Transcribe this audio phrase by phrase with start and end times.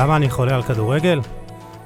[0.00, 1.20] למה אני חולה על כדורגל?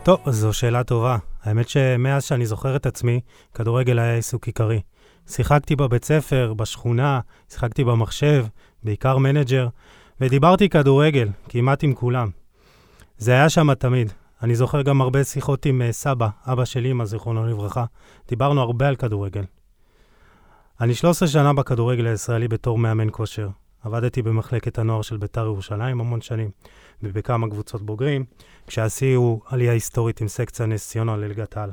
[0.02, 1.16] טוב, זו שאלה טובה.
[1.42, 3.20] האמת שמאז שאני זוכר את עצמי,
[3.54, 4.80] כדורגל היה עיסוק עיקרי.
[5.28, 8.46] שיחקתי בבית ספר, בשכונה, שיחקתי במחשב,
[8.82, 9.68] בעיקר מנג'ר,
[10.20, 12.30] ודיברתי כדורגל, כמעט עם כולם.
[13.18, 14.12] זה היה שם תמיד.
[14.42, 17.84] אני זוכר גם הרבה שיחות עם uh, סבא, אבא של אמא, זיכרונו לברכה.
[18.28, 19.44] דיברנו הרבה על כדורגל.
[20.80, 23.48] אני 13 שנה בכדורגל הישראלי בתור מאמן כושר.
[23.82, 26.50] עבדתי במחלקת הנוער של בית"ר ירושלים המון שנים,
[27.02, 28.24] ובכמה קבוצות בוגרים,
[28.66, 31.70] כשהשיא הוא עלייה היסטורית עם סקציה נס ציונה לליגת העל.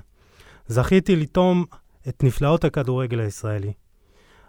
[0.68, 1.66] זכיתי לטום
[2.08, 3.74] את נפלאות הכדורגל הישראלי.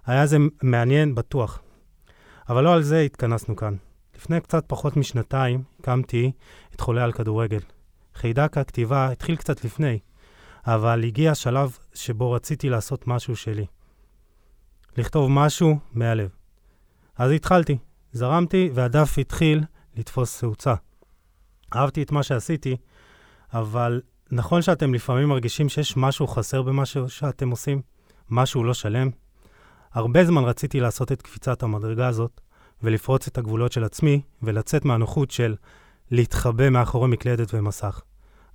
[0.07, 1.63] היה זה מעניין, בטוח.
[2.49, 3.75] אבל לא על זה התכנסנו כאן.
[4.17, 6.33] לפני קצת פחות משנתיים הקמתי
[6.75, 7.61] את חולה על כדורגל.
[8.15, 9.99] חידק הכתיבה התחיל קצת לפני,
[10.67, 13.67] אבל הגיע השלב שבו רציתי לעשות משהו שלי.
[14.97, 16.40] לכתוב משהו מהלב.
[17.21, 17.79] אז התחלתי,
[18.13, 19.65] זרמתי, והדף התחיל
[19.96, 20.74] לתפוס תאוצה.
[21.74, 22.77] אהבתי את מה שעשיתי,
[23.54, 27.82] אבל נכון שאתם לפעמים מרגישים שיש משהו חסר במשהו שאתם עושים,
[28.30, 29.10] משהו לא שלם.
[29.93, 32.40] הרבה זמן רציתי לעשות את קפיצת המדרגה הזאת,
[32.82, 35.55] ולפרוץ את הגבולות של עצמי, ולצאת מהנוחות של
[36.10, 38.01] להתחבא מאחורי מקלדת ומסך.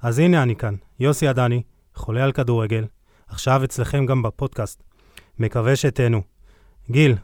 [0.01, 1.63] אז הנה אני כאן, יוסי עדני,
[1.95, 2.85] חולה על כדורגל,
[3.27, 4.83] עכשיו אצלכם גם בפודקאסט.
[5.39, 6.21] מקווה שתהנו.
[6.91, 7.15] גיל,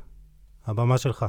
[0.67, 1.25] הבמה שלך.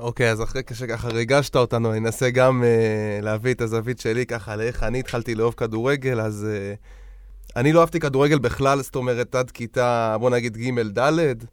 [0.00, 4.56] אוקיי, אז אחרי שככה ריגשת אותנו, אני אנסה גם uh, להביא את הזווית שלי ככה
[4.56, 9.50] לאיך אני התחלתי לאהוב כדורגל, אז uh, אני לא אהבתי כדורגל בכלל, זאת אומרת, עד
[9.50, 11.44] כיתה, בוא נגיד ג'-ד',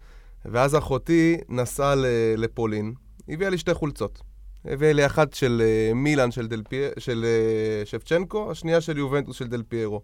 [0.46, 1.94] ואז אחותי נסעה
[2.38, 2.94] לפולין,
[3.30, 4.22] הביאה לי שתי חולצות.
[4.66, 6.82] הביאה לי אחת של uh, מילאן של, פי...
[6.98, 7.26] של
[7.84, 10.02] uh, שפצ'נקו, השנייה של יובנטוס של דל פיירו.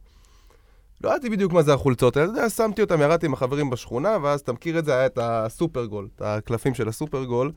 [1.04, 4.54] לא ידעתי בדיוק מה זה החולצות האלה, שמתי אותם, ירדתי עם החברים בשכונה, ואז אתה
[4.54, 7.52] מכיר את זה, היה את הסופרגול, את הקלפים של הסופרגול.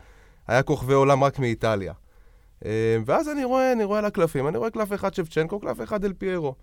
[0.48, 1.92] היה כוכבי עולם רק מאיטליה.
[2.64, 6.04] אה, ואז אני רואה, אני רואה על הקלפים, אני רואה קלף אחד שבצ'נקו, קלף אחד
[6.04, 6.54] אל פיירו.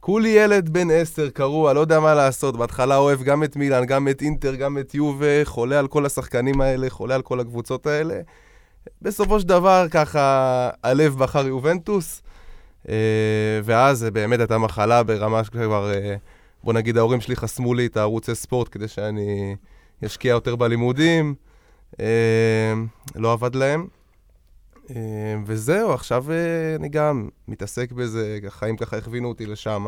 [0.00, 2.56] כולי ילד בן עשר, קרוע, לא יודע מה לעשות.
[2.56, 6.60] בהתחלה אוהב גם את מילאן, גם את אינטר, גם את יובה, חולה על כל השחקנים
[6.60, 8.20] האלה, חולה על כל הקבוצות האלה.
[9.02, 12.22] בסופו של דבר, ככה, הלב בחר יובנטוס,
[13.64, 16.16] ואז זה באמת הייתה מחלה ברמה שכבר, אה,
[16.64, 19.56] בוא נגיד, ההורים שלי חסמו לי את הערוצי ספורט כדי שאני
[20.04, 21.34] אשקיע יותר בלימודים.
[22.00, 22.74] אה,
[23.14, 23.86] לא עבד להם.
[24.90, 29.86] אה, וזהו, עכשיו אה, אני גם מתעסק בזה, החיים ככה הכווינו אותי לשם.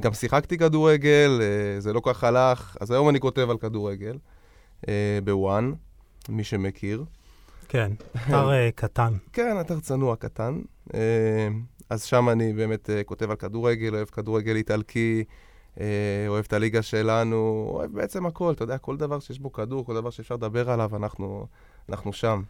[0.00, 1.40] גם שיחקתי כדורגל,
[1.78, 4.18] זה לא כך הלך, אז היום אני כותב על כדורגל,
[5.24, 5.72] בוואן,
[6.28, 7.04] מי שמכיר.
[7.68, 7.92] כן,
[8.28, 9.12] אתר קטן.
[9.32, 10.60] כן, אתר צנוע קטן.
[11.90, 15.24] אז שם אני באמת כותב על כדורגל, אוהב כדורגל איטלקי,
[15.80, 19.86] אה, אוהב את הליגה שלנו, אוהב בעצם הכל, אתה יודע, כל דבר שיש בו כדור,
[19.86, 21.46] כל דבר שאפשר לדבר עליו, אנחנו,
[21.88, 22.42] אנחנו שם.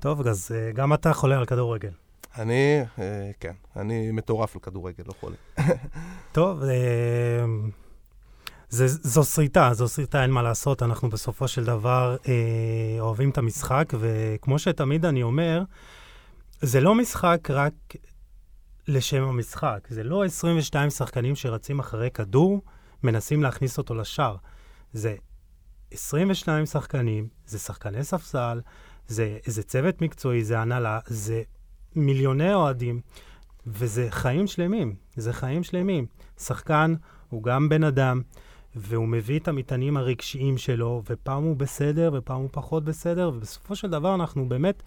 [0.00, 1.90] טוב, אז אה, גם אתה חולה על כדורגל.
[2.38, 5.36] אני, אה, כן, אני מטורף על כדורגל, לא חולה.
[6.32, 6.62] טוב,
[8.68, 10.82] זה, זו שריטה, זו שריטה, אין מה לעשות.
[10.82, 15.62] אנחנו בסופו של דבר אה, אוהבים את המשחק, וכמו שתמיד אני אומר,
[16.60, 17.72] זה לא משחק רק
[18.88, 19.86] לשם המשחק.
[19.90, 22.62] זה לא 22 שחקנים שרצים אחרי כדור,
[23.02, 24.36] מנסים להכניס אותו לשער.
[24.92, 25.16] זה
[25.90, 28.60] 22 שחקנים, זה שחקני ספסל,
[29.08, 31.42] זה, זה צוות מקצועי, זה הנהלה, זה
[31.94, 33.00] מיליוני אוהדים,
[33.66, 36.06] וזה חיים שלמים, זה חיים שלמים.
[36.38, 36.94] שחקן
[37.28, 38.22] הוא גם בן אדם,
[38.76, 43.90] והוא מביא את המטענים הרגשיים שלו, ופעם הוא בסדר, ופעם הוא פחות בסדר, ובסופו של
[43.90, 44.82] דבר אנחנו באמת,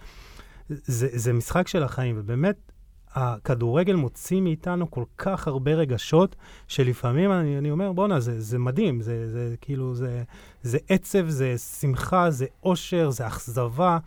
[0.70, 2.72] זה, זה משחק של החיים, ובאמת,
[3.14, 6.36] הכדורגל מוציא מאיתנו כל כך הרבה רגשות,
[6.68, 10.24] שלפעמים אני, אני אומר, בואנה, זה, זה מדהים, זה, זה כאילו, זה,
[10.62, 13.98] זה עצב, זה שמחה, זה אושר, זה אכזבה,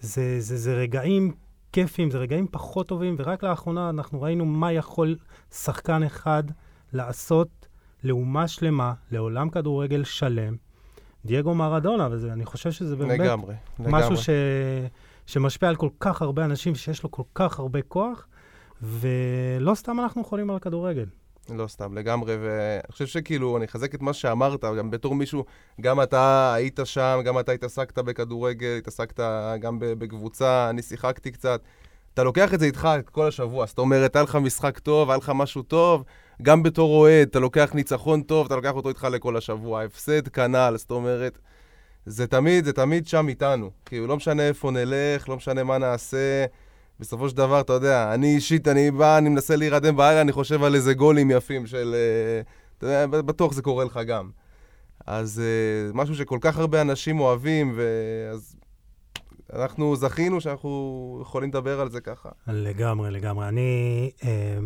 [0.00, 1.32] זה, זה, זה רגעים
[1.72, 5.16] כיפים, זה רגעים פחות טובים, ורק לאחרונה אנחנו ראינו מה יכול
[5.52, 6.42] שחקן אחד
[6.92, 7.57] לעשות
[8.04, 10.56] לאומה שלמה, לעולם כדורגל שלם.
[11.24, 14.30] דייגו מרדונה, ואני חושב שזה באמת לגמרי, משהו ש...
[15.26, 18.26] שמשפיע על כל כך הרבה אנשים, שיש לו כל כך הרבה כוח,
[18.82, 21.06] ולא סתם אנחנו חולים על כדורגל.
[21.54, 25.44] לא סתם, לגמרי, ואני חושב שכאילו, אני אחזק את מה שאמרת, גם בתור מישהו,
[25.80, 29.20] גם אתה היית שם, גם אתה התעסקת בכדורגל, התעסקת
[29.60, 31.60] גם בקבוצה, אני שיחקתי קצת.
[32.14, 35.32] אתה לוקח את זה איתך כל השבוע, זאת אומרת, היה לך משחק טוב, היה לך
[35.34, 36.04] משהו טוב,
[36.42, 40.74] גם בתור אוהד, אתה לוקח ניצחון טוב, אתה לוקח אותו איתך לכל השבוע, הפסד כנ"ל,
[40.76, 41.38] זאת אומרת,
[42.06, 43.70] זה תמיד, זה תמיד שם איתנו.
[43.84, 46.44] כאילו, לא משנה איפה נלך, לא משנה מה נעשה.
[47.00, 50.62] בסופו של דבר, אתה יודע, אני אישית, אני בא, אני מנסה להירדם בעיה, אני חושב
[50.62, 51.94] על איזה גולים יפים של...
[51.94, 52.40] אה,
[52.78, 54.30] אתה יודע, בטוח זה קורה לך גם.
[55.06, 58.56] אז uh, משהו שכל כך הרבה אנשים אוהבים, ואז
[59.52, 62.28] אנחנו זכינו שאנחנו יכולים לדבר על זה ככה.
[62.46, 63.48] לגמרי, לגמרי.
[63.48, 64.58] אני, אה,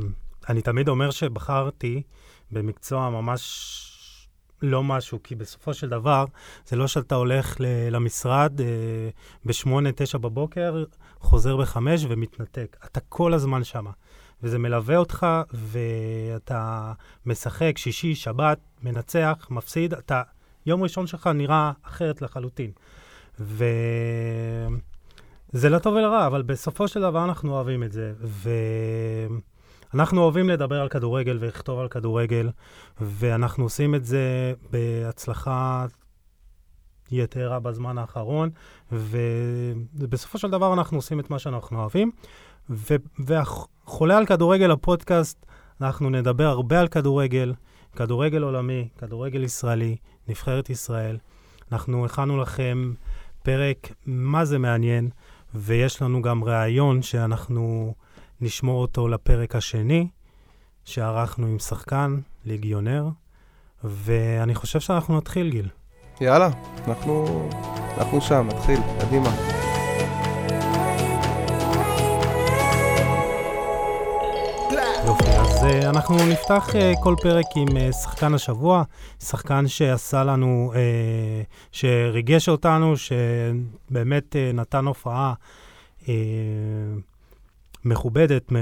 [0.49, 2.03] אני תמיד אומר שבחרתי
[2.50, 3.89] במקצוע ממש
[4.62, 6.25] לא משהו, כי בסופו של דבר,
[6.67, 7.56] זה לא שאתה הולך
[7.91, 8.67] למשרד אה,
[9.44, 10.85] ב-8, 9 בבוקר,
[11.19, 11.77] חוזר ב-5
[12.09, 12.77] ומתנתק.
[12.85, 13.87] אתה כל הזמן שם.
[14.43, 16.93] וזה מלווה אותך, ואתה
[17.27, 20.23] משחק שישי, שבת, מנצח, מפסיד, אתה...
[20.67, 22.71] יום ראשון שלך נראה אחרת לחלוטין.
[23.41, 24.69] וזה
[25.55, 28.12] לטוב ולרע, אבל בסופו של דבר אנחנו אוהבים את זה.
[29.94, 32.50] ואנחנו אוהבים לדבר על כדורגל ולכתוב על כדורגל,
[33.00, 35.87] ואנחנו עושים את זה בהצלחה
[37.11, 38.50] יתרה בזמן האחרון,
[38.93, 42.11] ובסופו של דבר אנחנו עושים את מה שאנחנו אוהבים.
[43.27, 45.47] וחולה על כדורגל הפודקאסט,
[45.81, 47.55] אנחנו נדבר הרבה על כדורגל,
[47.97, 49.97] כדורגל עולמי, כדורגל ישראלי,
[50.29, 51.19] נבחרת ישראל.
[51.73, 52.93] אנחנו הכנו לכם
[53.43, 55.11] פרק מה זה מעניין,
[55.55, 57.95] ויש לנו גם ראיון שאנחנו
[58.44, 60.09] נשמור אותו לפרק השני,
[60.85, 63.09] שערכנו עם שחקן, ליגיונר,
[63.85, 65.69] ואני חושב שאנחנו נתחיל, גיל.
[66.21, 66.49] יאללה,
[66.87, 67.49] אנחנו,
[67.99, 69.31] אנחנו שם, נתחיל, קדימה.
[75.06, 78.83] יופי, אז uh, אנחנו נפתח uh, כל פרק עם uh, שחקן השבוע,
[79.21, 80.73] שחקן שעשה לנו,
[81.73, 85.35] שריגש אותנו, שבאמת נתן הופעה
[87.84, 88.52] מכובדת,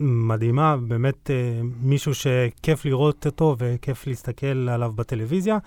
[0.00, 1.32] מדהימה, באמת uh,
[1.82, 5.58] מישהו שכיף לראות אותו וכיף להסתכל עליו בטלוויזיה.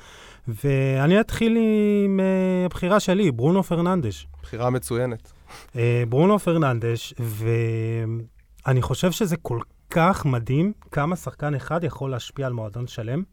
[0.47, 1.57] ואני אתחיל
[2.05, 2.23] עם uh,
[2.65, 4.27] הבחירה שלי, ברונו פרננדש.
[4.41, 5.31] בחירה מצוינת.
[5.73, 5.75] Uh,
[6.09, 9.59] ברונו פרננדש, ואני חושב שזה כל
[9.89, 13.23] כך מדהים כמה שחקן אחד יכול להשפיע על מועדון שלם,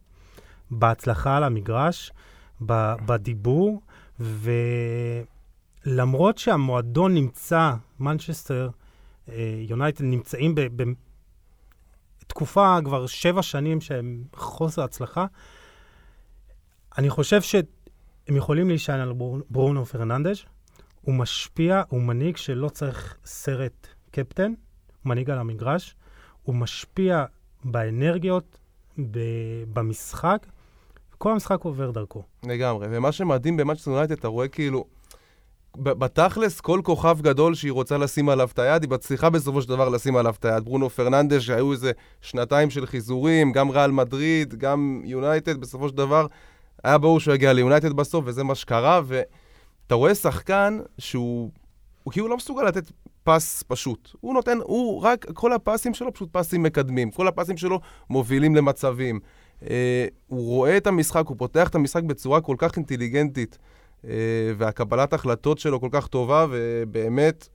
[0.70, 2.12] בהצלחה על המגרש,
[3.06, 3.80] בדיבור,
[5.86, 8.70] ולמרות שהמועדון נמצא, מנצ'סטר,
[9.68, 10.54] יונייטד נמצאים
[12.22, 15.26] בתקופה כבר שבע שנים שהם חוסר הצלחה,
[16.98, 19.12] אני חושב שהם יכולים להישען על
[19.50, 20.44] ברונו פרננדז',
[21.00, 24.52] הוא משפיע, הוא מנהיג שלא צריך סרט קפטן,
[25.02, 25.94] הוא מנהיג על המגרש,
[26.42, 27.24] הוא משפיע
[27.64, 28.58] באנרגיות,
[29.72, 30.46] במשחק,
[31.18, 32.22] כל המשחק עובר דרכו.
[32.42, 34.84] לגמרי, ומה שמדהים במנצ'סטר יונייטד, אתה רואה כאילו,
[35.76, 39.88] בתכלס, כל כוכב גדול שהיא רוצה לשים עליו את היד, היא מצליחה בסופו של דבר
[39.88, 40.64] לשים עליו את היד.
[40.64, 46.26] ברונו פרננדס, שהיו איזה שנתיים של חיזורים, גם ריאל מדריד, גם יונייטד, בסופו של דבר,
[46.84, 51.50] היה ברור שהוא יגיע ליונייטד בסוף, וזה מה שקרה, ואתה רואה שחקן שהוא,
[52.02, 52.90] הוא כאילו לא מסוגל לתת
[53.24, 54.10] פס פשוט.
[54.20, 57.10] הוא נותן, הוא רק, כל הפסים שלו פשוט פסים מקדמים.
[57.10, 57.80] כל הפסים שלו
[58.10, 59.20] מובילים למצבים.
[59.70, 63.58] אה, הוא רואה את המשחק, הוא פותח את המשחק בצורה כל כך אינטליגנטית,
[64.56, 67.48] והקבלת החלטות שלו כל כך טובה, ובאמת,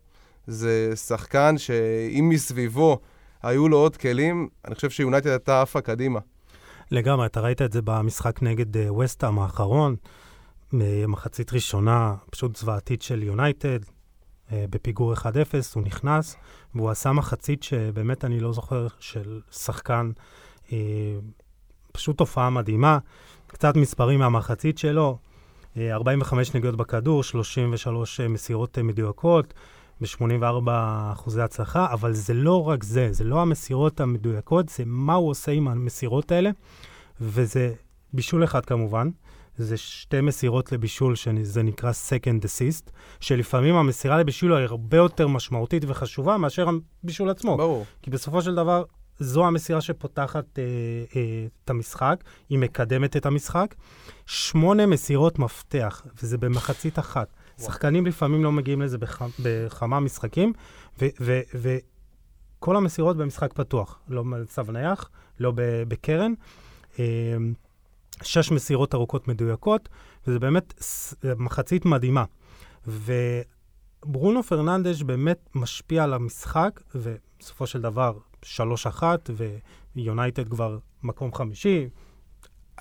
[0.47, 2.99] זה שחקן שאם מסביבו
[3.43, 6.19] היו לו עוד כלים, אני חושב שיונייטד הייתה עפה קדימה.
[6.91, 9.95] לגמרי, אתה ראית את זה במשחק נגד אה, וסטאם האחרון,
[11.07, 13.79] מחצית ראשונה פשוט זוועתית של יונייטד,
[14.51, 15.25] אה, בפיגור 1-0,
[15.75, 16.35] הוא נכנס,
[16.75, 20.11] והוא עשה מחצית שבאמת אני לא זוכר, של שחקן,
[20.71, 20.77] אה,
[21.91, 22.97] פשוט תופעה מדהימה.
[23.47, 25.17] קצת מספרים מהמחצית שלו,
[25.77, 29.53] 45 אה, נגיעות בכדור, 33 מסירות מדויקות,
[30.01, 30.69] ב-84
[31.13, 35.51] אחוזי הצלחה, אבל זה לא רק זה, זה לא המסירות המדויקות, זה מה הוא עושה
[35.51, 36.49] עם המסירות האלה,
[37.21, 37.73] וזה
[38.13, 39.09] בישול אחד כמובן.
[39.57, 45.83] זה שתי מסירות לבישול, שזה נקרא second assist, שלפעמים המסירה לבישול היא הרבה יותר משמעותית
[45.87, 46.65] וחשובה מאשר
[47.03, 47.57] הבישול עצמו.
[47.57, 47.85] ברור.
[48.01, 48.83] כי בסופו של דבר,
[49.19, 50.63] זו המסירה שפותחת אה,
[51.15, 53.75] אה, את המשחק, היא מקדמת את המשחק.
[54.25, 57.27] שמונה מסירות מפתח, וזה במחצית אחת.
[57.59, 57.67] וואו.
[57.71, 60.53] שחקנים לפעמים לא מגיעים לזה בח, בכמה משחקים,
[61.53, 65.51] וכל המסירות במשחק פתוח, לא במצב נייח, לא
[65.87, 66.33] בקרן.
[66.99, 67.05] אה,
[68.23, 69.89] שש מסירות ארוכות מדויקות,
[70.27, 70.73] וזה באמת
[71.37, 72.23] מחצית מדהימה.
[72.87, 79.29] וברונו פרננדש באמת משפיע על המשחק, ובסופו של דבר, שלוש אחת,
[79.95, 81.89] ויונייטד כבר מקום חמישי.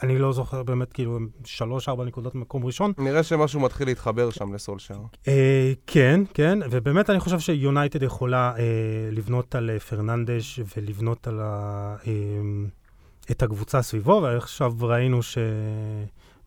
[0.02, 2.92] אני לא זוכר באמת, כאילו, שלוש, ארבע נקודות במקום ראשון.
[2.98, 4.98] נראה שמשהו מתחיל להתחבר שם לסולשר.
[5.28, 8.62] אה, כן, כן, ובאמת אני חושב שיונייטד יכולה אה,
[9.12, 11.96] לבנות על אה, פרננדש ולבנות על ה...
[12.06, 12.12] אה,
[13.30, 15.20] את הקבוצה סביבו, ועכשיו ראינו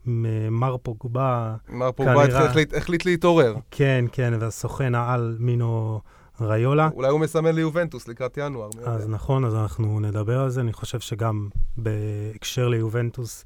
[0.06, 1.56] שמר פוגבה...
[1.68, 2.44] מר פוגבה כנראה...
[2.44, 3.54] החליט, החליט להתעורר.
[3.70, 6.00] כן, כן, והסוכן העל מינו
[6.40, 6.88] ריולה.
[6.94, 8.68] אולי הוא מסמן ליובנטוס לקראת ינואר.
[8.84, 9.08] אז.
[9.08, 10.60] נכון, אז אנחנו נדבר על זה.
[10.60, 13.44] אני חושב שגם בהקשר ליובנטוס,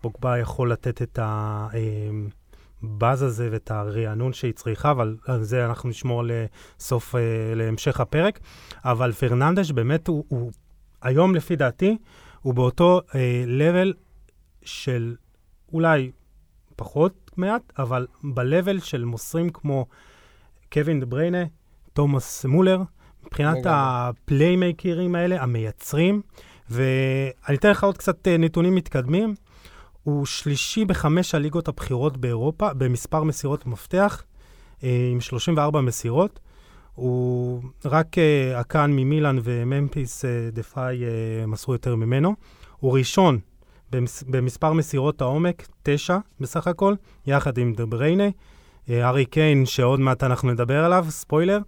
[0.00, 1.18] פוגבה יכול לתת את
[2.82, 7.20] הבאז הזה ואת הרענון שהיא צריכה, אבל על זה אנחנו נשמור לסוף, אה,
[7.54, 8.40] להמשך הפרק.
[8.84, 10.52] אבל פרננדש באמת הוא, הוא
[11.02, 11.96] היום לפי דעתי,
[12.42, 13.92] הוא באותו אה, level
[14.62, 15.16] של
[15.72, 16.10] אולי
[16.76, 19.86] פחות מעט, אבל ב-level של מוסרים כמו
[20.72, 21.44] קווין דה בריינה,
[21.98, 22.82] תומאס מולר,
[23.26, 26.22] מבחינת הפליימקרים האלה, המייצרים.
[26.70, 29.34] ואני אתן לך עוד קצת אה, נתונים מתקדמים.
[30.02, 34.22] הוא שלישי בחמש הליגות הבכירות באירופה, במספר מסירות מפתח,
[34.84, 36.40] אה, עם 34 מסירות.
[36.94, 40.98] הוא רק אה, הקאן ממילאן וממפיס דפאי
[41.46, 42.34] מסרו יותר ממנו.
[42.80, 43.38] הוא ראשון
[43.90, 46.94] במס, במספר מסירות העומק, תשע בסך הכל,
[47.26, 48.28] יחד עם דה בריינה.
[48.90, 51.58] ארי קיין, שעוד מעט אנחנו נדבר עליו, ספוילר,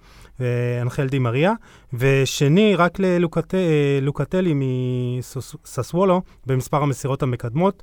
[0.41, 1.53] ואנחל די מריה,
[1.93, 7.83] ושני, רק ללוקטלי מססוולו, במספר המסירות המקדמות,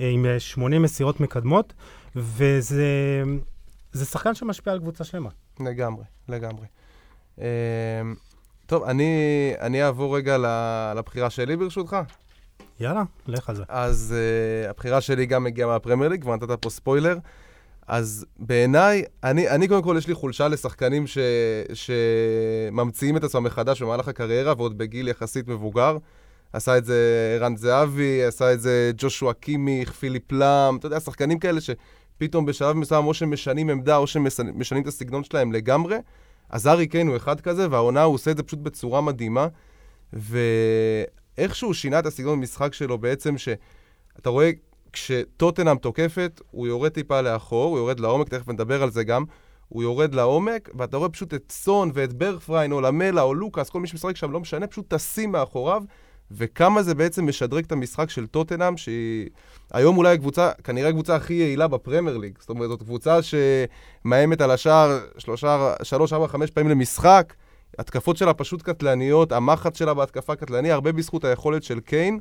[0.00, 1.72] אה, עם שמונה מסירות מקדמות,
[2.16, 2.84] וזה
[4.04, 5.30] שחקן שמשפיע על קבוצה שלמה.
[5.60, 6.66] לגמרי, לגמרי.
[8.66, 10.36] טוב, אני, אני אעבור רגע
[10.96, 11.96] לבחירה שלי ברשותך.
[12.80, 13.62] יאללה, לך על זה.
[13.68, 17.16] אז uh, הבחירה שלי גם הגיעה מהפרמייר ליג, כבר נתת פה ספוילר.
[17.86, 21.18] אז בעיניי, אני, אני קודם כל, יש לי חולשה לשחקנים ש,
[21.74, 25.96] שממציאים את עצמם מחדש במהלך הקריירה, ועוד בגיל יחסית מבוגר.
[26.52, 31.38] עשה את זה ערן זהבי, עשה את זה ג'ושוע קימיך, פיליפ לאם, אתה יודע, שחקנים
[31.38, 35.96] כאלה שפתאום בשלב מסוים או שהם משנים עמדה או שהם משנים את הסגנון שלהם לגמרי.
[36.50, 39.48] אז ארי קיין הוא אחד כזה, והעונה הוא עושה את זה פשוט בצורה מדהימה.
[40.12, 44.50] ואיכשהו שינה את הסגנון במשחק שלו בעצם, שאתה רואה
[44.96, 49.24] כשטוטנאם תוקפת, הוא יורד טיפה לאחור, הוא יורד לעומק, תכף נדבר על זה גם.
[49.68, 53.80] הוא יורד לעומק, ואתה רואה פשוט את סון ואת ברגפריין, או למלה, או לוקאס, כל
[53.80, 55.82] מי שמשחק שם, לא משנה, פשוט טסים מאחוריו,
[56.30, 59.28] וכמה זה בעצם משדרג את המשחק של טוטנאם, שהיא
[59.72, 62.38] היום אולי הקבוצה, כנראה הקבוצה הכי יעילה בפרמייר ליג.
[62.40, 64.98] זאת אומרת, זאת קבוצה שמאיימת על השער
[65.82, 67.34] שלוש, ארבע, חמש פעמים למשחק,
[67.78, 72.20] התקפות שלה פשוט קטלניות, המחץ שלה בהתקפה קטלני, הרבה בזכות היכולת של קיין.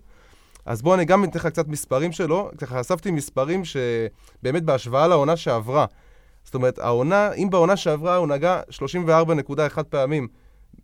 [0.66, 2.50] אז בואו אני גם אתן לך קצת מספרים שלו.
[2.58, 5.86] ככה אספתי מספרים שבאמת בהשוואה לעונה שעברה.
[6.44, 8.62] זאת אומרת, העונה, אם בעונה שעברה הוא נגע
[9.78, 10.28] 34.1 פעמים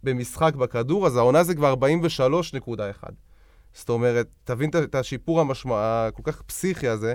[0.04, 3.10] במשחק בכדור, אז העונה זה כבר 43.1.
[3.74, 5.76] זאת אומרת, תבין את השיפור המשמע...
[6.08, 7.14] הכל כך פסיכי הזה,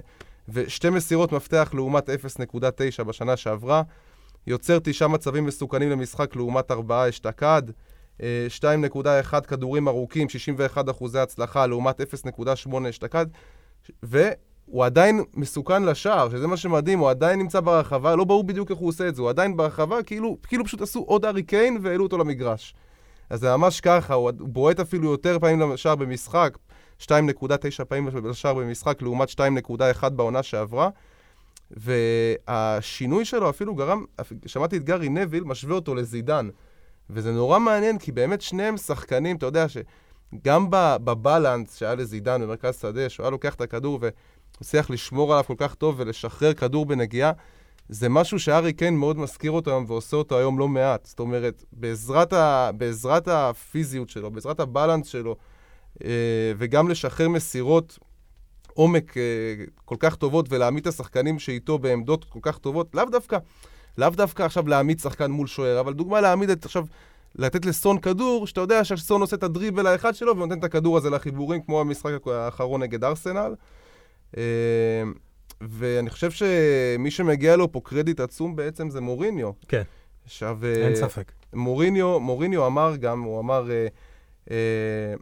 [0.49, 3.83] ושתי מסירות מפתח לעומת 0.9 בשנה שעברה,
[4.47, 7.63] יוצר תשעה מצבים מסוכנים למשחק לעומת ארבעה אשתקד,
[8.21, 13.27] 2.1 כדורים ארוכים, 61 אחוזי הצלחה, לעומת 0.8 אשתקד,
[14.03, 18.79] והוא עדיין מסוכן לשער, שזה מה שמדהים, הוא עדיין נמצא ברחבה, לא ברור בדיוק איך
[18.79, 22.05] הוא עושה את זה, הוא עדיין ברחבה, כאילו, כאילו פשוט עשו עוד ארי קיין והעלו
[22.05, 22.75] אותו למגרש.
[23.31, 26.59] אז זה ממש ככה, הוא בועט אפילו יותר פעמים לשער במשחק,
[27.03, 30.89] 2.9 פעמים לשער במשחק, לעומת 2.1 בעונה שעברה.
[31.71, 34.05] והשינוי שלו אפילו גרם,
[34.47, 36.49] שמעתי את גארי נביל, משווה אותו לזידן.
[37.11, 43.09] וזה נורא מעניין, כי באמת שניהם שחקנים, אתה יודע שגם בבלנס שהיה לזידן במרכז שדה,
[43.09, 44.01] שהוא היה לוקח את הכדור
[44.61, 47.33] ומצליח לשמור עליו כל כך טוב ולשחרר כדור בנגיעה,
[47.89, 51.07] זה משהו שארי קיין מאוד מזכיר אותו היום ועושה אותו היום לא מעט.
[51.07, 55.37] זאת אומרת, בעזרת, ה, בעזרת הפיזיות שלו, בעזרת הבלנס שלו,
[56.05, 57.99] אה, וגם לשחרר מסירות
[58.75, 59.23] עומק אה,
[59.85, 63.39] כל כך טובות ולהעמיד את השחקנים שאיתו בעמדות כל כך טובות, לאו דווקא
[63.99, 66.85] לאו דווקא עכשיו להעמיד שחקן מול שוער, אבל דוגמה להעמיד את עכשיו,
[67.35, 71.11] לתת לסון כדור, שאתה יודע שסון עושה את הדריבל האחד שלו ונותן את הכדור הזה
[71.11, 73.55] לחיבורים, כמו המשחק האחרון נגד ארסנל.
[74.37, 74.43] אה,
[75.61, 79.51] ואני חושב שמי שמגיע לו פה קרדיט עצום בעצם זה מוריניו.
[79.69, 79.83] כן,
[80.25, 81.33] עכשיו, אה, אין ספק.
[81.53, 83.87] מוריניו, מוריניו אמר גם, הוא אמר, אה,
[84.51, 85.15] אה,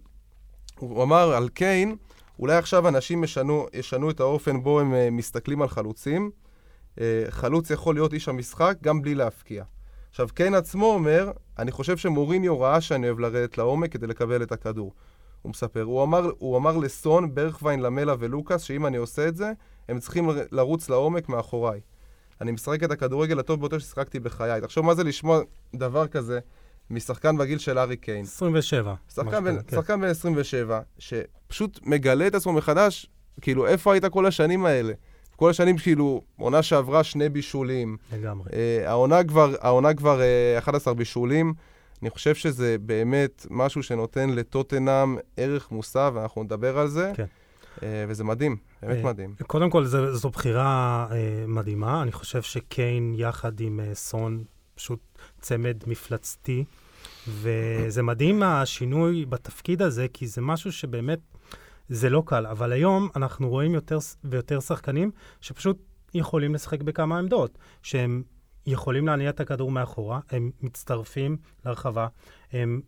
[0.78, 1.96] הוא אמר על קיין,
[2.38, 6.30] אולי עכשיו אנשים ישנו, ישנו את האופן בו הם אה, מסתכלים על חלוצים.
[7.00, 9.64] אה, חלוץ יכול להיות איש המשחק גם בלי להפקיע.
[10.10, 14.52] עכשיו, קיין עצמו אומר, אני חושב שמוריניו ראה שאני אוהב לרדת לעומק כדי לקבל את
[14.52, 14.92] הכדור.
[15.42, 19.52] הוא מספר, הוא אמר, הוא אמר לסון, ברכווין, למלה ולוקאס, שאם אני עושה את זה,
[19.88, 21.80] הם צריכים לרוץ לעומק מאחוריי.
[22.40, 24.60] אני משחק את הכדורגל הטוב ביותר ששיחקתי בחיי.
[24.60, 25.40] תחשוב מה זה לשמוע
[25.74, 26.38] דבר כזה
[26.90, 28.24] משחקן בגיל של ארי קיין.
[28.24, 28.94] 27.
[29.14, 29.76] שחקן בן, כן.
[29.76, 33.06] שחקן בן 27, שפשוט מגלה את עצמו מחדש,
[33.40, 34.92] כאילו, איפה היית כל השנים האלה?
[35.36, 37.96] כל השנים כאילו, עונה שעברה שני בישולים.
[38.12, 38.50] לגמרי.
[38.50, 38.54] Uh,
[38.88, 40.20] העונה כבר, העונה כבר
[40.56, 41.54] uh, 11 בישולים.
[42.02, 47.12] אני חושב שזה באמת משהו שנותן לטוטנאם ערך מוסף, ואנחנו נדבר על זה.
[47.14, 47.24] כן.
[47.76, 49.34] Uh, וזה מדהים, באמת uh, מדהים.
[49.46, 51.14] קודם כל, זו, זו בחירה uh,
[51.46, 52.02] מדהימה.
[52.02, 55.00] אני חושב שקיין יחד עם uh, סון, פשוט
[55.40, 56.64] צמד מפלצתי.
[57.28, 61.18] וזה מדהים השינוי בתפקיד הזה, כי זה משהו שבאמת
[61.88, 65.10] זה לא קל, אבל היום אנחנו רואים יותר ויותר שחקנים
[65.40, 65.78] שפשוט
[66.14, 68.22] יכולים לשחק בכמה עמדות, שהם
[68.66, 72.06] יכולים להניע את הכדור מאחורה, הם מצטרפים לרחבה,
[72.52, 72.80] הם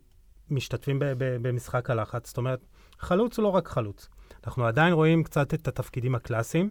[0.49, 2.27] משתתפים במשחק הלחץ.
[2.27, 2.65] זאת אומרת,
[2.99, 4.09] חלוץ הוא לא רק חלוץ.
[4.45, 6.69] אנחנו עדיין רואים קצת את התפקידים הקלאסיים,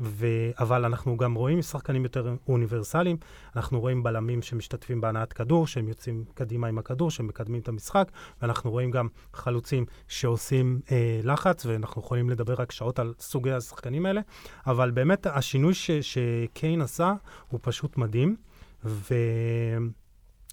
[0.00, 0.26] ו...
[0.58, 3.16] אבל אנחנו גם רואים שחקנים יותר אוניברסליים.
[3.56, 8.10] אנחנו רואים בלמים שמשתתפים בהנעת כדור, שהם יוצאים קדימה עם הכדור, שהם מקדמים את המשחק,
[8.42, 14.06] ואנחנו רואים גם חלוצים שעושים אה, לחץ, ואנחנו יכולים לדבר רק שעות על סוגי השחקנים
[14.06, 14.20] האלה.
[14.66, 15.90] אבל באמת, השינוי ש...
[15.90, 17.14] שקיין עשה
[17.48, 18.36] הוא פשוט מדהים.
[18.84, 19.14] ו...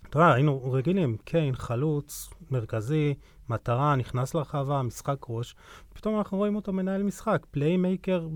[0.10, 3.14] אתה יודע, היינו רגילים, קיין, חלוץ, מרכזי,
[3.50, 5.56] מטרה, נכנס לרחבה, משחק ראש,
[5.94, 8.28] פתאום אנחנו רואים אותו מנהל משחק, playmaker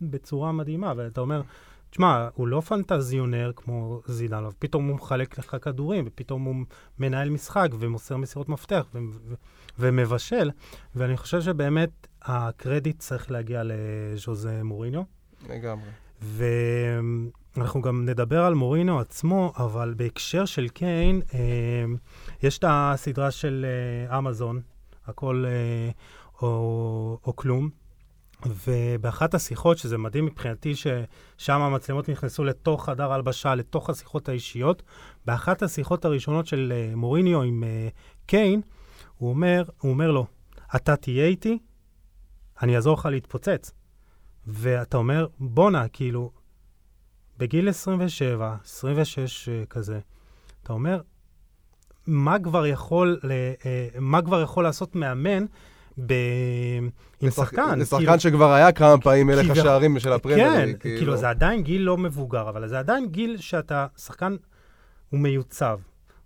[0.00, 1.42] בצורה מדהימה, ואתה אומר,
[1.90, 6.54] תשמע, הוא לא פנטזיונר כמו זידאן, פתאום הוא מחלק לך כדורים, ופתאום הוא
[6.98, 8.98] מנהל משחק ומוסר מסירות מפתח ו-
[9.28, 9.34] ו-
[9.78, 10.50] ומבשל,
[10.94, 15.02] ואני חושב שבאמת הקרדיט צריך להגיע לז'וזה מוריניו.
[15.48, 15.88] לגמרי.
[16.22, 21.84] ואנחנו גם נדבר על מוריניו עצמו, אבל בהקשר של קיין, אה,
[22.42, 23.66] יש את הסדרה של
[24.08, 24.60] אה, אמזון,
[25.06, 25.90] הכל אה,
[26.42, 27.70] או, או כלום,
[28.46, 34.82] ובאחת השיחות, שזה מדהים מבחינתי, ששם המצלמות נכנסו לתוך חדר הלבשה, לתוך השיחות האישיות,
[35.26, 37.88] באחת השיחות הראשונות של אה, מוריניו עם אה,
[38.26, 38.60] קיין,
[39.16, 40.26] הוא אומר, הוא אומר לו,
[40.76, 41.58] אתה תהיה איתי,
[42.62, 43.72] אני אעזור לך להתפוצץ.
[44.46, 46.30] ואתה אומר, בואנה, כאילו,
[47.38, 50.00] בגיל 27, 26 uh, כזה,
[50.62, 51.00] אתה אומר,
[52.06, 53.20] מה כבר יכול,
[53.98, 55.44] מה כבר יכול לעשות מאמן
[56.06, 56.14] ב...
[57.20, 57.78] עם שחקן?
[57.78, 60.50] לשחקן כאילו, שכבר היה כמה פעמים מלך השערים של הפרמייר.
[60.50, 64.36] כן, ליג, כאילו זה עדיין גיל לא מבוגר, אבל זה עדיין גיל שאתה, שחקן
[65.10, 65.78] הוא מיוצב.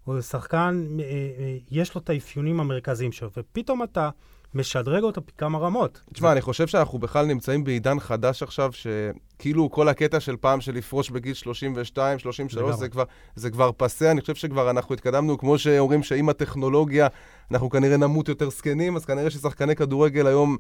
[0.04, 4.10] הוא שחקן, אה, אה, יש לו את האפיונים המרכזיים שלו, ופתאום אתה
[4.54, 6.02] משדרג אותו בכמה רמות.
[6.12, 10.74] תשמע, אני חושב שאנחנו בכלל נמצאים בעידן חדש עכשיו, שכאילו כל הקטע של פעם של
[10.74, 12.76] לפרוש בגיל 32, 33, לגמרי.
[12.76, 17.06] זה כבר, זה כבר פסה, אני חושב שכבר אנחנו התקדמנו, כמו שאומרים שעם הטכנולוגיה
[17.50, 20.56] אנחנו כנראה נמות יותר זקנים, אז כנראה ששחקני כדורגל היום,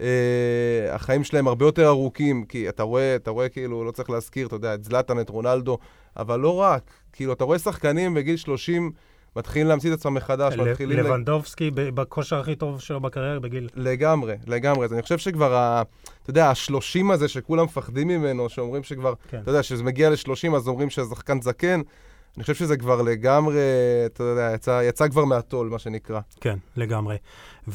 [0.00, 4.46] אה, החיים שלהם הרבה יותר ארוכים, כי אתה רואה, אתה רואה כאילו, לא צריך להזכיר,
[4.46, 5.78] אתה יודע, את זלאטן, את רונלדו,
[6.16, 8.92] אבל לא רק, כאילו, אתה רואה שחקנים בגיל 30,
[9.36, 10.98] מתחילים להמציא את עצמם מחדש, מתחילים...
[10.98, 13.68] ל- לבנדובסקי ב- בכושר הכי טוב שלו בקריירה בגיל...
[13.74, 14.84] לגמרי, לגמרי.
[14.84, 15.82] אז אני חושב שכבר, ה,
[16.22, 19.40] אתה יודע, השלושים הזה שכולם מפחדים ממנו, שאומרים שכבר, כן.
[19.42, 21.80] אתה יודע, כשזה מגיע לשלושים אז אומרים שהשחקן זקן,
[22.36, 23.60] אני חושב שזה כבר לגמרי,
[24.06, 26.20] אתה יודע, יצא, יצא כבר מהטול, מה שנקרא.
[26.40, 27.16] כן, לגמרי.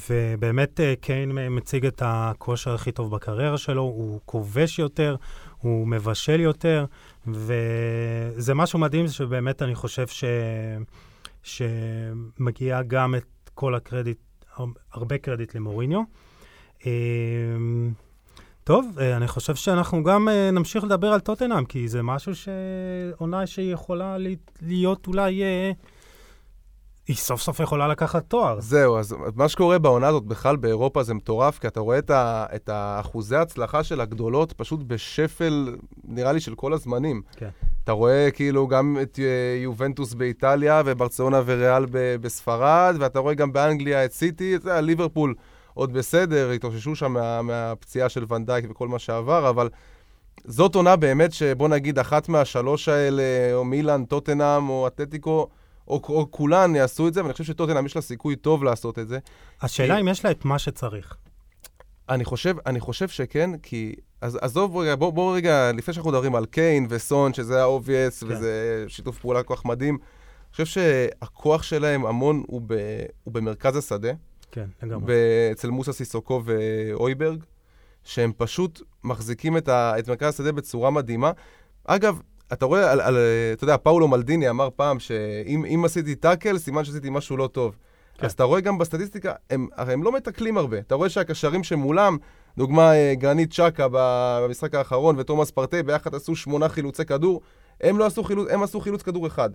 [0.09, 5.15] ובאמת אה, קיין מציג את הכושר הכי טוב בקריירה שלו, הוא כובש יותר,
[5.57, 6.85] הוא מבשל יותר,
[7.27, 10.23] וזה משהו מדהים שבאמת אני חושב ש...
[11.43, 14.17] שמגיע גם את כל הקרדיט,
[14.55, 16.01] הר- הרבה קרדיט למוריניו.
[16.85, 16.91] אה,
[18.63, 23.47] טוב, אה, אני חושב שאנחנו גם אה, נמשיך לדבר על טוטנאם, כי זה משהו שעונה
[23.47, 24.27] שהיא יכולה ל-
[24.61, 25.41] להיות אולי...
[27.07, 28.59] היא סוף סוף יכולה לקחת תואר.
[28.61, 32.45] זהו, אז מה שקורה בעונה הזאת בכלל באירופה זה מטורף, כי אתה רואה את, ה,
[32.55, 37.21] את האחוזי ההצלחה של הגדולות פשוט בשפל, נראה לי, של כל הזמנים.
[37.37, 37.49] כן.
[37.83, 44.05] אתה רואה כאילו גם את אה, יובנטוס באיטליה וברצלונה וריאל בספרד, ואתה רואה גם באנגליה
[44.05, 45.35] את סיטי, אתה יודע, ליברפול
[45.73, 49.69] עוד בסדר, התאוששו שם מה, מהפציעה של ונדייק וכל מה שעבר, אבל
[50.45, 55.47] זאת עונה באמת שבוא נגיד אחת מהשלוש האלה, או מילאן, טוטנאם או אתלטיקו,
[55.87, 59.07] או, או כולן יעשו את זה, ואני חושב שטוטנאם יש לה סיכוי טוב לעשות את
[59.07, 59.19] זה.
[59.61, 61.17] השאלה אם יש לה את מה שצריך.
[62.09, 63.95] אני חושב, אני חושב שכן, כי...
[64.21, 68.25] אז עזוב רגע, בוא, בוא רגע, לפני שאנחנו מדברים על קיין וסון, שזה ה-obvious, כן.
[68.27, 72.73] וזה שיתוף פעולה כל כך מדהים, אני חושב שהכוח שלהם המון הוא, ב,
[73.23, 74.11] הוא במרכז השדה,
[74.51, 75.13] כן, לגמרי.
[75.51, 77.43] אצל מוסה סיסוקו ואויברג,
[78.03, 81.31] שהם פשוט מחזיקים את, ה, את מרכז השדה בצורה מדהימה.
[81.85, 82.19] אגב,
[82.53, 83.17] אתה רואה, על, על,
[83.53, 87.75] אתה יודע, פאולו מלדיני אמר פעם שאם אם עשיתי טאקל, סימן שעשיתי משהו לא טוב.
[88.23, 88.27] כן.
[88.27, 90.77] אז אתה רואה גם בסטטיסטיקה, הם, הרי הם לא מתקלים הרבה.
[90.77, 92.17] אתה רואה שהקשרים שמולם,
[92.57, 97.41] דוגמה אה, גרנית צ'קה במשחק האחרון ותומאס פרטי, ביחד עשו שמונה חילוצי כדור,
[97.81, 99.49] הם לא עשו חילוץ, הם עשו חילוץ כדור אחד.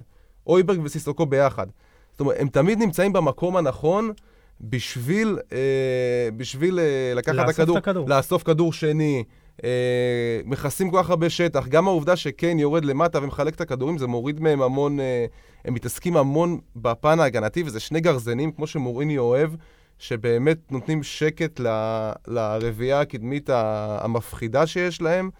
[0.46, 1.66] אויברג וסיסוקו ביחד.
[2.10, 4.12] זאת אומרת, הם תמיד נמצאים במקום הנכון
[4.60, 8.08] בשביל, אה, בשביל אה, לקחת הכדור, את הכדור.
[8.08, 9.24] לאסוף כדור שני,
[9.64, 11.66] אה, מכסים כל כך הרבה שטח.
[11.68, 15.26] גם העובדה שקיין יורד למטה ומחלק את הכדורים, זה מוריד מהם המון, אה,
[15.64, 19.50] הם מתעסקים המון בפן ההגנתי, וזה שני גרזנים, כמו שמוריני אוהב,
[19.98, 25.30] שבאמת נותנים שקט ל- לרביעייה הקדמית המפחידה שיש להם.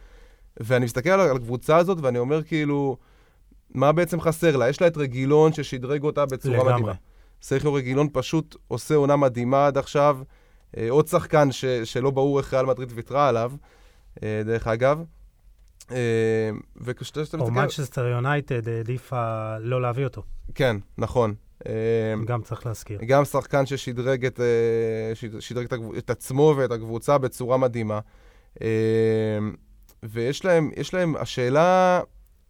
[0.60, 2.96] ואני מסתכל על הקבוצה הזאת ואני אומר כאילו,
[3.74, 4.68] מה בעצם חסר לה?
[4.68, 6.72] יש לה את רגילון ששדרג אותה בצורה לגמרי.
[6.72, 6.92] מדהימה.
[7.42, 10.18] סרחיו רגילון פשוט עושה עונה מדהימה עד עכשיו.
[10.76, 13.52] אה, עוד שחקן ש, שלא ברור איך ריאל מדריד ויתרה עליו,
[14.44, 15.02] דרך אגב.
[15.90, 15.96] אה,
[16.76, 17.40] וכשאתה מסתכל...
[17.40, 20.22] או מנצ'סטר יונייטד העדיפה לא להביא אותו.
[20.54, 21.34] כן, נכון.
[21.66, 21.72] אה,
[22.26, 22.98] גם צריך להזכיר.
[23.06, 28.00] גם שחקן ששדרג את, אה, שד- שדרג את, הקב- את עצמו ואת הקבוצה בצורה מדהימה.
[28.62, 28.66] אה,
[30.02, 32.00] ויש להם, יש להם, השאלה,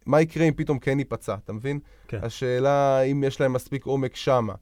[0.05, 1.79] מה יקרה אם פתאום כן ייפצע, אתה מבין?
[2.07, 2.19] כן.
[2.23, 4.53] השאלה אם יש להם מספיק עומק שמה.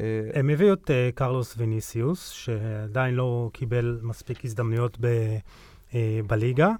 [0.00, 5.06] אה, הם הביאו את אה, קרלוס ויניסיוס, שעדיין לא קיבל מספיק הזדמנויות ב,
[5.94, 6.70] אה, בליגה,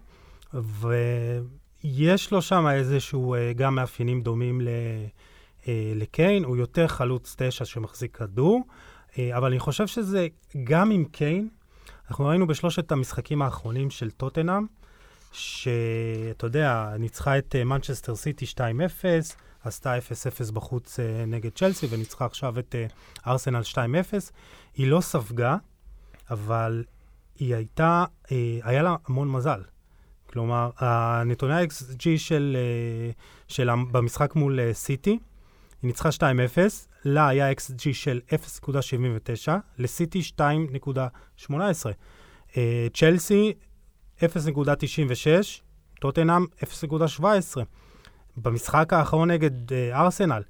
[0.54, 4.68] ויש לו שם איזשהו אה, גם מאפיינים דומים ל,
[5.68, 8.62] אה, לקיין, הוא יותר חלוץ תשע שמחזיק כדור,
[9.18, 10.26] אה, אבל אני חושב שזה
[10.64, 11.48] גם עם קיין,
[12.08, 14.66] אנחנו ראינו בשלושת המשחקים האחרונים של טוטנאם,
[15.32, 18.58] שאתה יודע, ניצחה את מנצ'סטר סיטי 2-0,
[19.64, 22.86] עשתה 0-0 בחוץ אה, נגד צ'לסי וניצחה עכשיו את אה,
[23.26, 23.76] ארסנל 2-0.
[24.74, 25.56] היא לא ספגה,
[26.30, 26.84] אבל
[27.38, 29.60] היא הייתה, אה, היה לה המון מזל.
[30.26, 33.10] כלומר, הנתוני ה-XG של, אה,
[33.48, 35.18] שלה במשחק מול אה, סיטי, היא
[35.88, 36.22] ניצחה 2-0,
[37.04, 41.52] לה היה XG של 0.79, לסיטי 2.18.
[42.56, 43.52] אה, צ'לסי
[44.20, 44.24] 0.96,
[46.00, 47.22] טוטנאם 0.17.
[48.36, 50.42] במשחק האחרון נגד אה, ארסנל,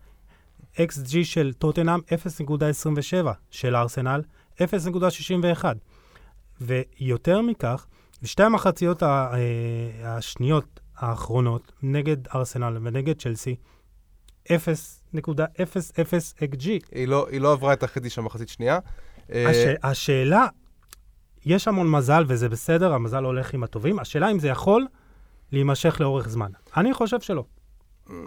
[0.76, 4.22] XG של טוטנאם 0.27, של ארסנל
[4.58, 5.64] 0.61.
[6.64, 7.86] ויותר מכך,
[8.22, 9.36] בשתי המחציות אה,
[10.04, 13.56] השניות האחרונות, נגד ארסנל ונגד צ'לסי,
[14.46, 14.50] 0.00
[16.38, 16.68] XG.
[16.92, 18.78] היא, לא, היא לא עברה את החצי של המחצית שנייה.
[19.32, 19.56] אה, הש...
[19.82, 20.46] השאלה,
[21.44, 24.86] יש המון מזל וזה בסדר, המזל הולך עם הטובים, השאלה אם זה יכול
[25.52, 26.50] להימשך לאורך זמן.
[26.76, 27.44] אני חושב שלא.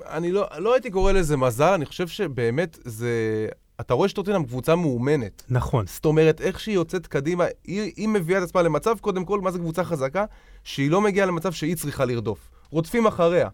[0.10, 3.48] אני לא, לא הייתי קורא לזה מזל, אני חושב שבאמת זה...
[3.82, 5.44] אתה רואה שטוטנאם קבוצה מאומנת.
[5.50, 5.86] נכון.
[5.88, 9.52] זאת אומרת, איך שהיא יוצאת קדימה, היא, היא מביאה את עצמה למצב, קודם כל, מה
[9.52, 10.26] זה קבוצה חזקה?
[10.64, 12.50] שהיא לא מגיעה למצב שהיא צריכה לרדוף.
[12.70, 13.50] רודפים אחריה.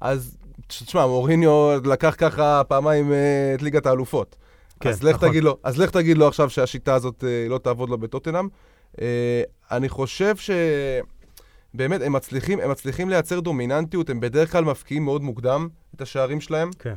[0.00, 4.36] אז, תשמע, מוריניו לקח ככה פעמיים אה, את ליגת האלופות.
[4.80, 5.28] כן, אז לך נכון.
[5.28, 8.48] תגיד לו, אז לך תגיד לו עכשיו שהשיטה הזאת אה, לא תעבוד לו בטוטנאם.
[9.00, 10.50] אה, אני חושב ש...
[11.74, 16.40] באמת, הם מצליחים, הם מצליחים לייצר דומיננטיות, הם בדרך כלל מפקיעים מאוד מוקדם את השערים
[16.40, 16.94] שלהם, כן.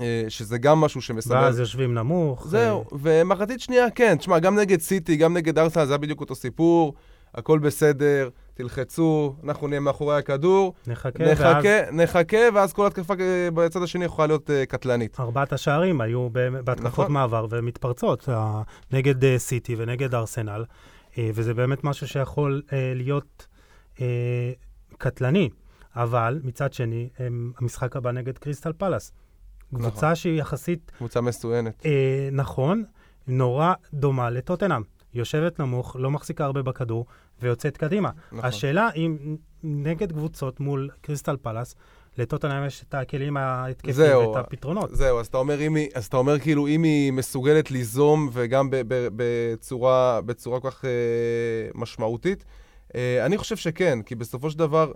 [0.00, 1.36] אה, שזה גם משהו שמסמל.
[1.36, 2.46] ואז יושבים נמוך.
[2.48, 6.34] זהו, ומחצית שנייה, כן, תשמע, גם נגד סיטי, גם נגד ארסנל, זה היה בדיוק אותו
[6.34, 6.94] סיפור,
[7.34, 13.48] הכל בסדר, תלחצו, אנחנו נהיה מאחורי הכדור, נחכה, ואז נחכה, נחכה, ואז כל התקפה אה,
[13.54, 15.20] בצד השני יכולה להיות אה, קטלנית.
[15.20, 16.28] ארבעת השערים היו
[16.64, 17.12] בהתקפות נכון.
[17.12, 18.28] מעבר ומתפרצות,
[18.92, 20.64] נגד אה, סיטי ונגד ארסנל,
[21.18, 23.46] אה, וזה באמת משהו שיכול אה, להיות
[24.00, 24.06] אה,
[24.98, 25.48] קטלני.
[25.96, 29.12] אבל מצד שני, הם- המשחק הבא נגד קריסטל פלאס.
[29.74, 31.86] קבוצה שהיא יחסית קבוצה מסואנת.
[31.86, 32.84] אה, נכון,
[33.26, 34.82] נורא דומה לטוטנאם.
[35.14, 37.06] יושבת נמוך, לא מחזיקה הרבה בכדור,
[37.42, 38.10] ויוצאת קדימה.
[38.32, 38.44] נכון.
[38.44, 41.74] השאלה אם נגד קבוצות מול קריסטל פלאס,
[42.18, 44.20] לטוטנאם יש את הכלים ההתקפיים זהו.
[44.20, 44.90] ואת הפתרונות.
[44.94, 48.70] זהו, אז אתה אומר, אם היא, אז אתה אומר כאילו, אם היא מסוגלת ליזום וגם
[48.70, 50.90] ב, ב, בצורה, בצורה כל כך אה,
[51.74, 52.44] משמעותית,
[52.94, 54.92] אה, אני חושב שכן, כי בסופו של דבר,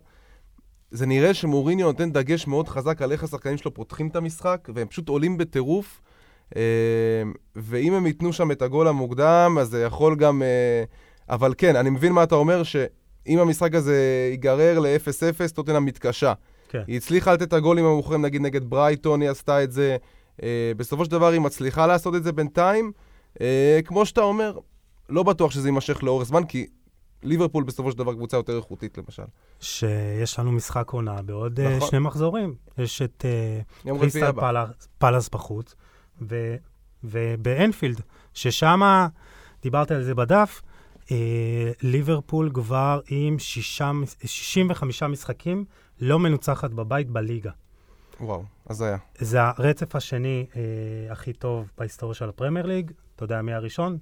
[0.90, 4.86] זה נראה שמוריניו נותן דגש מאוד חזק על איך השחקנים שלו פותחים את המשחק, והם
[4.86, 6.00] פשוט עולים בטירוף,
[6.56, 6.62] אה,
[7.56, 10.42] ואם הם ייתנו שם את הגול המוקדם, אז זה יכול גם...
[10.42, 10.84] אה,
[11.28, 16.32] אבל כן, אני מבין מה אתה אומר, שאם המשחק הזה ייגרר ל-0-0, טוטנאם מתקשה.
[16.68, 16.82] כן.
[16.86, 19.96] היא הצליחה לתת את הגולים המאוחרים, נגיד נגד ברייטון, היא עשתה את זה.
[20.42, 22.92] אה, בסופו של דבר היא מצליחה לעשות את זה בינתיים.
[23.84, 24.58] כמו שאתה אומר,
[25.08, 26.66] לא בטוח שזה יימשך לאורך זמן, כי
[27.22, 29.22] ליברפול בסופו של דבר קבוצה יותר איכותית, למשל.
[29.60, 31.88] שיש לנו משחק עונה בעוד אה, נכון.
[31.90, 32.54] שני מחזורים.
[32.78, 33.60] יש את אה,
[33.98, 34.32] קריסטל.
[34.98, 35.74] פלאס- בחוץ,
[36.22, 36.56] ו-
[37.04, 38.00] ובאנפילד,
[38.34, 38.80] ששם,
[39.62, 40.62] דיברת על זה בדף,
[41.10, 41.16] אה,
[41.82, 43.90] ליברפול כבר עם שישה,
[44.24, 45.64] 65 משחקים
[46.00, 47.50] לא מנוצחת בבית בליגה.
[48.20, 48.96] וואו, הזיה.
[49.18, 50.60] זה הרצף השני אה,
[51.12, 52.90] הכי טוב בהיסטוריה של הפרמייר ליג.
[53.16, 53.98] אתה יודע מי הראשון?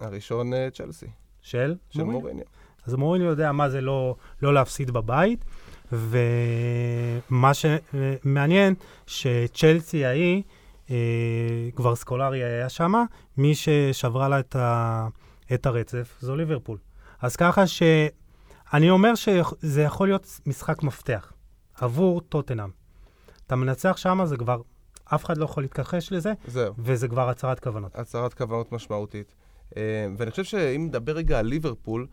[0.00, 1.06] הראשון אה, צ'לסי,
[1.42, 1.74] של?
[1.90, 2.44] של מוריניו.
[2.86, 5.44] אז מוריניו יודע מה זה לא, לא להפסיד בבית,
[5.92, 8.74] ומה שמעניין,
[9.06, 10.42] שצ'לסי ההיא,
[10.90, 10.96] אה,
[11.74, 12.92] כבר סקולרי היה שם,
[13.36, 15.08] מי ששברה לה את, ה,
[15.54, 16.78] את הרצף זו ליברפול.
[17.20, 21.32] אז ככה שאני אומר שזה יכול להיות משחק מפתח
[21.74, 22.70] עבור טוטנאם.
[23.46, 24.60] אתה מנצח שם, זה כבר,
[25.04, 26.74] אף אחד לא יכול להתכחש לזה, זהו.
[26.78, 27.94] וזה כבר הצהרת כוונות.
[27.94, 29.34] הצהרת כוונות משמעותית.
[29.76, 29.82] אה,
[30.16, 32.06] ואני חושב שאם נדבר רגע על ליברפול,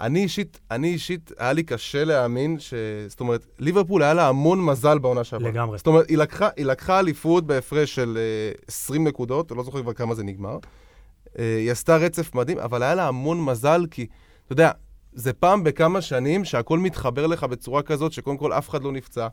[0.00, 2.74] אני אישית, אני אישית, היה לי קשה להאמין ש...
[3.08, 5.48] זאת אומרת, ליברפול היה לה המון מזל בעונה שעברה.
[5.48, 5.78] לגמרי.
[5.78, 9.82] זאת אומרת, היא לקחה, היא לקחה אליפות בהפרש של אה, 20 נקודות, אני לא זוכר
[9.82, 10.58] כבר כמה זה נגמר.
[11.38, 14.06] אה, היא עשתה רצף מדהים, אבל היה לה המון מזל, כי,
[14.44, 14.70] אתה יודע,
[15.12, 19.28] זה פעם בכמה שנים שהכל מתחבר לך בצורה כזאת, שקודם כל אף אחד לא נפצע,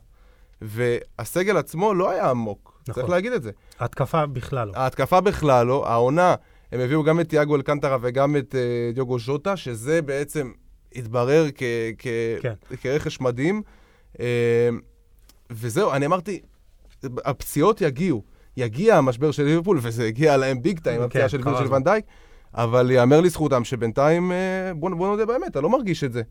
[0.62, 3.02] והסגל עצמו לא היה עמוק, נכון.
[3.02, 3.50] צריך להגיד את זה.
[3.80, 4.72] התקפה בכלל לא.
[4.76, 6.34] ההתקפה בכלל לא, העונה,
[6.72, 10.52] הם הביאו גם את תיאגו אלקנטרה וגם את uh, דיוגו ז'וטה, שזה בעצם
[10.94, 11.62] התברר כ-
[11.98, 12.06] כ-
[12.42, 12.52] כן.
[12.82, 13.62] כרכש מדהים.
[14.14, 14.18] Uh,
[15.50, 16.40] וזהו, אני אמרתי,
[17.24, 18.22] הפציעות יגיעו.
[18.56, 21.74] יגיע המשבר של ליברפול, וזה הגיע להם ביג טיים, כן, הפציעה של קרה וירג'יל זה.
[21.74, 22.04] ונדייק,
[22.54, 26.22] אבל ייאמר לזכותם שבינתיים, אה, בוא, בוא נודה באמת, אתה לא מרגיש את זה.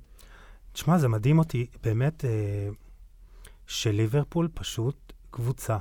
[0.74, 2.26] תשמע, זה מדהים אותי, באמת,
[3.68, 5.78] שליברפול פשוט קבוצה.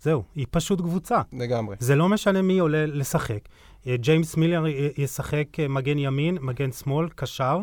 [0.00, 1.20] זהו, היא פשוט קבוצה.
[1.32, 1.76] לגמרי.
[1.78, 3.40] זה לא משנה מי עולה לשחק.
[3.86, 4.64] אה, ג'יימס מילר
[4.96, 7.58] ישחק אה, מגן ימין, מגן שמאל, קשר,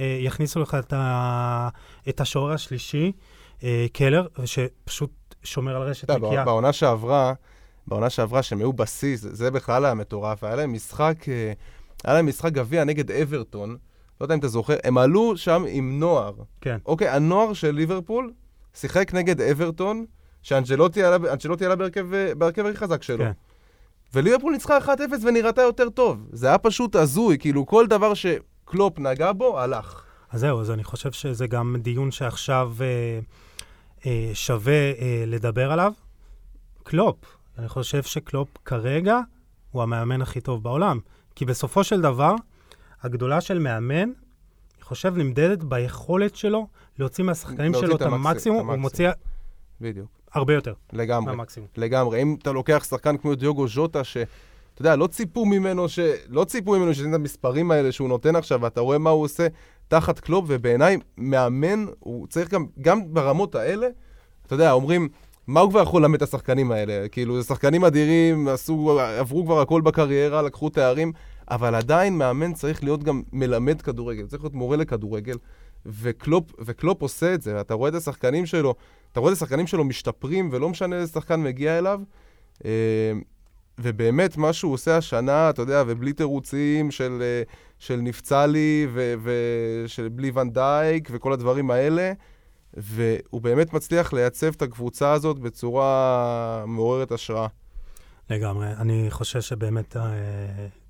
[0.00, 1.68] אה, יכניסו לך את, ה...
[2.08, 3.12] את השוער השלישי,
[3.92, 5.10] קלר, שפשוט
[5.42, 6.44] שומר על רשת נקייה.
[6.44, 7.32] בעונה שעברה,
[7.86, 11.14] בעונה שעברה שהם היו בשיא, זה, בכלל היה מטורף, היה להם משחק,
[12.04, 13.76] היה להם משחק גביע נגד אברטון,
[14.20, 16.32] לא יודע אם אתה זוכר, הם עלו שם עם נוער.
[16.60, 16.76] כן.
[16.86, 18.32] אוקיי, הנוער של ליברפול
[18.74, 20.04] שיחק נגד אברטון,
[20.42, 23.24] שאנג'לוטי עלה, בהרכב, אה, בהרכב הכי חזק שלו.
[23.24, 23.32] כן.
[24.14, 24.88] וליברפול ניצחה 1-0
[25.22, 26.26] ונראתה יותר טוב.
[26.32, 30.02] זה היה פשוט הזוי, כאילו כל דבר שקלופ נגע בו, הלך.
[30.30, 33.20] אז זהו, אז אני חושב שזה גם דיון שעכשיו אה,
[34.06, 35.92] אה, שווה אה, לדבר עליו.
[36.82, 37.16] קלופ,
[37.58, 39.20] אני חושב שקלופ כרגע
[39.70, 40.98] הוא המאמן הכי טוב בעולם.
[41.34, 42.34] כי בסופו של דבר,
[43.02, 43.96] הגדולה של מאמן,
[44.76, 46.66] אני חושב, נמדדת ביכולת שלו
[46.98, 48.76] להוציא מהשחקנים שלו את המקסימום, הוא.
[48.76, 49.10] מוציא
[49.80, 50.21] בדיוק.
[50.34, 51.36] הרבה יותר לגמרי.
[51.36, 51.68] מהמקסימום.
[51.76, 52.22] לגמרי.
[52.22, 54.16] אם אתה לוקח שחקן כמו דיוגו ז'וטה, ש...
[54.74, 55.98] אתה יודע, לא ציפו ממנו ש...
[56.28, 59.46] לא ציפו ממנו שתיתן את המספרים האלה שהוא נותן עכשיו, ואתה רואה מה הוא עושה
[59.88, 63.86] תחת קלופ, ובעיניי, מאמן, הוא צריך גם, גם ברמות האלה,
[64.46, 65.08] אתה יודע, אומרים,
[65.46, 67.08] מה הוא כבר יכול ללמד את השחקנים האלה?
[67.08, 71.12] כאילו, זה שחקנים אדירים, עשו, עברו כבר הכל בקריירה, לקחו תארים,
[71.50, 75.36] אבל עדיין מאמן צריך להיות גם מלמד כדורגל, צריך להיות מורה לכדורגל,
[75.86, 78.74] וקלופ, וקלופ עושה את זה, אתה רואה את השחקנים שלו,
[79.12, 82.00] אתה רואה את השחקנים שלו משתפרים, ולא משנה איזה שחקן מגיע אליו.
[82.64, 83.12] אה,
[83.78, 87.42] ובאמת, מה שהוא עושה השנה, אתה יודע, ובלי תירוצים של, אה,
[87.78, 92.12] של נפצע לי, ו- ושל בלי ואן דייק, וכל הדברים האלה,
[92.74, 97.46] והוא באמת מצליח לייצב את הקבוצה הזאת בצורה מעוררת השראה.
[98.30, 98.66] לגמרי.
[98.66, 100.02] אני חושב שבאמת אה,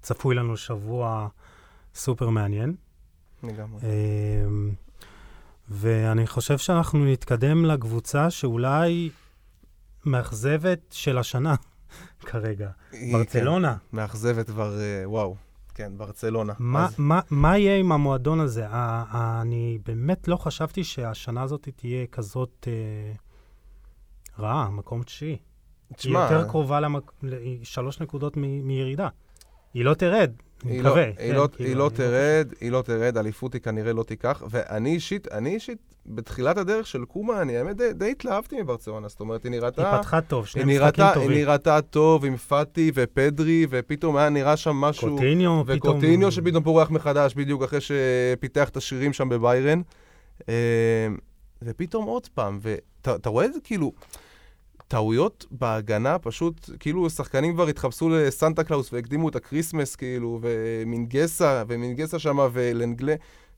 [0.03, 1.29] צפוי לנו שבוע
[1.95, 2.75] סופר מעניין.
[3.43, 3.81] לגמרי.
[3.83, 4.71] אמ,
[5.73, 9.11] ואני חושב שאנחנו נתקדם לקבוצה שאולי
[10.07, 11.55] מאכזבת של השנה
[12.31, 13.77] כרגע, היא, ברצלונה.
[13.91, 15.37] כן, מאכזבת כבר, אה, וואו.
[15.75, 16.53] כן, ברצלונה.
[16.59, 18.67] מה, אז, מה, מה יהיה עם המועדון הזה?
[18.69, 18.71] ה-
[19.11, 23.13] ה- אני באמת לא חשבתי שהשנה הזאת תהיה כזאת אה,
[24.39, 25.31] רעה, מקום תשיעי.
[25.91, 27.13] היא תשמע, יותר קרובה למק...
[27.23, 28.41] ל- היא שלוש נקודות מ...
[28.67, 29.09] מירידה.
[29.75, 30.31] היא לא תרד,
[30.65, 30.97] היא לא.
[30.97, 34.03] היא, כן, לא, כאילו, היא לא אני תרד, היא לא תרד, אליפות היא כנראה לא
[34.03, 39.09] תיקח, ואני אישית, אני אישית, בתחילת הדרך של קומה, אני האמת די, די התלהבתי מברצלונה,
[39.09, 39.93] זאת אומרת, היא נראתה...
[39.93, 41.39] היא פתחה טוב, שני משחקים נראתה, היא טובים.
[41.39, 45.09] נראתה טוב עם פאטי ופדרי, ופתאום היה נראה שם משהו...
[45.17, 45.77] קוטיניו, פתאום...
[45.77, 49.81] וקוטיניו שפתאום פורח מחדש, בדיוק אחרי שפיתח את השרירים שם בביירן.
[50.49, 50.55] אה,
[51.63, 53.93] ופתאום עוד פעם, ואתה רואה את זה כאילו,
[54.93, 62.19] טעויות בהגנה, פשוט, כאילו שחקנים כבר התחפשו לסנטה קלאוס והקדימו את הקריסמס, כאילו, ומינגסה, ומינגסה
[62.19, 63.15] שם ולנגלה,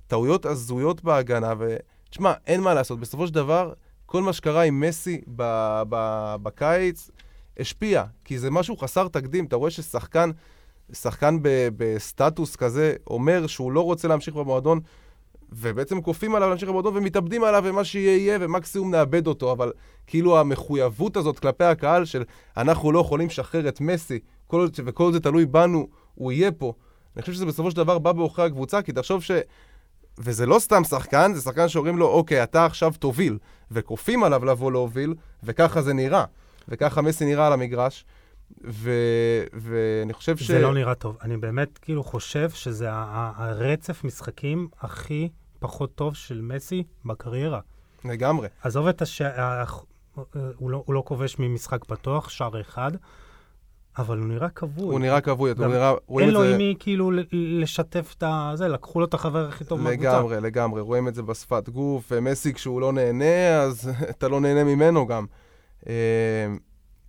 [0.06, 3.72] טעויות הזויות בהגנה, ותשמע, אין מה לעשות, בסופו של דבר,
[4.06, 7.10] כל מה שקרה עם מסי ב- ב- בקיץ
[7.60, 10.30] השפיע, כי זה משהו חסר תקדים, אתה רואה ששחקן...
[10.92, 11.38] שחקן
[11.76, 14.80] בסטטוס כזה אומר שהוא לא רוצה להמשיך במועדון,
[15.56, 19.72] ובעצם כופים עליו להמשיך במועדון ומתאבדים עליו ומה שיהיה יהיה ומקסימום נאבד אותו, אבל
[20.06, 22.24] כאילו המחויבות הזאת כלפי הקהל של
[22.56, 26.72] אנחנו לא יכולים לשחרר את מסי, כל וכל זה תלוי בנו, הוא יהיה פה.
[27.16, 29.30] אני חושב שזה בסופו של דבר בא בעוכרי הקבוצה, כי תחשוב ש...
[30.18, 33.38] וזה לא סתם שחקן, זה שחקן שאומרים לו, אוקיי, אתה עכשיו תוביל,
[33.70, 36.24] וכופים עליו לבוא להוביל, וככה זה נראה.
[36.68, 38.04] וככה מסי נראה על המגרש.
[38.64, 38.90] ו...
[39.52, 40.50] ואני חושב ש...
[40.50, 41.16] זה לא נראה טוב.
[41.22, 45.28] אני באמת כאילו חושב שזה הרצף משחקים הכי
[45.64, 47.60] פחות טוב של מסי בקריירה.
[48.04, 48.48] לגמרי.
[48.62, 49.20] עזוב את הש...
[49.20, 49.64] ה-
[50.56, 52.90] הוא לא, הוא לא כובש ממשחק פתוח, שער אחד,
[53.98, 54.84] אבל הוא נראה כבוי.
[54.84, 55.92] הוא נראה כבוי, הוא נראה...
[56.18, 58.52] אין לו עם מי כאילו לשתף את ה...
[58.54, 60.12] זה, לקחו לו את החבר הכי טוב מהקבוצה.
[60.12, 60.80] לגמרי, לגמרי.
[60.80, 65.26] רואים את זה בשפת גוף, ומסי כשהוא לא נהנה, אז אתה לא נהנה ממנו גם.
[65.88, 65.94] אה,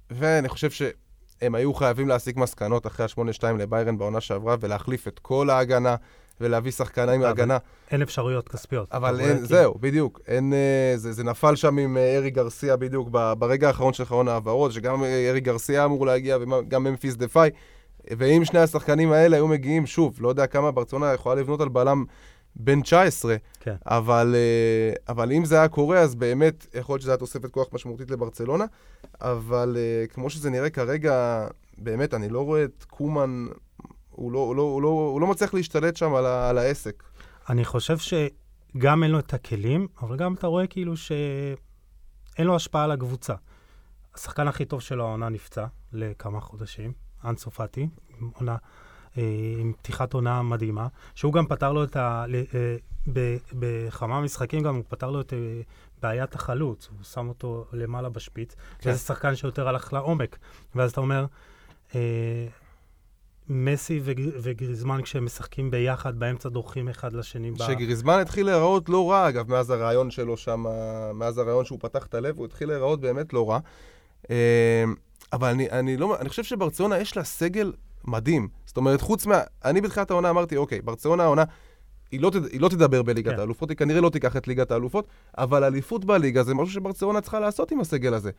[0.10, 5.50] ואני חושב שהם היו חייבים להסיק מסקנות אחרי ה-8-2 לביירן בעונה שעברה, ולהחליף את כל
[5.50, 5.96] ההגנה,
[6.41, 7.58] ולהביא שחקנים מהגנה.
[7.91, 8.91] אין אפשרויות כספיות.
[8.91, 10.19] אבל אין, כאילו, זהו, בדיוק.
[10.28, 14.28] אין, אה, זה, זה נפל שם עם אה, ארי גרסיה בדיוק ברגע האחרון של חרון
[14.28, 17.50] העברות, שגם אה, ארי גרסיה אמור להגיע וגם ממפיס דה פאי.
[18.12, 22.04] ואם שני השחקנים האלה היו מגיעים, שוב, לא יודע כמה ברצונה יכולה לבנות על בלם
[22.56, 23.36] בן 19.
[23.60, 23.76] כן.
[23.86, 24.36] אבל,
[25.10, 28.65] אבל אם זה היה קורה, אז באמת, יכול להיות שזו הייתה תוספת כוח משמעותית לברצלונה.
[29.21, 29.78] אבל
[30.13, 33.48] כמו שזה נראה כרגע, באמת, אני לא רואה את קומן,
[34.15, 37.04] הוא לא, הוא לא, הוא לא, הוא לא מצליח להשתלט שם על, ה, על העסק.
[37.49, 42.84] אני חושב שגם אין לו את הכלים, אבל גם אתה רואה כאילו שאין לו השפעה
[42.84, 43.34] על הקבוצה.
[44.15, 46.93] השחקן הכי טוב שלו העונה נפצע לכמה חודשים,
[47.25, 47.88] אנסו פאטי,
[48.34, 48.58] עונה,
[49.17, 49.23] אה,
[49.60, 52.25] עם פתיחת עונה מדהימה, שהוא גם פתר לו את ה...
[52.56, 52.75] אה,
[53.54, 55.62] בכמה משחקים גם הוא פתר לו את אה,
[56.01, 58.89] בעיית החלוץ, הוא שם אותו למעלה בשפיץ, כן.
[58.89, 60.38] וזה שחקן שיותר הלך לעומק.
[60.75, 61.25] ואז אתה אומר,
[63.49, 67.51] מסי וגר, וגריזמן כשהם משחקים ביחד, באמצע דורכים אחד לשני.
[67.58, 68.19] שגריזמן.
[68.19, 70.65] התחיל להיראות לא רע, אגב, מאז הרעיון שלו שם,
[71.13, 73.60] מאז הרעיון שהוא פתח את הלב, הוא התחיל להיראות באמת לא רע.
[74.29, 74.84] אה,
[75.34, 78.47] אבל אני, אני, לא, אני חושב שברצלונה יש לה סגל מדהים.
[78.65, 79.41] זאת אומרת, חוץ מה...
[79.65, 81.43] אני בתחילת העונה אמרתי, אוקיי, ברצלונה העונה...
[82.15, 83.39] היא לא, היא לא תדבר בליגת כן.
[83.39, 87.39] האלופות, היא כנראה לא תיקח את ליגת האלופות, אבל אליפות בליגה זה משהו שברצלונה צריכה
[87.39, 88.32] לעשות עם הסגל הזה.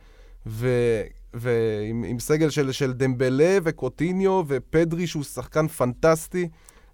[1.35, 6.49] ועם סגל של, של דמבלה וקוטיניו ופדרי, שהוא שחקן פנטסטי.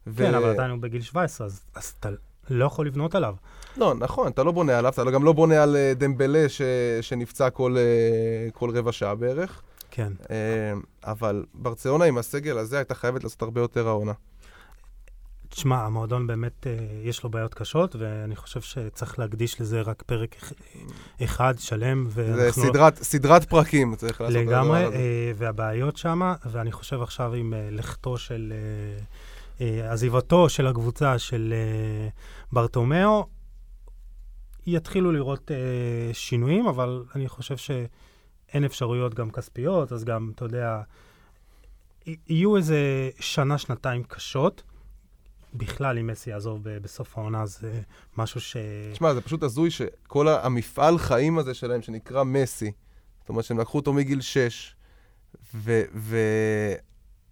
[0.07, 0.17] ו...
[0.17, 2.09] כן, אבל עדיין הוא בגיל 17, אז, אז אתה
[2.51, 3.35] לא יכול לבנות עליו.
[3.77, 6.63] לא, נכון, אתה לא בונה עליו, אתה גם לא בונה על אה, דמבלה ש,
[7.01, 9.63] שנפצע כל, אה, כל רבע שעה בערך.
[9.91, 10.13] כן.
[10.31, 10.73] אה,
[11.05, 14.13] אבל ברצלונה עם הסגל הזה הייתה חייבת לעשות הרבה יותר העונה.
[15.55, 20.37] תשמע, המועדון באמת, אה, יש לו בעיות קשות, ואני חושב שצריך להקדיש לזה רק פרק
[21.25, 22.11] אחד שלם.
[22.11, 23.05] זה סדרת, לא...
[23.05, 28.19] סדרת פרקים, צריך לעשות את לגמרי, אה, והבעיות שם, ואני חושב עכשיו עם אה, לכתו
[28.19, 28.53] של,
[29.61, 31.55] עזיבתו של הקבוצה של
[32.53, 33.27] ברטומיאו,
[34.67, 35.51] יתחילו לראות
[36.13, 40.81] שינויים, אבל אני חושב שאין אפשרויות גם כספיות, אז גם, אתה יודע,
[42.07, 44.63] יהיו איזה שנה, שנתיים קשות.
[45.55, 47.81] בכלל, אם מסי יעזוב בסוף העונה, זה
[48.17, 48.57] משהו ש...
[48.93, 52.73] תשמע, זה פשוט הזוי שכל המפעל חיים הזה שלהם, שנקרא מסי,
[53.21, 54.75] זאת אומרת שהם לקחו אותו מגיל 6,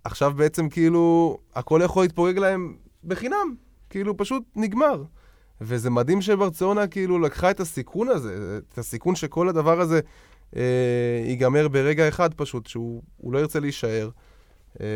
[0.04, 0.32] ועכשיו.
[0.36, 3.54] בעצם כאילו, הכל יכול להתפוגג להם בחינם,
[3.90, 5.04] כאילו פשוט נגמר.
[5.60, 10.00] וזה מדהים שברצלונה כאילו לקחה את הסיכון הזה, את הסיכון שכל הדבר הזה
[10.56, 14.10] אה, ייגמר ברגע אחד פשוט, שהוא לא ירצה להישאר.
[14.80, 14.86] אה,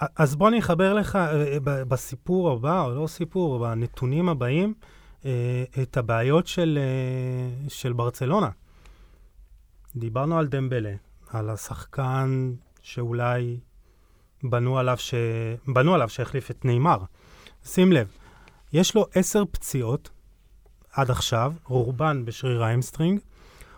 [0.00, 4.74] אז בוא אני אחבר לך אה, אה, בסיפור הבא, או לא סיפור, בנתונים הבאים,
[5.24, 6.78] אה, את הבעיות של,
[7.68, 8.48] של ברצלונה.
[9.96, 10.94] דיברנו על דמבלה,
[11.28, 12.52] על השחקן
[12.82, 13.58] שאולי
[14.42, 15.14] בנו עליו, ש...
[15.66, 16.98] בנו עליו שיחליף את ניימר.
[17.64, 18.08] שים לב,
[18.72, 20.10] יש לו עשר פציעות
[20.92, 23.20] עד עכשיו, רובן בשריר ה hamstring.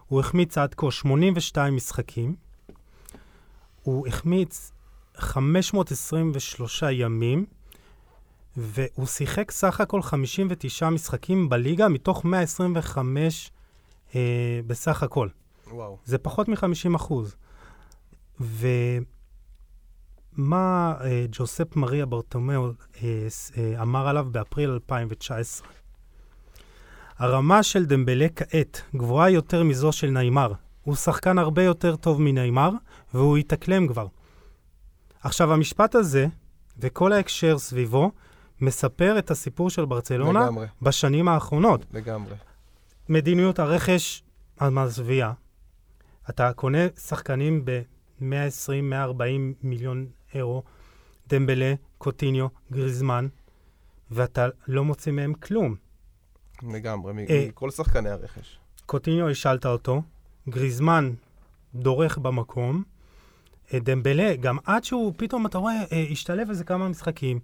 [0.07, 2.37] הוא החמיץ עד כה 82 משחקים.
[3.83, 4.72] הוא החמיץ
[5.16, 7.46] 523 ימים,
[8.57, 13.50] והוא שיחק סך הכל 59 משחקים בליגה מתוך 125
[14.14, 15.29] אה, בסך הכל.
[15.70, 15.98] וואו.
[16.05, 17.37] זה פחות מ-50 אחוז.
[18.40, 18.74] ומה
[21.00, 22.70] אה, ג'וזפ מריה ברטומאו
[23.02, 23.26] אה,
[23.59, 25.68] אה, אמר עליו באפריל 2019?
[27.18, 30.52] הרמה של דמבלה כעת גבוהה יותר מזו של ניימר.
[30.83, 32.70] הוא שחקן הרבה יותר טוב מניימר,
[33.14, 34.07] והוא יתאקלם כבר.
[35.26, 36.26] עכשיו, המשפט הזה,
[36.78, 38.10] וכל ההקשר סביבו,
[38.60, 40.66] מספר את הסיפור של ברצלונה לגמרי.
[40.82, 41.86] בשנים האחרונות.
[41.92, 42.34] לגמרי.
[43.08, 44.22] מדיניות הרכש
[44.60, 45.32] המזוויעה.
[46.30, 49.22] אתה קונה שחקנים ב-120-140
[49.62, 50.62] מיליון אירו,
[51.28, 53.28] דמבלה, קוטיניו, גריזמן,
[54.10, 55.74] ואתה לא מוציא מהם כלום.
[56.62, 58.58] לגמרי, אה, מכל שחקני הרכש.
[58.86, 60.02] קוטיניו, השאלת אותו,
[60.48, 61.12] גריזמן
[61.74, 62.82] דורך במקום,
[63.74, 67.38] דמבלה, גם עד שהוא פתאום, אתה רואה, אה, השתלב איזה כמה משחקים,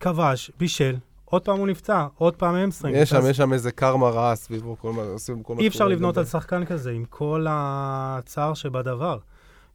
[0.00, 2.96] כבש, בישל, עוד פעם הוא נפצע, עוד פעם hamstring.
[2.96, 5.88] יש שם, יש שם איזה קארמה רעה סביבו, כל מה, עושים כל מה אי אפשר
[5.88, 9.18] לבנות על שחקן כזה, עם כל הצער שבדבר.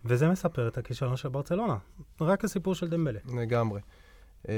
[0.05, 1.77] וזה מספר את הכישלון של ברצלונה.
[2.21, 3.19] רק הסיפור של דמבלה.
[3.35, 3.81] לגמרי.
[4.49, 4.53] אה,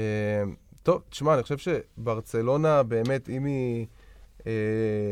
[0.82, 3.86] טוב, תשמע, אני חושב שברצלונה באמת, אם היא
[4.46, 4.52] אה,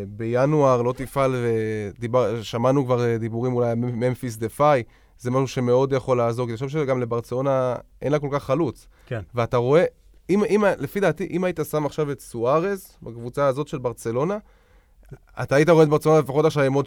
[0.09, 4.83] בינואר לא תפעל, ודיבר, שמענו כבר דיבורים אולי על ממפיס דה פאי,
[5.19, 8.87] זה משהו שמאוד יכול לעזור, כי אני חושב שגם לברצלונה אין לה כל כך חלוץ.
[9.07, 9.21] כן.
[9.35, 9.85] ואתה רואה,
[10.31, 14.39] אם, אם, לפי דעתי, אם היית שם עכשיו את סוארז בקבוצה הזאת של ברצלונה,
[15.43, 16.87] אתה היית רואה את ברצלונה לפחות עכשיו עם עוד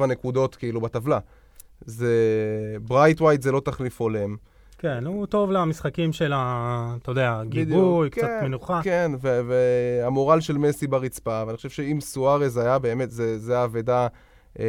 [0.00, 1.18] 6-7 נקודות כאילו בטבלה.
[1.80, 2.14] זה...
[2.82, 4.36] ברייט ווייט זה לא תחליף הולם.
[4.78, 6.96] כן, הוא טוב למשחקים של ה...
[7.02, 8.80] אתה יודע, גיבוי, בדיוק, קצת כן, מנוחה.
[8.84, 14.06] כן, והמורל של מסי ברצפה, ואני חושב שאם סוארז היה באמת, זה, זה האבידה
[14.58, 14.64] אה,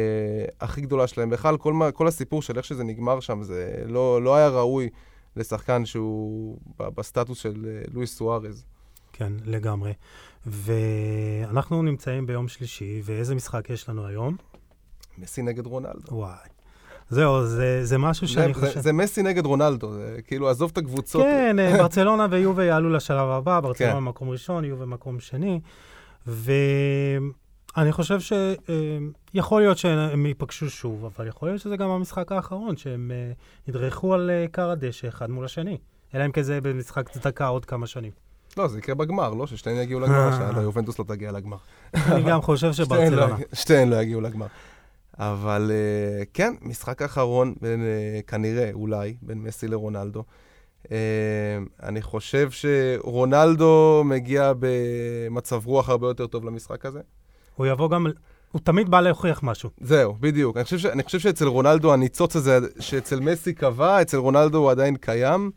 [0.60, 1.30] הכי גדולה שלהם.
[1.30, 4.88] בכלל, כל, כל הסיפור של איך שזה נגמר שם, זה לא, לא היה ראוי
[5.36, 8.64] לשחקן שהוא בסטטוס של אה, לואיס סוארז.
[9.12, 9.92] כן, לגמרי.
[10.46, 14.36] ואנחנו נמצאים ביום שלישי, ואיזה משחק יש לנו היום?
[15.18, 16.14] מסי נגד רונלדו.
[16.14, 16.48] וואי.
[17.08, 18.74] זהו, זה, זה משהו שאני זה, חושב...
[18.74, 21.22] זה, זה מסי נגד רונלדו, זה כאילו, עזוב את הקבוצות.
[21.22, 23.98] כן, אה, ברצלונה ויובה יעלו לשלב הבא, ברצלונה כן.
[23.98, 25.60] מקום ראשון, יובה מקום שני.
[27.76, 33.10] ואני חושב שיכול להיות שהם ייפגשו שוב, אבל יכול להיות שזה גם המשחק האחרון, שהם
[33.14, 33.32] אה,
[33.68, 35.78] ידרכו על אה, כר הדשא אחד מול השני.
[36.14, 38.12] אלא אם כן זה במשחק צדקה עוד כמה שנים.
[38.56, 39.46] לא, זה יקרה בגמר, לא?
[39.46, 41.56] ששתיהן יגיעו לגמר, השנה, לא, יובנטוס לא תגיע לגמר.
[41.94, 43.36] אני גם חושב לא- שברצלונה.
[43.52, 44.46] שתיהן לא יגיעו לגמר.
[45.18, 50.24] אבל אה, כן, משחק אחרון בין, אה, כנראה, אולי, בין מסי לרונלדו.
[50.92, 50.96] אה,
[51.82, 57.00] אני חושב שרונלדו מגיע במצב רוח הרבה יותר טוב למשחק הזה.
[57.56, 58.06] הוא יבוא גם...
[58.52, 59.70] הוא תמיד בא להוכיח משהו.
[59.80, 60.56] זהו, בדיוק.
[60.56, 60.86] אני חושב, ש...
[60.86, 65.50] אני חושב שאצל רונלדו הניצוץ הזה, שאצל מסי קבע, אצל רונלדו הוא עדיין קיים.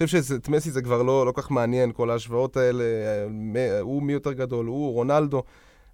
[0.00, 2.84] אני חושב שאת מסי זה כבר לא, לא כל כך מעניין, כל ההשוואות האלה,
[3.30, 5.42] מ- הוא מי יותר גדול, הוא, רונלדו.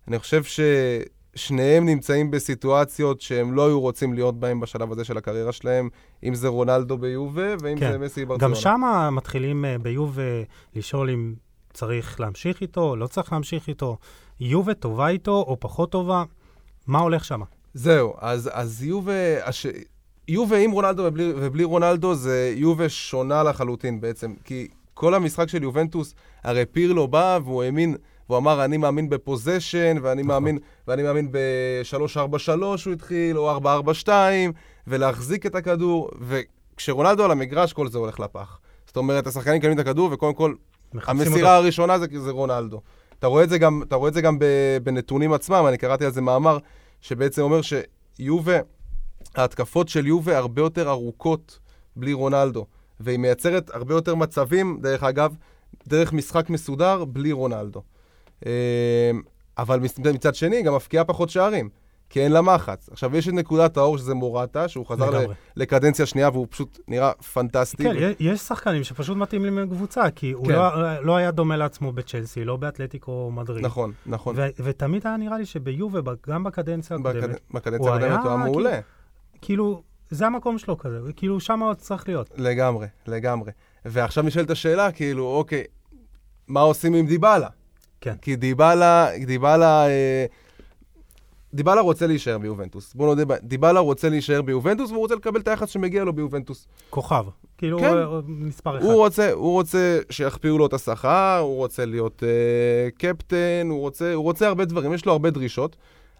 [0.08, 5.52] אני חושב ששניהם נמצאים בסיטואציות שהם לא היו רוצים להיות בהם בשלב הזה של הקריירה
[5.52, 5.88] שלהם,
[6.24, 7.92] אם זה רונלדו ביובה ואם כן.
[7.92, 8.54] זה מסי ברצלונה.
[8.54, 8.80] גם שם
[9.12, 10.22] מתחילים אה, ביובה
[10.74, 11.34] לשאול אם
[11.72, 13.96] צריך להמשיך איתו, לא צריך להמשיך איתו.
[14.40, 16.24] יובה טובה איתו או פחות טובה?
[16.86, 17.40] מה הולך שם?
[17.74, 19.66] זהו, אז, אז יובה, הש...
[20.28, 25.62] יובה עם רונלדו ובלי, ובלי רונלדו זה יובה שונה לחלוטין בעצם, כי כל המשחק של
[25.62, 26.14] יובנטוס,
[26.44, 27.96] הרי פירלו בא והוא האמין,
[28.28, 30.34] והוא אמר, אני מאמין בפוזיישן, ואני נכון.
[30.34, 30.58] מאמין,
[30.88, 33.58] ואני מאמין ב-3-4-3 הוא התחיל, או
[34.04, 34.08] 4-4-2,
[34.86, 38.58] ולהחזיק את הכדור, וכשרונלדו על המגרש, כל זה הולך לפח.
[38.86, 40.54] זאת אומרת, השחקנים מקבלים את הכדור, וקודם כל,
[41.06, 42.80] המסירה הראשונה זה, זה רונלדו.
[43.18, 44.38] אתה רואה את זה גם, אתה רואה את זה גם
[44.82, 46.58] בנתונים עצמם, אני קראתי על זה מאמר
[47.00, 48.58] שבעצם אומר שיובה,
[49.34, 51.58] ההתקפות של יובה הרבה יותר ארוכות
[51.96, 52.66] בלי רונלדו,
[53.00, 55.36] והיא מייצרת הרבה יותר מצבים, דרך אגב,
[55.86, 57.82] דרך משחק מסודר בלי רונלדו.
[58.46, 59.10] אה,
[59.58, 61.68] אבל מצ- מצד שני, גם מפקיעה פחות שערים,
[62.10, 62.88] כי אין לה מחץ.
[62.92, 65.34] עכשיו, יש את נקודת האור שזה מורטה, שהוא חזר ל- לגמרי.
[65.56, 67.82] לקדנציה שנייה והוא פשוט נראה פנטסטי.
[67.82, 70.52] כן, יש- יש שחקנים שפשוט מתאימים לקבוצה, כי הוא כן.
[70.52, 73.64] לא- לא היה דומה לעצמו בצ'לסי, לא באתלטיקו מדריד.
[73.64, 74.34] נכון, נכון.
[74.38, 78.38] ו- ותמיד היה נראה לי שביובה, גם בקדנציה הקודמת, בקד- בקדנציה הקודמת הוא היה כאילו-
[78.38, 78.80] מעולה.
[79.42, 82.30] כאילו, זה המקום שלו כזה, כאילו, שם הוא צריך להיות.
[82.36, 83.50] לגמרי, לגמרי.
[83.84, 85.64] ועכשיו נשאלת השאלה, כאילו, אוקיי,
[86.48, 87.48] מה עושים עם דיבלה?
[88.00, 88.14] כן.
[88.22, 90.26] כי דיבלה, דיבלה, אה,
[91.56, 92.94] דיבלה רוצה להישאר ביובנטוס.
[92.94, 96.66] בוא נודה, דיבלה רוצה להישאר ביובנטוס והוא רוצה לקבל את היחס שמגיע לו ביובנטוס.
[96.90, 97.24] כוכב.
[97.58, 97.94] כאילו, כן.
[98.28, 98.84] מספר אחד.
[98.86, 104.14] הוא רוצה, הוא רוצה שיכפיאו לו את השכר, הוא רוצה להיות אה, קפטן, הוא רוצה,
[104.14, 105.76] הוא רוצה הרבה דברים, יש לו הרבה דרישות,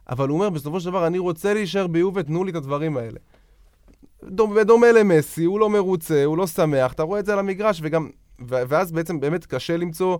[0.08, 3.18] אבל הוא אומר, בסופו של דבר, אני רוצה להישאר ביובה, תנו לי את הדברים האלה.
[4.24, 7.80] דומ- בדומה למסי, הוא לא מרוצה, הוא לא שמח, אתה רואה את זה על המגרש,
[7.82, 8.08] וגם,
[8.48, 10.18] ואז בעצם באמת קשה למצוא,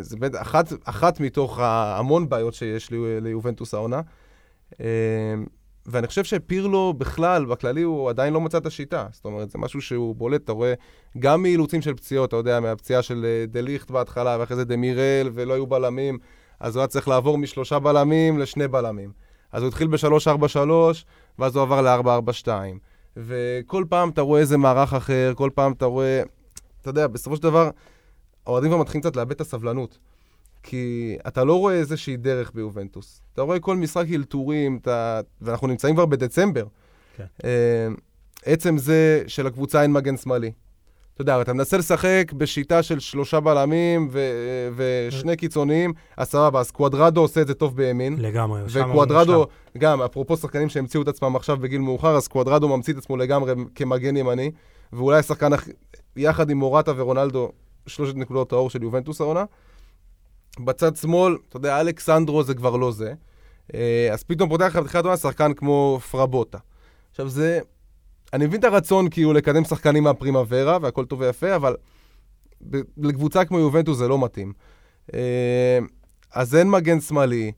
[0.00, 4.00] זה באמת אחת, אחת מתוך ההמון בעיות שיש לי, ליובנטוס העונה.
[4.80, 4.86] אה,
[5.86, 9.06] ואני חושב שפירלו בכלל, בכללי, הוא עדיין לא מצא את השיטה.
[9.12, 10.74] זאת אומרת, זה משהו שהוא בולט, אתה רואה,
[11.18, 15.30] גם מאילוצים של פציעות, אתה יודע, מהפציעה של אה, דה ליכט בהתחלה, ואחרי זה דמירל,
[15.34, 16.18] ולא היו בלמים,
[16.60, 19.12] אז הוא היה צריך לעבור משלושה בלמים לשני בלמים.
[19.52, 20.58] אז הוא התחיל ב-3-4-3,
[21.38, 22.48] ואז הוא עבר ל-4-4-2.
[23.16, 26.22] וכל פעם אתה רואה איזה מערך אחר, כל פעם אתה רואה...
[26.80, 27.70] אתה יודע, בסופו של דבר,
[28.46, 29.98] האוהדים כבר מתחילים קצת לאבד את הסבלנות.
[30.62, 33.20] כי אתה לא רואה איזושהי דרך ביובנטוס.
[33.34, 35.20] אתה רואה כל משחק אלתורים, אתה...
[35.40, 36.66] ואנחנו נמצאים כבר בדצמבר.
[37.16, 37.24] כן.
[37.44, 37.88] אה,
[38.44, 40.52] עצם זה שלקבוצה אין מגן שמאלי.
[41.14, 46.70] אתה יודע, אתה מנסה לשחק בשיטה של שלושה בלמים ו- ושני קיצוניים, אז סבבה, אז
[46.70, 48.16] קוואדרדו עושה את זה טוב בימין.
[48.18, 49.46] לגמרי, שם הוא וקוואדרדו.
[49.78, 53.52] גם, אפרופו שחקנים שהמציאו את עצמם עכשיו בגיל מאוחר, אז קוואדרדו ממציא את עצמו לגמרי
[53.74, 54.50] כמגן ימני,
[54.92, 55.50] ואולי השחקן,
[56.16, 57.52] יחד עם מורטה ורונלדו,
[57.86, 59.44] שלושת נקודות האור של יובנטוס העונה.
[60.60, 63.14] בצד שמאל, אתה יודע, אלכסנדרו זה כבר לא זה.
[63.74, 66.58] אה, אז פתאום פותח לך בתחילת העונה שחקן כמו פרבוטה.
[67.10, 67.60] עכשיו זה,
[68.32, 71.76] אני מבין את הרצון כאילו לקדם שחקנים מהפרימוורה, והכל טוב ויפה, אבל
[72.96, 74.52] לקבוצה כמו יובנטוס זה לא מתאים.
[75.14, 75.78] אה,
[76.32, 77.52] אז אין מגן שמאלי,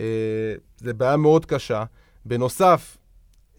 [0.00, 1.84] אה, זה בעיה מאוד קשה.
[2.24, 2.96] בנוסף,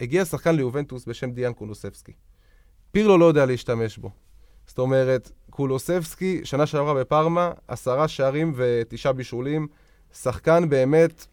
[0.02, 2.12] הגיע שחקן ליובנטוס בשם דיאן קולוסבסקי.
[2.92, 4.12] פירלו לא יודע להשתמש בו.
[4.68, 9.68] זאת אומרת, קולוסבסקי, שנה שעברה בפארמה, עשרה שערים ותשעה בישולים.
[10.14, 11.26] שחקן באמת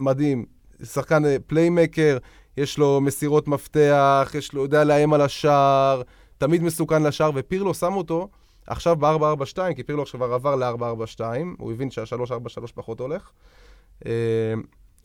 [0.00, 0.46] מדהים.
[0.84, 2.18] שחקן אה, playmaker,
[2.56, 6.02] יש לו מסירות מפתח, יש לו, יודע לאיים על השער,
[6.38, 8.28] תמיד מסוכן לשער, ופירלו שם אותו
[8.66, 11.20] עכשיו ב-4-4-2, כי פירלו עכשיו עבר ל-4-4-2,
[11.58, 13.30] הוא הבין שה-3-4-3 פחות הולך.
[14.06, 14.12] אה,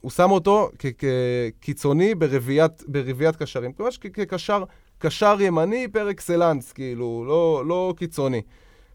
[0.01, 4.64] הוא שם אותו כקיצוני ברביעיית, קשרים, ממש כקשר
[5.00, 8.41] קשר ימני פר אקסלנס, כאילו, לא, לא קיצוני.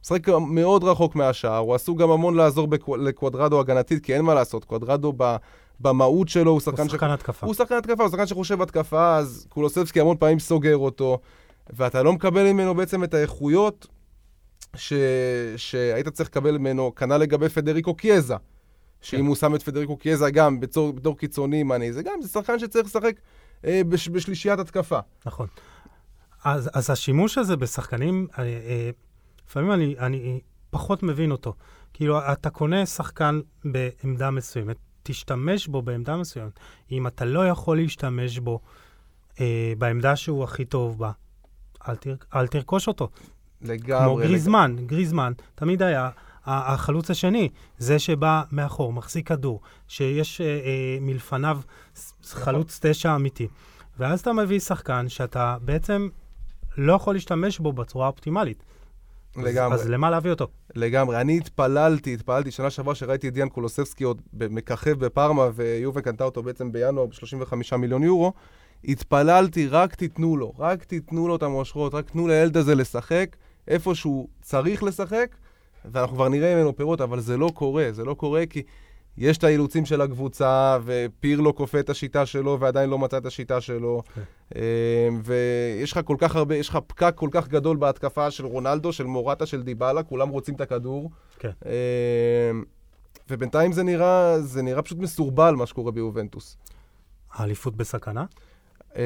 [0.02, 4.34] משחק מאוד רחוק מהשער, הוא עשוי גם המון לעזור בקו, לקוודרדו הגנתית, כי אין מה
[4.34, 5.36] לעשות, קוודרדו ב...
[5.80, 6.82] במהות שלו הוא שחקן...
[6.82, 7.12] הוא שחקן ש...
[7.12, 7.46] התקפה.
[7.46, 11.18] הוא שחקן התקפה, הוא שחקן שחושב התקפה, אז קולוסבסקי המון פעמים סוגר אותו,
[11.70, 13.86] ואתה לא מקבל ממנו בעצם את האיכויות
[14.76, 14.92] ש...
[15.56, 18.34] שהיית צריך לקבל ממנו, כנ"ל לגבי פדריקו קיאזה.
[19.00, 19.26] שאם כן.
[19.26, 22.86] הוא שם את פדריקו קיאזה גם בתור, בתור קיצוני מאני, זה גם, זה שחקן שצריך
[22.86, 23.14] לשחק
[23.64, 24.98] אה, בש, בשלישיית התקפה.
[25.26, 25.46] נכון.
[26.44, 28.90] אז, אז השימוש הזה בשחקנים, אה, אה,
[29.46, 30.40] לפעמים אני, אני
[30.70, 31.54] פחות מבין אותו.
[31.92, 36.52] כאילו, אתה קונה שחקן בעמדה מסוימת, תשתמש בו בעמדה מסוימת.
[36.92, 38.60] אם אתה לא יכול להשתמש בו
[39.40, 41.10] אה, בעמדה שהוא הכי טוב בה,
[41.88, 43.08] אל, תר, אל תרכוש אותו.
[43.62, 44.04] לגמרי.
[44.04, 44.86] כמו גריזמן, לג...
[44.86, 46.10] גריזמן תמיד היה
[46.46, 51.60] החלוץ השני, זה שבא מאחור, מחזיק כדור, שיש אה, אה, מלפניו
[52.24, 53.48] חלוץ תשע אמיתי.
[53.98, 56.08] ואז אתה מביא שחקן שאתה בעצם
[56.76, 58.64] לא יכול להשתמש בו בצורה האופטימלית.
[59.36, 59.74] לגמרי.
[59.74, 60.48] אז, אז למה להביא אותו?
[60.74, 61.20] לגמרי.
[61.20, 66.42] אני התפללתי, התפללתי שנה שעברה שראיתי את דיאן קולוסבסקי עוד מככב בפארמה, ויובה קנתה אותו
[66.42, 68.32] בעצם בינואר ב-35 מיליון יורו.
[68.84, 73.36] התפללתי, רק תיתנו לו, רק תיתנו לו את המושכות, רק תנו לילד הזה לשחק
[73.68, 75.36] איפה שהוא צריך לשחק,
[75.84, 78.62] ואנחנו כבר נראה ממנו פירות, אבל זה לא קורה, זה לא קורה כי
[79.18, 83.60] יש את האילוצים של הקבוצה, ופירלו כופה את השיטה שלו ועדיין לא מצא את השיטה
[83.60, 84.02] שלו.
[84.06, 84.14] Okay.
[84.14, 84.22] כן.
[84.56, 88.92] אמ, ויש לך כל כך הרבה, יש לך פקק כל כך גדול בהתקפה של רונלדו,
[88.92, 91.10] של מורטה, של דיבלה, כולם רוצים את הכדור.
[91.38, 91.50] כן.
[91.50, 91.66] Okay.
[93.30, 96.56] ובינתיים זה נראה, זה נראה פשוט מסורבל מה שקורה ביובנטוס.
[97.32, 98.24] האליפות בסכנה?
[98.96, 99.00] אמ,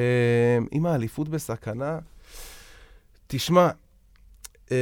[0.73, 1.99] אם האליפות בסכנה,
[3.27, 3.69] תשמע,
[4.71, 4.75] אמ,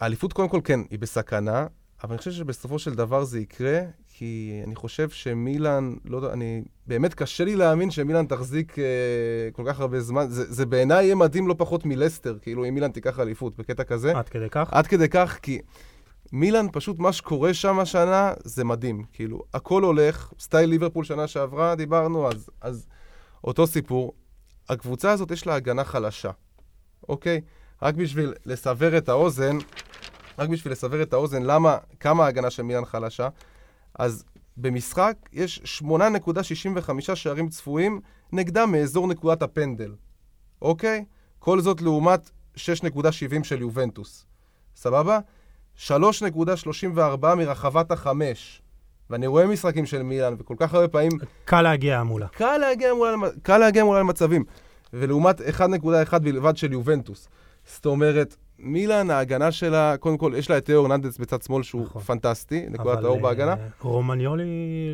[0.00, 1.66] האליפות קודם כל כן, היא בסכנה,
[2.04, 6.62] אבל אני חושב שבסופו של דבר זה יקרה, כי אני חושב שמילאן, לא יודע, אני...
[6.86, 8.84] באמת קשה לי להאמין שמילאן תחזיק אה,
[9.52, 10.26] כל כך הרבה זמן.
[10.28, 14.18] זה, זה בעיניי יהיה מדהים לא פחות מלסטר, כאילו, אם מילאן תיקח אליפות בקטע כזה.
[14.18, 14.68] עד כדי כך?
[14.72, 15.60] עד כדי כך, כי
[16.32, 19.04] מילאן, פשוט מה שקורה שם השנה, זה מדהים.
[19.12, 22.86] כאילו, הכל הולך, סטייל ליברפול שנה שעברה, דיברנו, אז, אז
[23.44, 24.14] אותו סיפור.
[24.68, 26.30] הקבוצה הזאת יש לה הגנה חלשה,
[27.08, 27.40] אוקיי?
[27.82, 29.58] רק בשביל לסבר את האוזן,
[30.38, 33.28] רק בשביל לסבר את האוזן, למה, כמה ההגנה של מילאן חלשה,
[33.94, 34.24] אז
[34.56, 38.00] במשחק יש 8.65 שערים צפויים
[38.32, 39.94] נגדם מאזור נקודת הפנדל,
[40.62, 41.04] אוקיי?
[41.38, 42.60] כל זאת לעומת 6.70
[43.42, 44.26] של יובנטוס,
[44.76, 45.18] סבבה?
[45.76, 48.62] 3.34 מרחבת החמש.
[49.10, 51.10] ואני רואה משחקים של מילאן, וכל כך הרבה פעמים...
[51.44, 52.28] קל להגיע מולה.
[52.28, 54.44] קל להגיע מולה, קל להגיע מולה למצבים.
[54.92, 57.28] ולעומת 1.1 בלבד של יובנטוס.
[57.66, 61.84] זאת אומרת, מילאן, ההגנה שלה, קודם כל, יש לה את תיאו ארננדס בצד שמאל, שהוא
[61.84, 62.02] נכון.
[62.02, 63.52] פנטסטי, נקודת האור בהגנה.
[63.52, 64.44] אבל רומניולי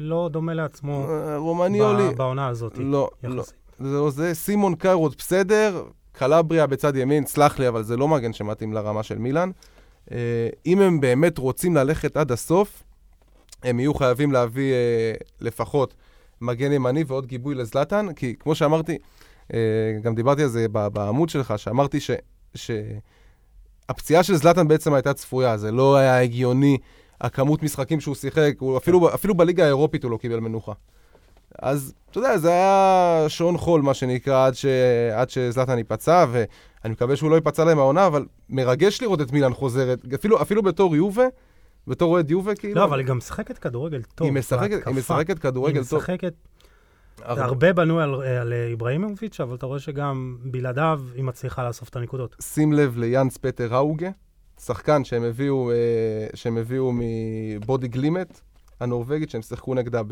[0.00, 2.14] לא דומה לעצמו אה, רומניולי...
[2.14, 3.42] בעונה הזאת, לא, לא.
[3.42, 8.32] זה, לא זה סימון קארות בסדר, קלבריה בצד ימין, סלח לי, אבל זה לא מגן
[8.32, 9.50] שמתאים לרמה של מילאן.
[10.12, 12.82] אה, אם הם באמת רוצים ללכת עד הסוף,
[13.62, 15.94] הם יהיו חייבים להביא אה, לפחות
[16.40, 18.98] מגן ימני ועוד גיבוי לזלטן, כי כמו שאמרתי,
[20.02, 22.10] גם דיברתי על זה בעמוד שלך, שאמרתי ש...
[22.54, 22.70] ש...
[23.88, 26.78] הפציעה של זלאטן בעצם הייתה צפויה, זה לא היה הגיוני,
[27.20, 30.72] הכמות משחקים שהוא שיחק, הוא אפילו, אפילו בליגה האירופית הוא לא קיבל מנוחה.
[31.58, 34.66] אז אתה יודע, זה היה שעון חול, מה שנקרא, עד, ש...
[35.14, 39.54] עד שזלאטן ייפצע, ואני מקווה שהוא לא ייפצע להם העונה, אבל מרגש לראות את מילאן
[39.54, 41.24] חוזרת, אפילו, אפילו בתור יובה,
[41.86, 42.74] בתור אוהד יובה, כאילו...
[42.74, 44.24] לא, אבל היא גם משחקת כדורגל טוב.
[44.26, 45.98] היא משחקת, היא משחקת כדורגל טוב.
[45.98, 46.34] היא משחקת...
[47.22, 52.36] הרבה בנו על, על איבראימוביץ', אבל אתה רואה שגם בלעדיו היא מצליחה לאסוף את הנקודות.
[52.40, 54.10] שים לב ליאנס פטר ראוגה,
[54.60, 55.76] שחקן שהם הביאו, אה,
[56.34, 58.40] שהם הביאו מבודי גלימט,
[58.80, 60.02] הנורבגית, שהם שיחקו נגדה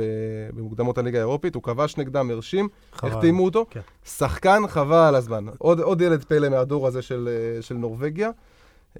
[0.54, 3.66] במוקדמות הליגה האירופית, הוא כבש נגדם, הרשים, החתימו אותו.
[3.70, 3.80] כן.
[4.04, 5.44] שחקן חבל על הזמן.
[5.58, 8.30] עוד, עוד ילד פלא מהדור הזה של, אה, של נורבגיה.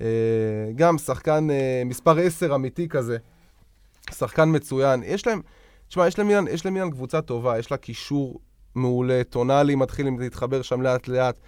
[0.01, 0.07] אה,
[0.77, 1.49] גם שחקן
[1.87, 3.17] מספר 10 אמיתי כזה,
[4.11, 5.03] שחקן מצוין.
[5.07, 5.41] יש להם...
[5.95, 8.41] תשמע, יש למילן, יש למילן קבוצה טובה, יש לה קישור
[8.75, 11.39] מעולה, טונאלי מתחיל להתחבר שם לאט-לאט.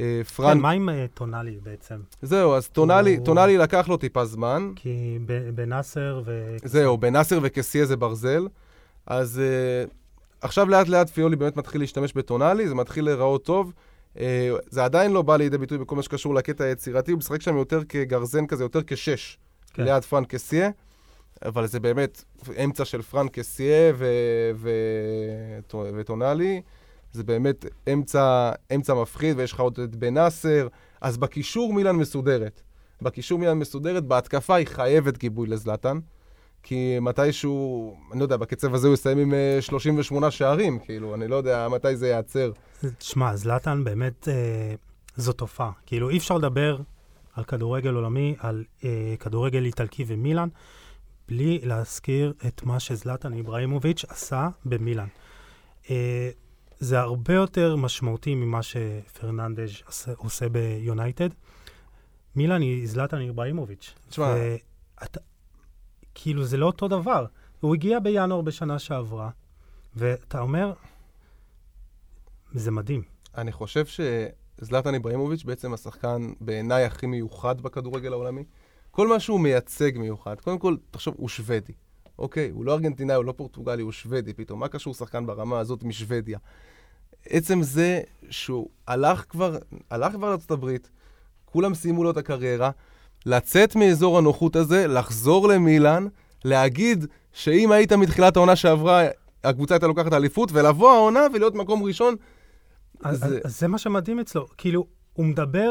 [0.00, 0.56] אה, פרנק...
[0.56, 1.94] כן, מה עם אה, טונאלי בעצם?
[2.22, 3.24] זהו, אז טונאלי, הוא...
[3.24, 4.72] טונאלי לקח לו טיפה זמן.
[4.76, 5.18] כי
[5.54, 6.56] בנאסר ו...
[6.64, 8.48] זהו, בנאסר וקסיה זה ברזל.
[9.06, 9.90] אז uh,
[10.40, 13.72] עכשיו לאט-לאט פיולי באמת מתחיל להשתמש בטונאלי, זה מתחיל להיראות טוב.
[14.14, 14.18] Uh,
[14.70, 17.84] זה עדיין לא בא לידי ביטוי בכל מה שקשור לקטע היצירתי, הוא משחק שם יותר
[17.88, 19.38] כגרזן כזה, יותר כשש,
[19.74, 19.84] כן.
[19.84, 20.70] ליד פרנק קסיה.
[21.44, 22.24] אבל זה באמת
[22.64, 23.36] אמצע של פרנק
[23.94, 24.50] ו-
[25.96, 26.62] וטונאלי.
[27.12, 30.68] זה באמת אמצע, אמצע מפחיד, ויש לך עוד את בן נאסר.
[31.00, 32.62] אז בקישור מילן מסודרת.
[33.02, 35.98] בקישור מילן מסודרת, בהתקפה היא חייבת גיבוי לזלטן.
[36.62, 41.28] כי מתישהו, אני לא יודע, בקצב הזה הוא יסיים עם 38 אה, שערים, כאילו, אני
[41.28, 42.52] לא יודע מתי זה ייעצר.
[43.00, 44.74] שמע, זלטן באמת, אה,
[45.16, 45.70] זו תופעה.
[45.86, 46.78] כאילו, אי אפשר לדבר
[47.34, 50.48] על כדורגל עולמי, על אה, כדורגל איטלקי ומילאן,
[51.28, 55.08] בלי להזכיר את מה שזלטן איבראימוביץ' עשה במילאן.
[55.90, 56.30] אה,
[56.78, 61.28] זה הרבה יותר משמעותי ממה שפרננדז' עושה, עושה ביונייטד.
[62.36, 63.94] מילאן היא זלטן איבראימוביץ'.
[64.08, 65.18] תשמע, ואת,
[66.14, 67.26] כאילו, זה לא אותו דבר.
[67.60, 69.30] הוא הגיע בינואר בשנה שעברה,
[69.96, 70.72] ואתה אומר,
[72.52, 73.02] זה מדהים.
[73.36, 78.44] אני חושב שזלטן איבראימוביץ' בעצם השחקן בעיניי הכי מיוחד בכדורגל העולמי.
[78.94, 80.40] כל מה שהוא מייצג מיוחד.
[80.40, 81.72] קודם כל, תחשוב, הוא שוודי.
[82.18, 84.60] אוקיי, הוא לא ארגנטינאי, הוא לא פורטוגלי, הוא שוודי פתאום.
[84.60, 86.38] מה קשור שחקן ברמה הזאת משוודיה?
[87.28, 89.58] עצם זה שהוא הלך כבר,
[89.90, 90.90] הלך כבר לארצות הברית,
[91.44, 92.70] כולם סיימו לו את הקריירה,
[93.26, 96.06] לצאת מאזור הנוחות הזה, לחזור למילאן,
[96.44, 99.02] להגיד שאם היית מתחילת העונה שעברה,
[99.44, 102.14] הקבוצה הייתה לוקחת אליפות, ולבוא העונה ולהיות מקום ראשון,
[103.02, 104.46] אז, זה- אז, אז זה מה שמדהים אצלו.
[104.58, 105.70] כאילו, הוא מדבר,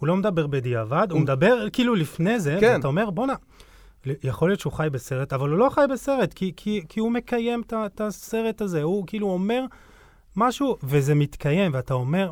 [0.00, 2.72] הוא לא מדבר בדיעבד, הוא מדבר כאילו לפני זה, כן.
[2.76, 3.34] ואתה אומר, בואנה,
[4.06, 7.62] יכול להיות שהוא חי בסרט, אבל הוא לא חי בסרט, כי, כי, כי הוא מקיים
[7.72, 8.82] את הסרט הזה.
[8.82, 9.64] הוא כאילו אומר
[10.36, 12.30] משהו, וזה מתקיים, ואתה אומר,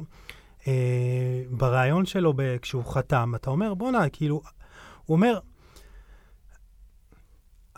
[0.69, 4.43] אה, בריאיון שלו, ב, כשהוא חתם, אתה אומר, בואנה, כאילו,
[5.05, 5.39] הוא אומר,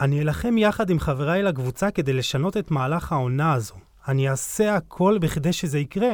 [0.00, 3.74] אני אלחם יחד עם חבריי לקבוצה כדי לשנות את מהלך העונה הזו.
[4.08, 6.10] אני אעשה הכל בכדי שזה יקרה.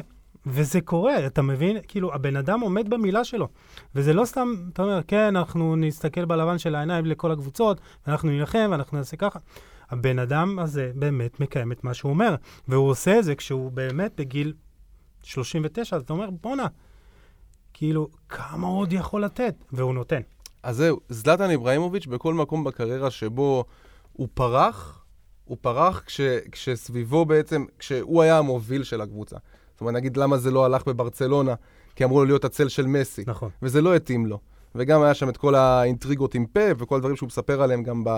[0.47, 1.77] וזה קורה, אתה מבין?
[1.89, 3.49] כאילו, הבן אדם עומד במילה שלו.
[3.95, 8.69] וזה לא סתם, אתה אומר, כן, אנחנו נסתכל בלבן של העיניים לכל הקבוצות, ואנחנו נילחם,
[8.71, 9.39] ואנחנו נעשה ככה.
[9.91, 12.35] הבן אדם הזה באמת מקיים את מה שהוא אומר,
[12.69, 14.53] והוא עושה את זה כשהוא באמת בגיל
[15.23, 16.67] 39, אז אתה אומר, בואנה,
[17.75, 19.55] כאילו, כמה עוד יכול לתת?
[19.73, 20.21] והוא נותן.
[20.63, 23.65] אז זהו, זלטן איבראימוביץ' בכל מקום בקריירה שבו
[24.13, 25.05] הוא פרח,
[25.45, 26.21] הוא פרח כש,
[26.53, 29.37] כשסביבו בעצם, כשהוא היה המוביל של הקבוצה.
[29.77, 31.55] זאת אומרת, נגיד למה זה לא הלך בברצלונה,
[31.97, 33.51] כי אמרו לו להיות הצל של מסי, נכון.
[33.63, 34.39] וזה לא התאים לו.
[34.75, 38.11] וגם היה שם את כל האינטריגות עם פפ, וכל הדברים שהוא מספר עליהם גם ב,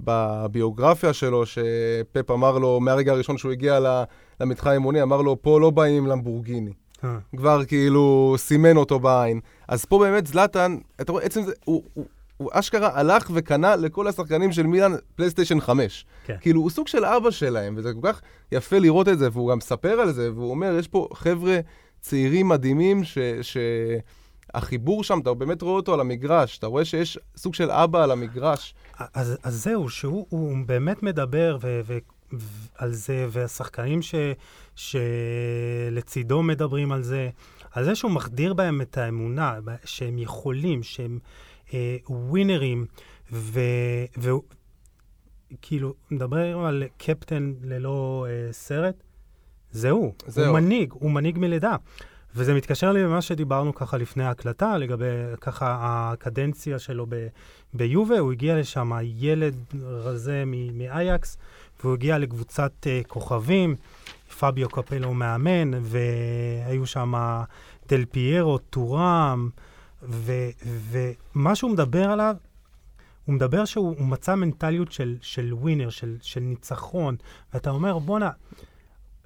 [0.00, 4.04] בביוגרפיה שלו, שפפ אמר לו, מהרגע הראשון שהוא הגיע
[4.40, 6.72] למתחם האימוני, אמר לו, פה לא באים עם למבורגיני.
[7.04, 9.40] אה, כבר כאילו סימן אותו בעין.
[9.68, 12.04] אז פה באמת זלאטן, אתה רואה, עצם זה, הוא, הוא,
[12.42, 16.04] הוא אשכרה הלך וקנה לכל השחקנים של מילאן פלייסטיישן 5.
[16.24, 16.36] כן.
[16.40, 18.20] כאילו, הוא סוג של אבא שלהם, וזה כל כך
[18.52, 21.60] יפה לראות את זה, והוא גם מספר על זה, והוא אומר, יש פה חבר'ה
[22.00, 23.18] צעירים מדהימים, ש...
[23.42, 23.56] ש...
[24.54, 28.10] החיבור שם, אתה באמת רואה אותו על המגרש, אתה רואה שיש סוג של אבא על
[28.10, 28.74] המגרש.
[29.14, 31.98] אז, אז זהו, שהוא הוא באמת מדבר ו, ו,
[32.32, 32.46] ו,
[32.78, 34.14] על זה, והשחקנים ש,
[34.76, 37.28] שלצידו מדברים על זה,
[37.72, 41.18] על זה שהוא מחדיר בהם את האמונה, שהם יכולים, שהם
[42.08, 42.86] ווינרים,
[45.52, 49.02] וכאילו, מדבר על קפטן ללא אה, סרט,
[49.70, 50.46] זהו, זהו.
[50.46, 51.76] הוא מנהיג, הוא מנהיג מלידה.
[52.34, 55.06] וזה מתקשר לי למה שדיברנו ככה לפני ההקלטה, לגבי
[55.40, 57.26] ככה הקדנציה שלו ב,
[57.74, 61.36] ביובה, הוא הגיע לשם ילד רזה מאייקס,
[61.80, 63.76] והוא הגיע לקבוצת uh, כוכבים,
[64.38, 67.14] פביו קפלו מאמן, והיו שם
[67.88, 69.50] דל פיירו, טורם,
[70.02, 72.36] ו- ומה שהוא מדבר עליו,
[73.24, 77.16] הוא מדבר שהוא הוא מצא מנטליות של, של ווינר, של, של ניצחון,
[77.54, 78.30] ואתה אומר, בואנה,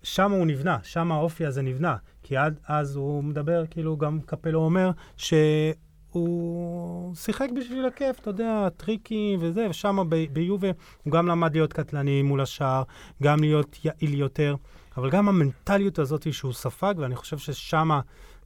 [0.03, 1.97] שם הוא נבנה, שם האופי הזה נבנה.
[2.23, 8.69] כי עד אז הוא מדבר, כאילו גם קפלו אומר, שהוא שיחק בשביל הכיף, אתה יודע,
[8.77, 9.99] טריקים וזה, ושם
[10.33, 10.69] ביובה
[11.03, 12.83] הוא גם למד להיות קטלני מול השער,
[13.23, 14.57] גם להיות יעיל יותר,
[14.97, 17.91] אבל גם המנטליות הזאת שהוא ספג, ואני חושב ששם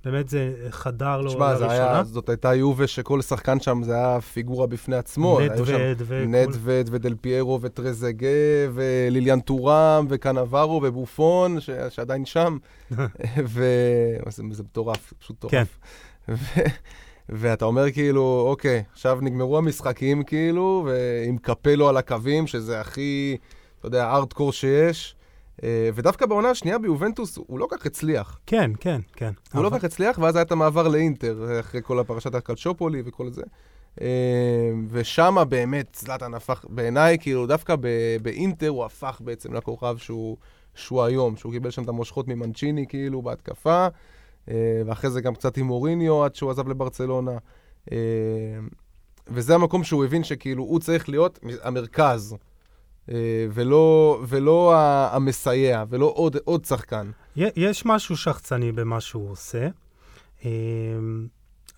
[0.04, 1.72] באמת זה חדר לו תשמע, לראשונה.
[1.72, 5.38] היה, זאת הייתה יובה שכל שחקן שם זה היה פיגורה בפני עצמו.
[5.38, 5.78] היו שם
[6.26, 8.28] נדווד ודל פיירו וטרזגה
[8.74, 11.70] וליליאן טורם וקנברו ובופון, ש...
[11.88, 12.58] שעדיין שם.
[13.46, 13.64] ו...
[14.28, 15.52] זה, זה מטורף, פשוט מטורף.
[15.52, 15.64] כן.
[16.28, 16.60] ו...
[17.32, 23.36] ואתה אומר כאילו, אוקיי, עכשיו נגמרו המשחקים כאילו, ועם קפלו על הקווים, שזה הכי,
[23.78, 25.16] אתה יודע, ארדקור שיש.
[25.64, 28.40] אה, ודווקא בעונה השנייה ביובנטוס הוא לא כך הצליח.
[28.46, 29.32] כן, כן, כן.
[29.54, 33.02] הוא לא אבל- כל כך הצליח, ואז היה את המעבר לאינטר, אחרי כל הפרשת הקלצ'ופולי
[33.04, 33.42] וכל זה.
[34.00, 34.06] אה,
[34.90, 37.74] ושם באמת זלאטן הפך, בעיניי, כאילו, דווקא
[38.22, 40.36] באינטר הוא הפך בעצם לכוכב שהוא,
[40.74, 43.86] שהוא היום, שהוא קיבל שם את המושכות ממנצ'יני, כאילו, בהתקפה,
[44.48, 44.54] אה,
[44.86, 47.38] ואחרי זה גם קצת עם מוריניו עד שהוא עזב לברצלונה.
[47.92, 47.96] אה,
[49.28, 52.38] וזה המקום שהוא הבין שכאילו הוא צריך להיות המרכז, אה,
[53.52, 57.10] ולא, ולא ה- המסייע, ולא עוד, עוד שחקן.
[57.36, 59.68] יש משהו שחצני במה שהוא עושה,
[60.44, 61.26] אמ,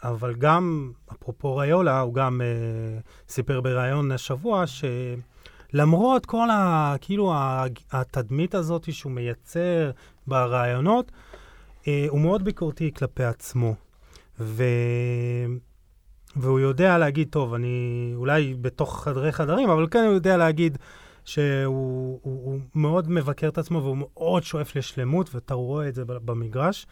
[0.02, 4.64] אבל גם, אפרופו ריולה, הוא גם אה, סיפר בריאיון השבוע
[5.72, 6.94] שלמרות כל ה...
[7.00, 7.32] כאילו
[7.92, 9.90] התדמית הזאת שהוא מייצר
[10.26, 11.12] בראיונות,
[11.88, 13.74] אה, הוא מאוד ביקורתי כלפי עצמו.
[14.40, 14.64] ו...
[16.36, 20.78] והוא יודע להגיד, טוב, אני אולי בתוך חדרי חדרים, אבל כן הוא יודע להגיד
[21.24, 26.04] שהוא הוא, הוא מאוד מבקר את עצמו והוא מאוד שואף לשלמות, ואתה רואה את זה
[26.04, 26.86] במגרש.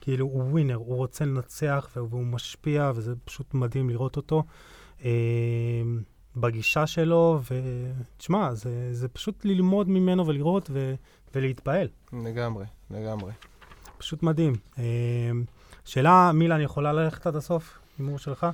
[0.00, 4.42] כאילו, הוא ווינר, הוא רוצה לנצח והוא משפיע, וזה פשוט מדהים לראות אותו.
[5.04, 5.10] אה,
[6.36, 10.94] בגישה שלו, ותשמע, זה, זה פשוט ללמוד ממנו ולראות ו,
[11.34, 11.88] ולהתפעל.
[12.12, 13.32] לגמרי, לגמרי.
[13.98, 14.52] פשוט מדהים.
[14.78, 14.84] אה,
[15.84, 17.78] שאלה, מילן, יכולה ללכת עד הסוף?
[17.98, 18.46] הימור שלך?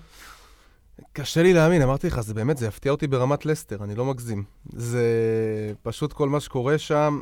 [1.12, 4.44] קשה לי להאמין, אמרתי לך, זה באמת, זה יפתיע אותי ברמת לסטר, אני לא מגזים.
[4.72, 5.02] זה
[5.82, 7.20] פשוט כל מה שקורה שם,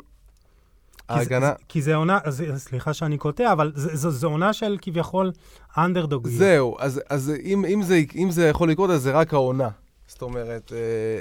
[1.09, 1.53] ההגנה...
[1.69, 2.19] כי זה עונה,
[2.57, 5.33] סליחה שאני קוטע, אבל זו עונה של כביכול
[5.79, 6.29] אנדרדוג.
[6.29, 9.69] זהו, אז, אז אם, אם, זה, אם זה יכול לקרות, אז זה רק העונה.
[10.07, 11.21] זאת אומרת, אה,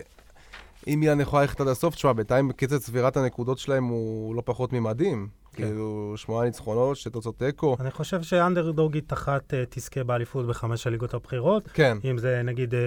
[0.93, 4.73] אם יאן יכולה ללכת עד הסוף, תשמע, בינתיים קצב צבירת הנקודות שלהם הוא לא פחות
[4.73, 5.27] ממדהים.
[5.57, 5.63] כן.
[5.63, 7.77] כאילו, שמונה ניצחונות, שתי תוצאות תיקו.
[7.79, 11.69] אני חושב שאנדרדוגית אחת uh, תזכה באליפות בחמש הליגות הבכירות.
[11.73, 11.97] כן.
[12.03, 12.77] אם זה נגיד uh,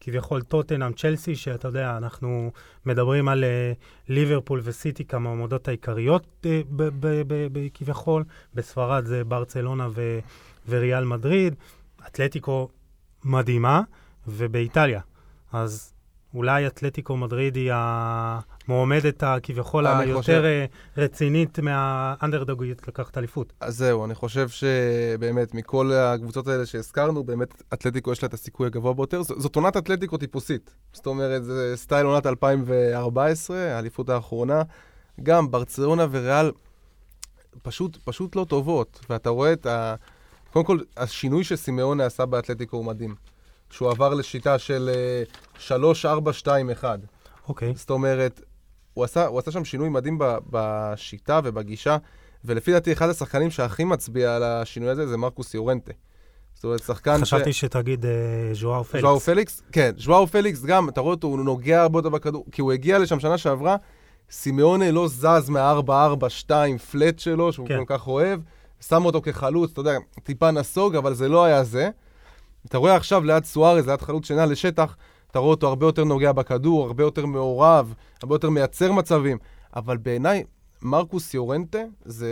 [0.00, 2.50] כביכול טוטנאם, צ'לסי, שאתה יודע, אנחנו
[2.86, 6.46] מדברים על uh, ליברפול וסיטי כמעמדות העיקריות uh,
[7.74, 8.24] כביכול.
[8.54, 10.18] בספרד זה ברצלונה ו-
[10.68, 11.54] וריאל מדריד.
[12.06, 12.68] אתלטיקו
[13.24, 13.80] מדהימה,
[14.26, 15.00] ובאיטליה.
[15.52, 15.92] אז
[16.34, 17.72] אולי אתלטיקו מדריד היא
[18.68, 20.42] המועמדת הכביכול היותר חושב...
[20.44, 20.64] אה,
[20.96, 23.52] רצינית מהאנדרדוגית לקחת אליפות.
[23.60, 28.66] אז זהו, אני חושב שבאמת מכל הקבוצות האלה שהזכרנו, באמת אתלטיקו יש לה את הסיכוי
[28.66, 29.22] הגבוה ביותר.
[29.22, 30.74] ז- זאת עונת אתלטיקו טיפוסית.
[30.92, 34.62] זאת אומרת, זה סטייל עונת 2014, האליפות האחרונה.
[35.22, 36.50] גם ברצלונה וריאל
[37.62, 39.94] פשוט, פשוט לא טובות, ואתה רואה את ה...
[40.52, 43.14] קודם כל, השינוי שסימאונה עשה באתלטיקו הוא מדהים.
[43.70, 44.90] שהוא עבר לשיטה של
[45.58, 46.98] 3, 4, 2, 1.
[47.48, 47.72] אוקיי.
[47.76, 48.40] זאת אומרת,
[48.94, 51.96] הוא עשה, הוא עשה שם שינוי מדהים ב, בשיטה ובגישה,
[52.44, 55.92] ולפי דעתי אחד השחקנים שהכי מצביע על השינוי הזה זה מרקוס יורנטה.
[56.54, 57.60] זאת אומרת, שחקן חשבתי ש...
[57.60, 58.08] שתגיד uh,
[58.52, 59.02] ז'ואאו פליקס.
[59.02, 59.62] ז'ואאו פליקס?
[59.72, 62.98] כן, ז'ואאו פליקס גם, אתה רואה אותו, הוא נוגע הרבה יותר בכדור, כי הוא הגיע
[62.98, 63.76] לשם שנה שעברה,
[64.30, 66.50] סימאונה לא זז מה-4-4-2
[66.90, 67.78] flat שלו, שהוא כן.
[67.78, 68.40] כל כך אוהב,
[68.88, 71.90] שם אותו כחלוץ, אתה יודע, טיפה נסוג, אבל זה לא היה זה.
[72.66, 74.96] אתה רואה עכשיו ליד סוארז, ליד חלוץ שנע לשטח,
[75.34, 79.38] אתה רואה אותו הרבה יותר נוגע בכדור, הרבה יותר מעורב, הרבה יותר מייצר מצבים.
[79.76, 80.44] אבל בעיניי,
[80.82, 82.28] מרקוס יורנטה זה,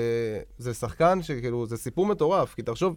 [0.58, 2.54] זה שחקן שכאילו, זה סיפור מטורף.
[2.54, 2.96] כי תחשוב,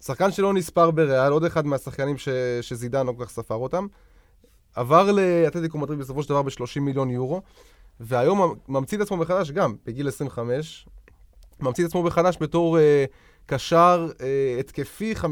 [0.00, 2.28] שחקן שלא נספר בריאל, עוד אחד מהשחקנים ש,
[2.60, 3.86] שזידן לא כל כך ספר אותם,
[4.74, 7.42] עבר לאתלטיקו מדריד בסופו של דבר ב-30 מיליון יורו,
[8.00, 10.88] והיום ממציא את עצמו מחדש גם, בגיל 25,
[11.60, 12.78] ממציא את עצמו מחדש בתור...
[12.78, 13.04] אה,
[13.50, 15.24] קשר אה, התקפי 50-50,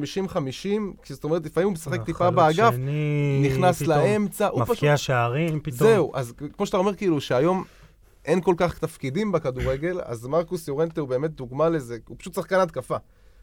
[1.09, 4.77] זאת אומרת, לפעמים הוא משחק טיפה באגף, שני, נכנס פתאום, לאמצע, הוא פשוט...
[4.77, 5.79] מפקיע שערים פתאום.
[5.79, 7.65] זהו, אז כמו שאתה אומר, כאילו, שהיום
[8.25, 12.61] אין כל כך תפקידים בכדורגל, אז מרקוס יורנטה הוא באמת דוגמה לזה, הוא פשוט שחקן
[12.61, 12.97] התקפה.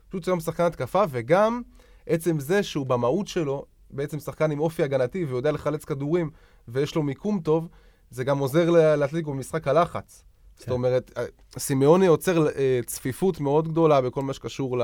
[0.09, 1.61] פשוט היום שחקן התקפה, וגם
[2.07, 6.29] עצם זה שהוא במהות שלו, בעצם שחקן עם אופי הגנתי, ויודע לחלץ כדורים,
[6.67, 7.67] ויש לו מיקום טוב,
[8.09, 10.23] זה גם עוזר לאתלטיקו במשחק הלחץ.
[10.57, 10.71] זאת כן.
[10.71, 11.23] אומרת, אה,
[11.57, 14.77] סימאוני יוצר אה, צפיפות מאוד גדולה בכל מה שקשור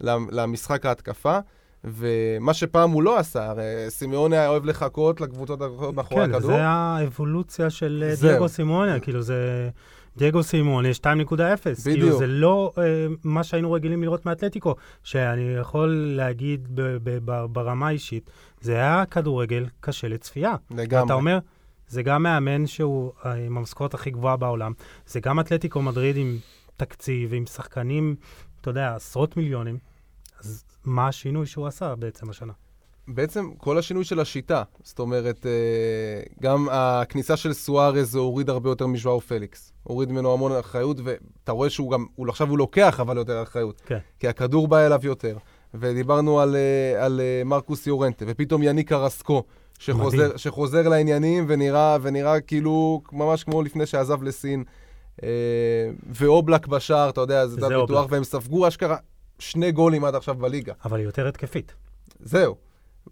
[0.00, 1.38] למשחק ההתקפה.
[1.84, 5.60] ומה שפעם הוא לא עשה, הרי סימאוני היה אוהב לחכות לקבוצות
[5.94, 6.50] מאחורי כן, הכדור.
[6.50, 9.70] כן, זה האבולוציה של אה, דייגו סימאוני, כאילו זה...
[10.16, 11.06] דייגו סימוני 2.0.
[11.36, 11.82] בדיוק.
[11.84, 12.78] כאילו זה לא uh,
[13.24, 18.30] מה שהיינו רגילים לראות מאתלטיקו, שאני יכול להגיד ב- ב- ב- ברמה האישית,
[18.60, 20.54] זה היה כדורגל קשה לצפייה.
[20.70, 21.06] לגמרי.
[21.06, 21.38] אתה אומר,
[21.94, 24.72] זה גם מאמן שהוא אה, עם המשכורת הכי גבוהה בעולם,
[25.06, 26.38] זה גם אתלטיקו מדריד עם
[26.76, 28.16] תקציב, עם שחקנים,
[28.60, 29.78] אתה יודע, עשרות מיליונים.
[30.40, 32.52] אז מה השינוי שהוא עשה בעצם השנה?
[33.08, 38.86] בעצם כל השינוי של השיטה, זאת אומרת, אה, גם הכניסה של סוארז הוריד הרבה יותר
[38.86, 39.72] מז'ואר פליקס.
[39.82, 43.82] הוריד ממנו המון אחריות, ואתה רואה שהוא גם, הוא עכשיו הוא לוקח אבל יותר אחריות.
[43.86, 43.98] כן.
[44.18, 45.36] כי הכדור בא אליו יותר.
[45.74, 49.44] ודיברנו על, אה, על מרקוס יורנטה, ופתאום יניק קרסקו,
[49.78, 54.64] שחוזר, שחוזר לעניינים ונראה, ונראה כאילו ממש כמו לפני שעזב לסין.
[55.22, 55.28] אה,
[56.12, 58.96] ואובלק בשער, אתה יודע, זה דת בטוח, והם ספגו אשכרה
[59.38, 60.72] שני גולים עד עכשיו בליגה.
[60.84, 61.74] אבל היא יותר התקפית.
[62.20, 62.56] זהו.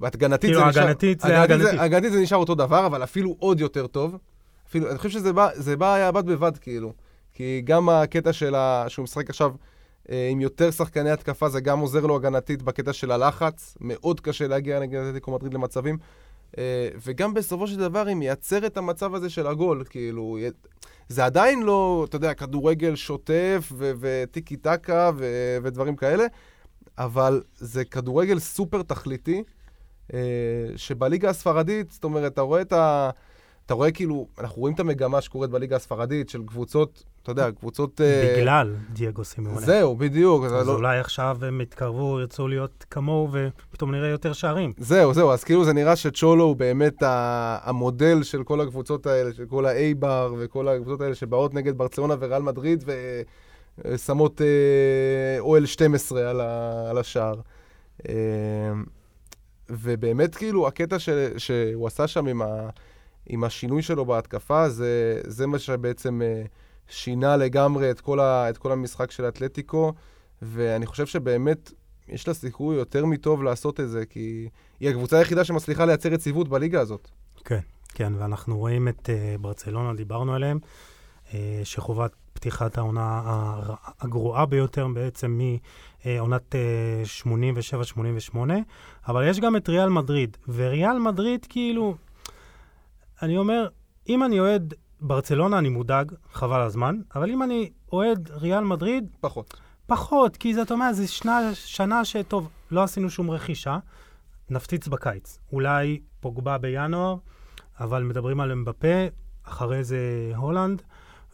[0.01, 0.83] והגנתית כאילו, זה נשאר...
[0.83, 1.81] הגנתית זה הגנתית.
[1.81, 4.17] הגנתית זה נשאר אותו דבר, אבל אפילו עוד יותר טוב.
[4.69, 6.93] אפילו, אני חושב שזה בא, זה בא היה בד בבד, כאילו.
[7.33, 8.85] כי גם הקטע של ה...
[8.89, 9.53] שהוא משחק עכשיו
[10.11, 13.77] אה, עם יותר שחקני התקפה, זה גם עוזר לו הגנתית בקטע של הלחץ.
[13.81, 15.99] מאוד קשה להגיע נגד אתלטיקו מדריד למצבים.
[16.59, 20.38] אה, וגם בסופו של דבר היא מייצרת את המצב הזה של הגול, כאילו,
[21.09, 25.11] זה עדיין לא, אתה יודע, כדורגל שוטף וטיקי טקה
[25.62, 26.24] ודברים כאלה,
[26.98, 29.42] אבל זה כדורגל סופר תכליתי,
[30.14, 30.18] אה,
[30.76, 33.11] שבליגה הספרדית, זאת אומרת, אתה רואה את ה...
[33.66, 38.01] אתה רואה כאילו, אנחנו רואים את המגמה שקורית בליגה הספרדית של קבוצות, אתה יודע, קבוצות...
[38.01, 39.61] אה, בגלל דייגו סימונה.
[39.61, 40.45] זהו, בדיוק.
[40.45, 40.75] אז לא...
[40.75, 44.73] אולי עכשיו הם יתקרבו, ירצו להיות כמוהו, ופתאום נראה יותר שערים.
[44.79, 46.95] זהו, זהו, אז כאילו זה נראה שצ'ולו הוא באמת
[47.62, 52.43] המודל של כל הקבוצות האלה, של כל ה-A-בר וכל הקבוצות האלה שבאות נגד ברצלונה וריאל
[52.43, 52.85] מדריד,
[53.85, 56.91] ושמות אה, אוהל 12 על, ה...
[56.91, 57.41] על השער.
[58.09, 58.14] אה,
[59.70, 61.09] ובאמת, כאילו, הקטע ש...
[61.37, 62.68] שהוא עשה שם עם ה...
[63.27, 66.49] עם השינוי שלו בהתקפה, זה, זה מה שבעצם uh,
[66.93, 69.93] שינה לגמרי את כל, ה, את כל המשחק של אתלטיקו,
[70.43, 71.72] ואני חושב שבאמת
[72.09, 74.49] יש לה סיכוי יותר מטוב לעשות את זה, כי
[74.80, 77.11] היא הקבוצה היחידה שמצליחה לייצר יציבות בליגה הזאת.
[77.45, 80.59] כן, כן, ואנחנו רואים את uh, ברצלונה, דיברנו עליהם,
[81.28, 81.32] uh,
[81.64, 83.22] שחובת פתיחת העונה
[84.01, 85.40] הגרועה ביותר בעצם
[86.05, 86.55] מעונת
[87.24, 87.28] uh,
[88.34, 88.36] 87-88,
[89.09, 91.95] אבל יש גם את ריאל מדריד, וריאל מדריד כאילו...
[93.22, 93.68] אני אומר,
[94.09, 99.05] אם אני אוהד ברצלונה, אני מודאג, חבל הזמן, אבל אם אני אוהד ריאל מדריד...
[99.20, 99.61] פחות.
[99.86, 103.78] פחות, כי זאת אומרת, זו שנה, שנה שטוב, לא עשינו שום רכישה,
[104.50, 105.38] נפציץ בקיץ.
[105.53, 107.16] אולי פוגבה בינואר,
[107.80, 109.07] אבל מדברים על אמבפה,
[109.42, 110.82] אחרי זה הולנד,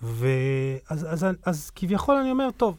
[0.02, 0.18] ואז
[0.88, 2.76] אז, אז, אז כביכול אני אומר, טוב,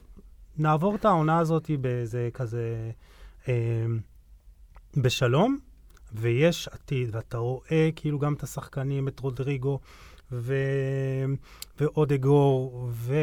[0.57, 2.91] נעבור את העונה הזאת באיזה כזה...
[3.47, 3.85] אה,
[4.97, 5.57] בשלום,
[6.13, 9.79] ויש עתיד, ואתה רואה כאילו גם את השחקנים, את רודריגו
[10.31, 10.53] ו...
[11.79, 13.15] ואודגור, ו...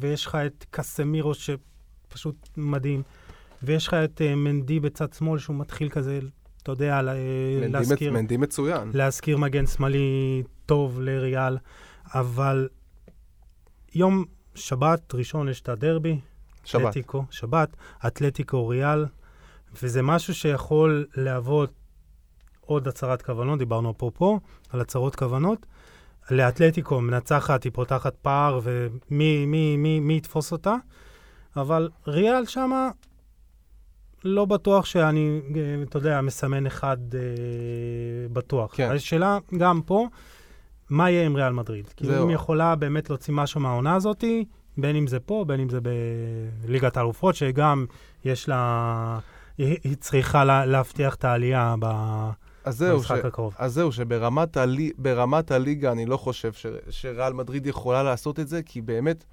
[0.00, 3.02] ויש לך את קסמירו שפשוט מדהים,
[3.62, 6.18] ויש לך את uh, מנדי בצד שמאל שהוא מתחיל כזה,
[6.62, 7.12] אתה יודע, לה...
[7.60, 8.12] מנדי להזכיר...
[8.12, 8.90] מנדי מצוין.
[8.94, 11.58] להזכיר מגן שמאלי טוב לריאל,
[12.14, 12.68] אבל
[13.94, 16.20] יום שבת ראשון יש את הדרבי.
[16.64, 16.82] שבת.
[16.82, 17.76] אתלטיקו, שבת,
[18.06, 19.06] אתלטיקו ריאל,
[19.82, 21.72] וזה משהו שיכול להוות
[22.60, 24.40] עוד הצהרת כוונות, דיברנו אפרופו
[24.70, 25.66] על הצהרות כוונות.
[26.30, 30.74] לאתלטיקו מנצחת, היא פותחת פער, ומי מי, מי, מי יתפוס אותה?
[31.56, 32.90] אבל ריאל שמה,
[34.24, 35.40] לא בטוח שאני,
[35.82, 37.20] אתה יודע, מסמן אחד אה,
[38.32, 38.74] בטוח.
[38.76, 38.90] כן.
[38.90, 40.06] השאלה, גם פה,
[40.90, 41.88] מה יהיה עם ריאל מדריד?
[41.96, 44.24] כי אם היא יכולה באמת להוציא משהו מהעונה הזאת,
[44.76, 45.78] בין אם זה פה, בין אם זה
[46.64, 47.86] בליגת האלופות, שגם
[48.24, 49.18] יש לה...
[49.58, 51.86] היא, היא צריכה לה, להבטיח את העלייה ב...
[52.66, 53.10] אז זהו, ש...
[53.10, 53.54] הקרוב.
[53.58, 54.92] אז זהו, שברמת הלי...
[55.50, 56.66] הליגה אני לא חושב ש...
[56.90, 59.24] שריאל מדריד יכולה לעשות את זה, כי באמת,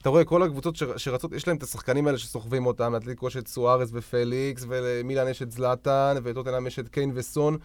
[0.00, 0.82] אתה רואה, כל הקבוצות ש...
[0.96, 5.42] שרצות, יש להם את השחקנים האלה שסוחבים אותם, לאטליקו יש את סוארס ופליקס, ולמילן יש
[5.42, 7.56] את זלאטן, וטוטנאם יש את קיין וסון.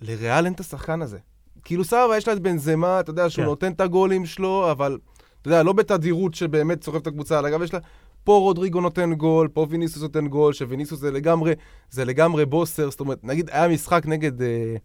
[0.00, 1.18] לריאל אין את השחקן הזה.
[1.64, 3.48] כאילו סבבה, יש לה את בנזמה, אתה יודע, שהוא כן.
[3.48, 4.98] נותן את הגולים שלו, אבל,
[5.40, 7.80] אתה יודע, לא בתדירות שבאמת סוחב את הקבוצה, אגב, יש לה...
[8.24, 11.52] פה רודריגו נותן גול, פה ויניסוס נותן גול, שוויניסוס זה לגמרי,
[11.90, 14.76] זה לגמרי בוסר, זאת אומרת, נגיד היה משחק נגד, אה,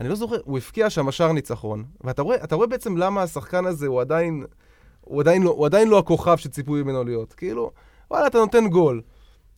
[0.00, 3.86] אני לא זוכר, הוא הפקיע שם שער ניצחון, ואתה רואה, רואה בעצם למה השחקן הזה
[3.86, 4.44] הוא עדיין,
[5.00, 7.32] הוא עדיין, לא, הוא עדיין לא הכוכב שציפו ממנו להיות.
[7.32, 7.72] כאילו,
[8.10, 9.02] וואלה, אתה נותן גול.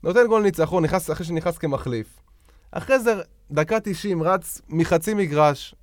[0.03, 2.07] נותן גול ניצחון, נכנס, אחרי שנכנס כמחליף.
[2.73, 3.15] אחרי זה,
[3.51, 5.75] דקה 90, רץ מחצי מגרש,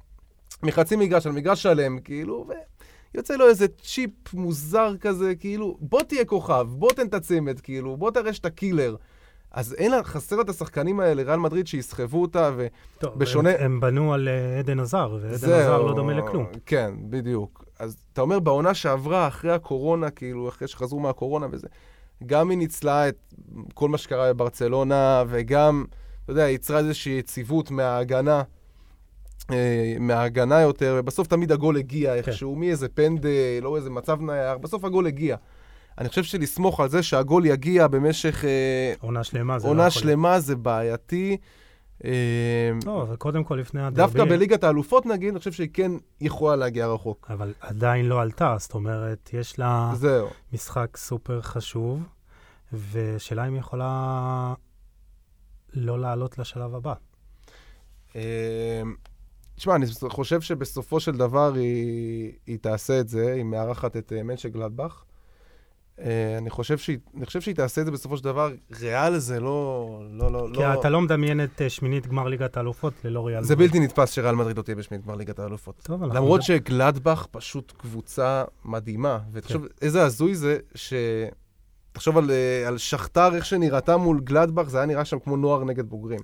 [0.64, 2.52] מחצי מגרש על מגרש שלם, כאילו, ו...
[3.16, 7.98] יוצא לו איזה צ'יפ מוזר כזה, כאילו, בוא תהיה כוכב, בוא תן את הצמד, כאילו,
[7.98, 8.96] בוא תראה שאתה קילר.
[9.52, 12.52] אז אין לה, חסר את השחקנים האלה, ריאל מדריד, שיסחבו אותה,
[13.04, 13.50] ובשונה...
[13.50, 16.46] הם, הם בנו על uh, עדן עזר, ועדן עזר לא דומה לכלום.
[16.66, 17.66] כן, בדיוק.
[17.80, 21.68] אז אתה אומר, בעונה שעברה, אחרי הקורונה, כאילו, אחרי שחזרו מהקורונה וזה,
[22.26, 23.34] גם היא ניצלה את
[23.74, 25.86] כל מה שקרה בברצלונה, וגם,
[26.24, 28.44] אתה יודע, יצרה איזושהי יציבות מההגנה.
[29.52, 32.18] אה, מההגנה יותר, ובסוף תמיד הגול הגיע כן.
[32.18, 33.30] איכשהו, מאיזה פנדל,
[33.62, 35.36] לא איזה מצב נייח, בסוף הגול הגיע.
[35.98, 38.46] אני חושב שלסמוך על זה שהגול יגיע במשך...
[38.46, 41.38] אה, עונה שלמה זה לא עונה לא שלמה זה בעייתי.
[42.06, 42.12] אה,
[42.86, 43.96] לא, אבל קודם כל לפני הדרבי...
[43.96, 45.92] דווקא בליגת האלופות נגיד, אני חושב שהיא כן
[46.22, 47.28] יכולה להגיע רחוק.
[47.30, 50.28] אבל עדיין לא עלתה, זאת אומרת, יש לה זהו.
[50.54, 52.04] משחק סופר חשוב,
[52.92, 54.54] ושאלה אם היא יכולה
[55.74, 56.94] לא לעלות לשלב הבא.
[59.56, 64.24] תשמע, אני חושב שבסופו של דבר היא, היא תעשה את זה, היא מארחת את uh,
[64.24, 65.04] מנצ'ה גלדבך.
[65.98, 66.02] Uh,
[66.38, 68.52] אני, חושב שהיא, אני חושב שהיא תעשה את זה בסופו של דבר.
[68.80, 70.00] ריאל זה לא...
[70.12, 70.74] לא, לא כי לא...
[70.74, 73.44] אתה לא מדמיין את uh, שמינית גמר ליגת האלופות ללא ריאל.
[73.44, 75.82] זה בלתי נתפס שריאל מדריד לא תהיה בשמינית גמר ליגת האלופות.
[75.84, 76.64] טוב, למרות יודע.
[76.66, 79.20] שגלדבך פשוט קבוצה מדהימה.
[79.32, 79.74] ותחשוב, כן.
[79.82, 80.94] איזה הזוי זה ש...
[81.92, 82.32] תחשוב על,
[82.68, 86.20] על שכתר, איך שנראתה מול גלדבך, זה היה נראה שם כמו נוער נגד בוגרים.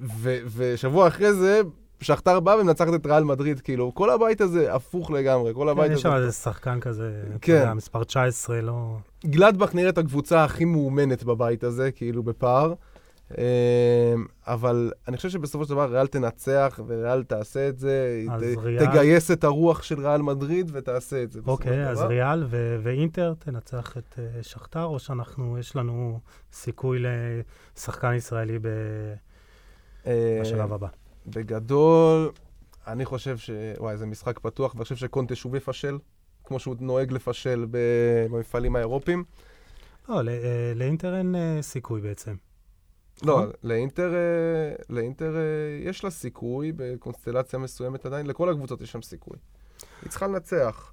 [0.00, 1.60] ו, ושבוע אחרי זה,
[2.00, 5.94] שכתר בא ומנצחת את ריאל מדריד, כאילו, כל הבית הזה הפוך לגמרי, כל הבית הזה...
[5.94, 7.72] יש שם איזה שחקן כזה, כן.
[7.72, 8.96] מספר 19, לא...
[9.26, 12.74] גלדבך נראית הקבוצה הכי מאומנת בבית הזה, כאילו, בפער.
[13.38, 14.14] אה,
[14.46, 19.30] אבל אני חושב שבסופו של דבר ריאל תנצח, וריאל תעשה את זה, ת- ריאל- תגייס
[19.30, 21.40] את הרוח של ריאל מדריד ותעשה את זה.
[21.46, 22.06] אוקיי, אז דבר.
[22.08, 26.20] ריאל ו- ואינטר תנצח את אה, שכתר, או שאנחנו, יש לנו
[26.52, 26.98] סיכוי
[27.76, 28.66] לשחקן ישראלי ב-
[30.06, 30.86] אה, בשלב הבא?
[31.34, 32.30] בגדול,
[32.86, 33.50] אני חושב ש...
[33.78, 35.98] וואי, זה משחק פתוח, ואני חושב שקונטה שוב יפשל,
[36.44, 39.24] כמו שהוא נוהג לפשל במפעלים האירופיים.
[40.08, 42.34] לא, אה, לאינטר אין אה, סיכוי בעצם.
[43.22, 43.50] לא, נכון?
[43.62, 45.36] לאינטר, אה, לאינטר
[45.84, 49.36] יש לה סיכוי בקונסטלציה מסוימת עדיין, לכל הקבוצות יש שם סיכוי.
[50.02, 50.92] היא צריכה לנצח.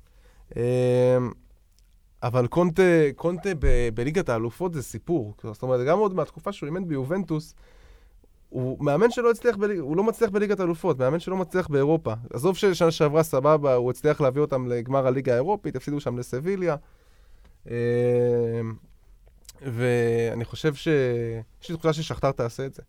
[2.24, 2.82] אבל קונטה,
[3.16, 5.34] קונטה ב- בליגת האלופות זה סיפור.
[5.44, 7.56] זאת אומרת, גם עוד מהתקופה שהוא אימן ביובנטוס,
[8.56, 12.14] הוא מאמן שלא הצליח, בליג, הוא לא מצליח בליגת האלופות, מאמן שלא מצליח באירופה.
[12.34, 16.76] עזוב ששנה שעברה סבבה, הוא הצליח להביא אותם לגמר הליגה האירופית, הפסידו שם לסביליה.
[17.70, 17.76] אה,
[19.62, 20.88] ואני חושב ש...
[21.64, 22.82] יש לי תחושה ששכתר תעשה את זה.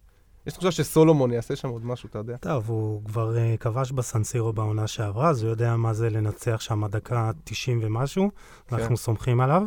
[0.46, 2.36] יש תחושה שסולומון יעשה שם עוד משהו, אתה יודע.
[2.36, 6.86] טוב, הוא כבר אה, כבש בסנסירו בעונה שעברה, אז הוא יודע מה זה לנצח שם
[6.86, 8.30] דקה 90 ומשהו,
[8.68, 8.76] כן.
[8.76, 9.62] אנחנו סומכים עליו.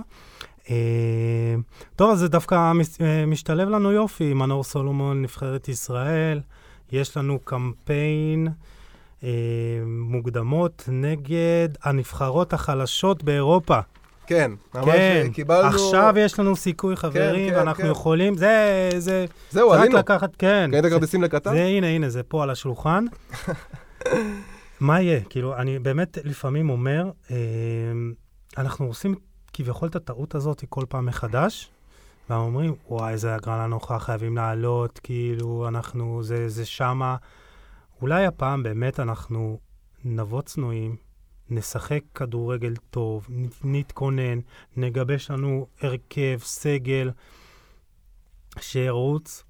[1.96, 6.42] טוב, אז זה דווקא אה, משתלב לנו יופי, מנור סולומון, נבחרת ישראל,
[6.92, 8.48] יש לנו קמפיין
[9.24, 9.30] אה,
[9.86, 13.80] מוקדמות נגד הנבחרות החלשות באירופה.
[14.28, 15.68] כן, ממש כן, קיבלנו...
[15.68, 17.90] עכשיו יש לנו סיכוי, חברים, כן, ואנחנו כן.
[17.90, 19.98] יכולים, זה, זה, זהו, זה רק עלינו.
[19.98, 20.70] לקחת, כן.
[20.72, 21.52] קנית כרטיסים לקטר?
[21.52, 23.06] זה, הנה, הנה, זה פה על השולחן.
[24.80, 25.20] מה יהיה?
[25.30, 27.36] כאילו, אני באמת לפעמים אומר, אה,
[28.58, 29.16] אנחנו עושים
[29.60, 31.70] כביכול את הטעות הזאת כל פעם מחדש,
[32.30, 37.16] ואומרים, וואי, איזה הגרלה נוחה, חייבים לעלות, כאילו, אנחנו, זה, זה שמה.
[38.02, 39.60] אולי הפעם באמת אנחנו
[40.06, 40.96] נבוא צנועים,
[41.50, 43.28] נשחק כדורגל טוב,
[43.64, 44.40] נתכונן,
[44.78, 47.12] נגבש לנו הרכב, סגל,
[48.60, 49.44] שירוץ.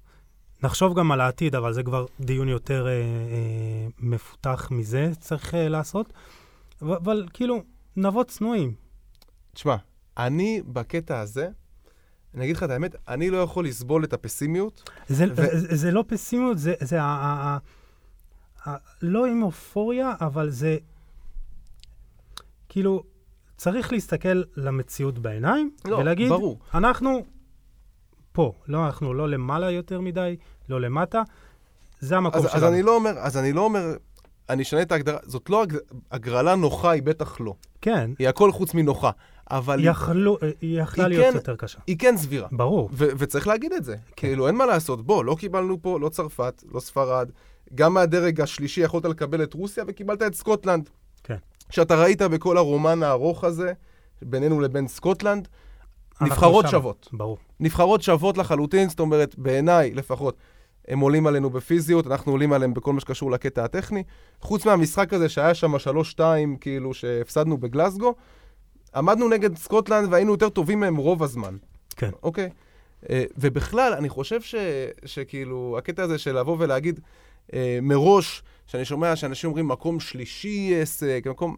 [0.62, 5.68] נחשוב גם על העתיד, אבל זה כבר דיון יותר אה, אה, מפותח מזה, צריך אה,
[5.68, 6.12] לעשות.
[6.82, 7.62] ו- אבל כאילו,
[7.96, 8.74] נבוא צנועים.
[9.54, 9.76] תשמע,
[10.18, 11.48] אני בקטע הזה,
[12.34, 14.90] אני אגיד לך את האמת, אני לא יכול לסבול את הפסימיות.
[15.08, 17.58] זה, ו- זה, זה לא פסימיות, זה, זה ה, ה,
[18.66, 20.76] ה, ה, לא עם אופוריה, אבל זה
[22.68, 23.02] כאילו,
[23.56, 26.58] צריך להסתכל למציאות בעיניים ולהגיד, לא, ברור.
[26.74, 27.24] אנחנו
[28.32, 30.36] פה, לא, אנחנו לא למעלה יותר מדי,
[30.68, 31.22] לא למטה,
[32.00, 32.66] זה המקום אז, שלנו.
[32.66, 33.94] אז אני לא אומר, אז אני לא אומר,
[34.48, 35.76] אני אשנה את ההגדרה, זאת לא הג-
[36.10, 37.54] הגרלה נוחה, היא בטח לא.
[37.80, 39.10] כן, היא הכל חוץ מנוחה.
[39.50, 41.78] אבל יכלו, היא יכלה להיות כן- יותר קשה.
[41.86, 42.48] היא כן סבירה.
[42.52, 42.88] ברור.
[42.92, 43.96] ו- וצריך להגיד את זה.
[44.16, 45.06] כאילו, אין מה לעשות.
[45.06, 47.30] בוא, לא קיבלנו פה, לא צרפת, לא ספרד.
[47.74, 50.90] גם מהדרג השלישי יכולת לקבל את רוסיה וקיבלת את סקוטלנד.
[51.24, 51.36] כן.
[51.70, 53.72] שאתה ראית בכל הרומן הארוך הזה,
[54.22, 55.48] בינינו לבין סקוטלנד,
[56.20, 56.70] נבחרות שם.
[56.70, 57.08] שוות.
[57.12, 57.38] ברור.
[57.60, 60.36] נבחרות שוות לחלוטין, זאת אומרת, בעיניי לפחות,
[60.88, 64.02] הם עולים עלינו בפיזיות, אנחנו עולים עליהם בכל מה שקשור לקטע הטכני.
[64.40, 66.20] חוץ מהמשחק הזה שהיה שם 3-2,
[66.60, 68.14] כאילו, שהפסדנו בגלסגו,
[68.94, 71.56] עמדנו נגד סקוטלנד והיינו יותר טובים מהם רוב הזמן.
[71.96, 72.10] כן.
[72.22, 72.50] אוקיי?
[73.10, 74.54] אה, ובכלל, אני חושב ש,
[75.04, 77.00] שכאילו, הקטע הזה של לבוא ולהגיד
[77.54, 81.56] אה, מראש, שאני שומע שאנשים אומרים מקום שלישי הישג, מקום...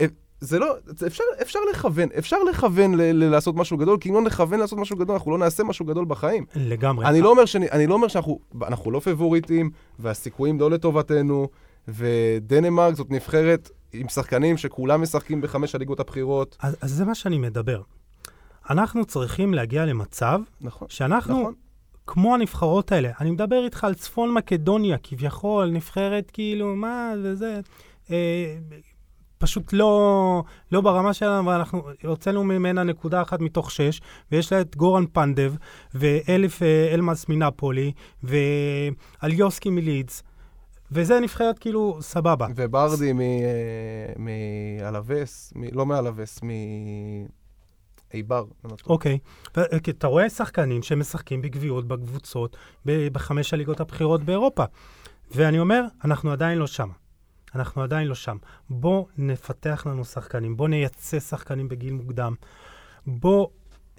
[0.00, 0.06] אה,
[0.40, 4.14] זה לא, זה אפשר, אפשר לכוון, אפשר לכוון ל, ל, לעשות משהו גדול, כי אם
[4.14, 6.44] לא נכוון לעשות משהו גדול, אנחנו לא נעשה משהו גדול בחיים.
[6.56, 7.06] לגמרי.
[7.06, 11.48] אני לא אומר, שאני, אני לא אומר שאנחנו אנחנו לא פבוריטים, והסיכויים לא לטובתנו,
[11.88, 16.56] ודנמרק זאת נבחרת עם שחקנים שכולם משחקים בחמש הליגות הבכירות.
[16.60, 17.82] אז, אז זה מה שאני מדבר.
[18.70, 20.88] אנחנו צריכים להגיע למצב נכון.
[20.90, 21.54] שאנחנו, נכון.
[22.06, 27.60] כמו הנבחרות האלה, אני מדבר איתך על צפון מקדוניה, כביכול, נבחרת כאילו, מה, וזה,
[28.10, 28.56] אה,
[29.38, 34.00] פשוט לא, לא ברמה שלנו, ואנחנו הוצאנו ממנה נקודה אחת מתוך שש,
[34.32, 35.54] ויש לה את גורן פנדב,
[35.94, 40.22] ואלף אה, אלמאס מנפולי, ואליוסקי מלידס,
[40.92, 42.46] וזה נבחרת כאילו סבבה.
[42.56, 46.40] וברדי מ- אה, מאלווס, מ- לא מאלווס,
[48.12, 48.44] מאיבר.
[48.64, 48.76] אני לא.
[48.86, 49.18] אוקיי.
[49.88, 54.64] אתה רואה שחקנים שמשחקים בגביעות בקבוצות, בחמש הליגות הבכירות באירופה.
[55.30, 56.88] ואני אומר, אנחנו עדיין לא שם.
[57.54, 58.36] אנחנו עדיין לא שם.
[58.70, 62.34] בוא נפתח לנו שחקנים, בוא נייצא שחקנים בגיל מוקדם.
[63.06, 63.46] בוא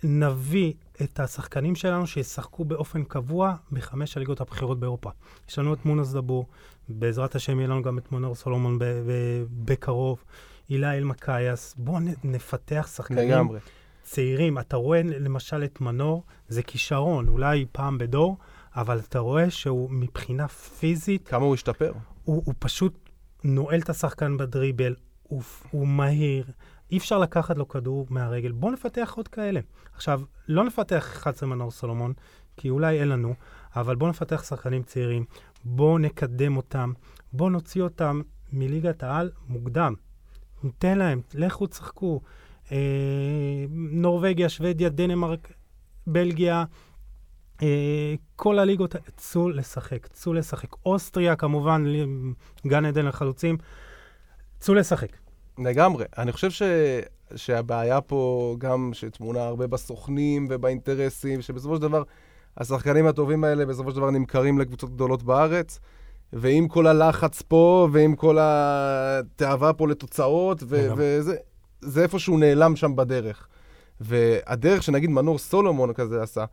[0.03, 0.73] נביא
[1.03, 5.09] את השחקנים שלנו שישחקו באופן קבוע בחמש הליגות הבכירות באירופה.
[5.49, 6.45] יש לנו את מונס דבור,
[6.89, 10.23] בעזרת השם יהיה לנו גם את מונר סולומון ב- ב- בקרוב,
[10.69, 11.75] הילה אלמקייס.
[11.77, 13.59] בואו נפתח שחקנים לגמרי.
[14.03, 14.59] צעירים.
[14.59, 18.37] אתה רואה למשל את מנור, זה כישרון, אולי פעם בדור,
[18.75, 21.93] אבל אתה רואה שהוא מבחינה פיזית, כמה הוא השתפר.
[22.23, 23.09] הוא, הוא פשוט
[23.43, 26.45] נועל את השחקן בדריבל, הוא, הוא מהיר,
[26.91, 28.51] אי אפשר לקחת לו כדור מהרגל.
[28.51, 29.59] בואו נפתח עוד כאלה.
[29.93, 32.13] עכשיו, לא נפתח 11 מנור סולומון,
[32.57, 33.33] כי אולי אין לנו,
[33.75, 35.25] אבל בואו נפתח שחקנים צעירים,
[35.65, 36.93] בואו נקדם אותם,
[37.33, 38.21] בואו נוציא אותם
[38.53, 39.93] מליגת העל מוקדם.
[40.63, 42.21] ניתן להם, לכו תשחקו.
[42.71, 42.77] אה,
[43.71, 45.53] נורבגיה, שוודיה, דנמרק,
[46.07, 46.63] בלגיה,
[47.61, 50.85] אה, כל הליגות, צאו לשחק, צאו לשחק.
[50.85, 51.85] אוסטריה, כמובן,
[52.67, 53.57] גן עדן לחלוצים,
[54.59, 55.17] צאו לשחק.
[55.57, 56.05] לגמרי.
[56.17, 56.61] אני חושב ש...
[57.35, 62.03] שהבעיה פה גם שטמונה הרבה בסוכנים ובאינטרסים, שבסופו של דבר
[62.59, 65.79] השחקנים הטובים האלה בסופו של דבר נמכרים לקבוצות גדולות בארץ,
[66.33, 71.35] ועם כל הלחץ פה, ועם כל התאווה פה לתוצאות, ו- וזה
[71.81, 73.47] זה איפשהו נעלם שם בדרך.
[74.01, 76.45] והדרך שנגיד מנור סולומון כזה עשה,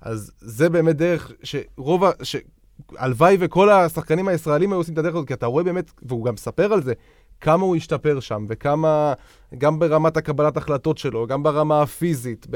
[0.00, 2.10] אז זה באמת דרך שרוב ה...
[2.22, 2.36] ש...
[2.96, 6.34] הלוואי וכל השחקנים הישראלים היו עושים את הדרך הזאת, כי אתה רואה באמת, והוא גם
[6.34, 6.92] מספר על זה,
[7.40, 9.12] כמה הוא השתפר שם, וכמה,
[9.58, 12.46] גם ברמת הקבלת החלטות שלו, גם ברמה הפיזית,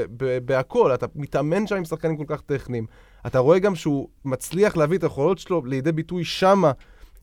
[0.45, 2.85] בהכל, אתה מתאמן שם עם שחקנים כל כך טכניים.
[3.27, 6.71] אתה רואה גם שהוא מצליח להביא את היכולות שלו לידי ביטוי שמה.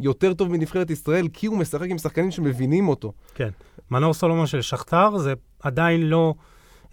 [0.01, 3.13] יותר טוב מנבחרת ישראל, כי הוא משחק עם שחקנים שמבינים אותו.
[3.35, 3.49] כן.
[3.91, 5.33] מנור סולומון של שכתר זה
[5.63, 6.35] עדיין לא...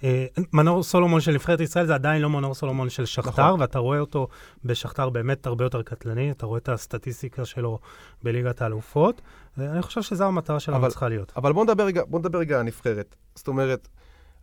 [0.04, 3.62] אה, מנור סולומון של נבחרת ישראל זה עדיין לא מנור סולומון של שכתר, נכון.
[3.62, 4.28] ואתה רואה אותו
[4.66, 7.80] בשכתר באמת הרבה יותר קטלני, אתה רואה את הסטטיסטיקה שלו
[8.24, 9.22] בליגת האלופות,
[9.58, 11.34] ואני חושב שזו המטרה שלנו צריכה להיות.
[11.36, 13.16] אבל בוא נדבר רגע, בוא נדבר רגע על הנבחרת.
[13.36, 13.88] זאת אומרת,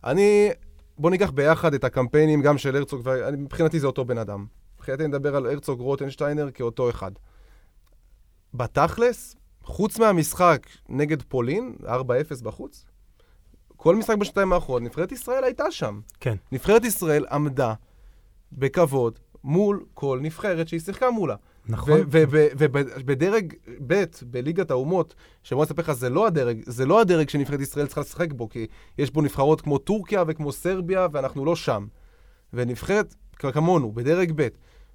[0.03, 0.49] אני,
[0.97, 4.45] בוא ניקח ביחד את הקמפיינים גם של הרצוג, ומבחינתי זה אותו בן אדם.
[4.75, 7.11] מבחינתי אני מדבר על הרצוג רוטנשטיינר כאותו אחד.
[8.53, 11.87] בתכלס, חוץ מהמשחק נגד פולין, 4-0
[12.43, 12.85] בחוץ,
[13.87, 15.99] כל משחק בשנתיים האחרונות, נבחרת ישראל הייתה שם.
[16.19, 16.35] כן.
[16.51, 17.73] נבחרת ישראל עמדה
[18.51, 21.35] בכבוד מול כל נבחרת שהיא שיחקה מולה.
[21.65, 21.99] נכון.
[22.09, 23.53] ובדרג
[23.87, 28.01] ב' בליגת האומות, שבוא נספר לך, זה לא הדרג, זה לא הדרג שנבחרת ישראל צריכה
[28.01, 28.67] לשחק בו, כי
[28.97, 31.87] יש בו נבחרות כמו טורקיה וכמו סרביה, ואנחנו לא שם.
[32.53, 34.47] ונבחרת כמונו, בדרג ב',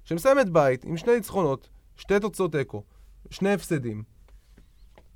[0.03, 2.83] שמסיימת בית עם שני ניצחונות, שתי תוצאות תיקו,
[3.29, 4.03] שני הפסדים.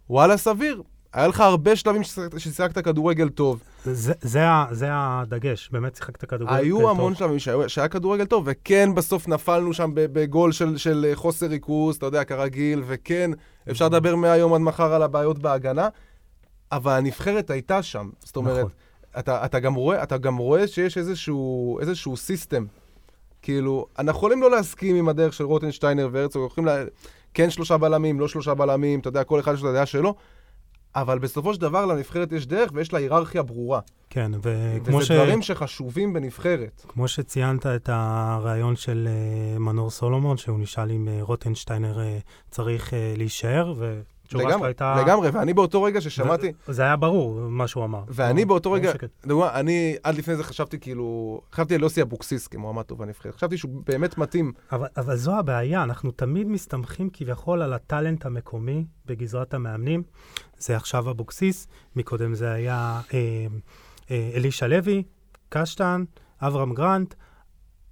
[0.10, 0.84] וואלה, סביר.
[1.18, 2.02] היה לך הרבה שלבים
[2.38, 3.64] ששיחקת כדורגל טוב.
[3.86, 6.64] זה, זה, זה הדגש, באמת שיחקת כדורגל טוב.
[6.64, 11.46] היו המון שלבים שהיה, שהיה כדורגל טוב, וכן, בסוף נפלנו שם בגול של, של חוסר
[11.46, 13.32] ריכוז, אתה יודע, כרגיל, וכן,
[13.72, 15.90] אפשר לדבר מהיום עד מחר על הבעיות בהגנה,
[16.72, 18.10] אבל הנבחרת הייתה שם.
[18.20, 18.72] זאת אומרת, נכון.
[19.20, 22.66] אתה, אתה, גם רואה, אתה גם רואה שיש איזשהו, איזשהו סיסטם.
[23.42, 26.84] כאילו, אנחנו יכולים לא להסכים עם הדרך של רוטנשטיינר והרצוג, יכולים לה...
[27.34, 30.16] כן שלושה בלמים, לא שלושה בלמים, אתה יודע, כל אחד יש לו את הדעה שלו,
[30.96, 33.80] אבל בסופו של דבר לנבחרת יש דרך ויש לה היררכיה ברורה.
[34.10, 35.04] כן, וכמו ש...
[35.04, 36.86] וזה דברים שחשובים בנבחרת.
[36.88, 42.02] כמו שציינת את הרעיון של uh, מנור סולומון, שהוא נשאל אם uh, רוטנשטיינר uh,
[42.52, 44.02] צריך uh, להישאר, ו...
[44.28, 44.96] התשובה שלך הייתה...
[45.02, 46.52] לגמרי, ואני באותו רגע ששמעתי...
[46.68, 48.04] זה היה ברור, מה שהוא אמר.
[48.08, 48.92] ואני באותו רגע,
[49.26, 53.36] דוגמה, אני עד לפני זה חשבתי כאילו, חשבתי על יוסי אבוקסיס כמועמד טוב בנבחרת.
[53.36, 54.54] חשבתי שהוא באמת מתאים.
[54.72, 60.04] אבל, אבל זו הבעיה, אנחנו תמיד מסתמכים כביכול על הטאלנט המקומי בגזרת המאמנים.
[60.58, 63.48] זה עכשיו אבוקסיס, מקודם זה היה אה,
[64.12, 65.04] אה, אלישע לוי,
[65.50, 66.04] קשטן,
[66.42, 67.14] אברהם גרנט,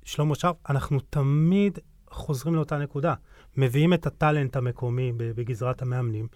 [0.03, 0.55] שלמה שרף.
[0.69, 1.79] אנחנו תמיד
[2.09, 3.13] חוזרים לאותה נקודה.
[3.57, 6.27] מביאים את הטאלנט המקומי בגזרת המאמנים,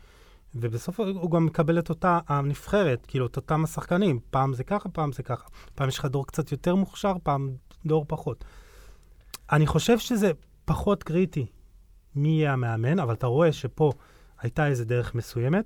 [0.56, 4.20] ובסוף הוא גם מקבל את אותה הנבחרת, כאילו, את אותם השחקנים.
[4.30, 5.48] פעם זה ככה, פעם זה ככה.
[5.76, 7.50] פעם יש לך דור קצת יותר מוכשר, פעם
[7.86, 8.46] דור פחות.
[9.52, 10.32] אני חושב שזה
[10.66, 11.46] פחות קריטי
[12.16, 13.92] מי יהיה המאמן, אבל אתה רואה שפה
[14.40, 15.66] הייתה איזו דרך מסוימת.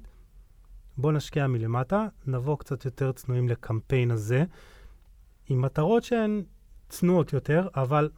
[0.98, 4.44] בוא נשקיע מלמטה, נבוא קצת יותר צנועים לקמפיין הזה,
[5.49, 6.44] עם מטרות שהן
[6.90, 8.10] צנועות יותר, אבל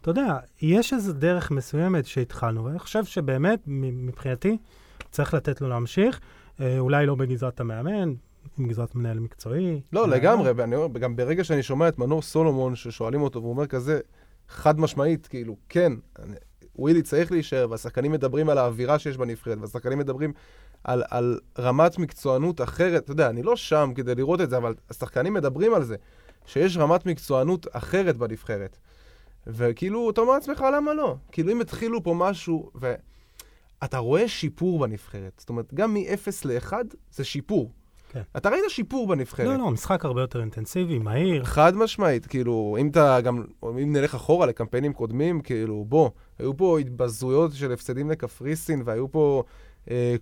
[0.00, 4.58] אתה יודע, יש איזו דרך מסוימת שהתחלנו, ואני חושב שבאמת, מבחינתי,
[5.10, 6.20] צריך לתת לו להמשיך,
[6.60, 8.14] אה, אולי לא בגזרת המאמן,
[8.58, 9.80] עם גזרת מנהל מקצועי.
[9.92, 13.66] לא, לגמרי, ואני אומר, גם ברגע שאני שומע את מנור סולומון, ששואלים אותו, והוא אומר
[13.66, 14.00] כזה,
[14.48, 16.36] חד משמעית, כאילו, כן, אני,
[16.76, 20.32] ווילי צריך להישאר, והשחקנים מדברים על האווירה שיש בנבחרת, והשחקנים מדברים
[20.84, 23.04] על, על רמת מקצוענות אחרת.
[23.04, 25.96] אתה יודע, אני לא שם כדי לראות את זה, אבל השחקנים מדברים על זה,
[26.46, 28.78] שיש רמת מקצוענות אחרת בנבחרת.
[29.46, 31.16] וכאילו, אתה אומר לעצמך, למה לא?
[31.32, 35.32] כאילו, אם התחילו פה משהו, ואתה רואה שיפור בנבחרת.
[35.38, 36.72] זאת אומרת, גם מ-0 ל-1
[37.10, 37.72] זה שיפור.
[38.12, 38.22] כן.
[38.36, 39.46] אתה ראית שיפור בנבחרת.
[39.46, 41.44] לא, לא, משחק הרבה יותר אינטנסיבי, מהיר.
[41.44, 46.78] חד משמעית, כאילו, אם אתה גם, אם נלך אחורה לקמפיינים קודמים, כאילו, בוא, היו פה
[46.78, 49.42] התבזויות של הפסדים לקפריסין, והיו פה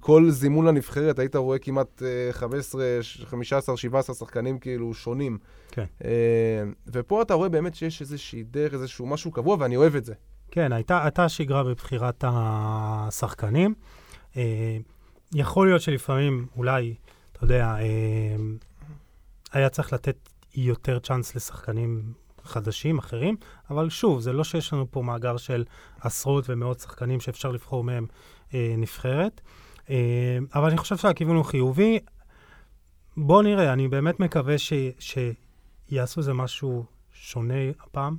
[0.00, 2.84] כל זימון לנבחרת, היית רואה כמעט אה, 15,
[3.24, 5.38] 15, 17 שחקנים כאילו שונים.
[5.70, 5.84] כן.
[6.04, 6.10] אה,
[6.86, 10.14] ופה אתה רואה באמת שיש איזושהי דרך, איזשהו משהו קבוע, ואני אוהב את זה.
[10.50, 13.74] כן, הייתה, הייתה שגרה בבחירת השחקנים.
[14.36, 14.76] אה,
[15.34, 16.94] יכול להיות שלפעמים, אולי,
[17.32, 18.36] אתה יודע, אה,
[19.52, 22.12] היה צריך לתת יותר צ'אנס לשחקנים
[22.44, 23.36] חדשים, אחרים,
[23.70, 25.64] אבל שוב, זה לא שיש לנו פה מאגר של
[26.00, 28.16] עשרות ומאות שחקנים שאפשר לבחור מהם אה,
[28.54, 29.40] נבחרת.
[29.90, 31.98] אה, אבל אני חושב שהכיוון הוא חיובי.
[33.16, 38.16] בואו נראה, אני באמת מקווה ש, שיעשו איזה משהו שונה הפעם.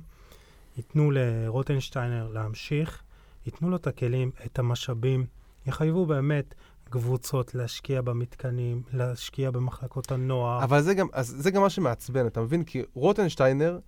[0.76, 3.02] ייתנו לרוטנשטיינר להמשיך,
[3.46, 5.26] ייתנו לו את הכלים, את המשאבים,
[5.66, 6.54] יחייבו באמת
[6.90, 10.64] קבוצות להשקיע במתקנים, להשקיע במחלקות הנוער.
[10.64, 12.64] אבל זה גם, זה גם מה שמעצבן, אתה מבין?
[12.64, 13.78] כי רוטנשטיינר,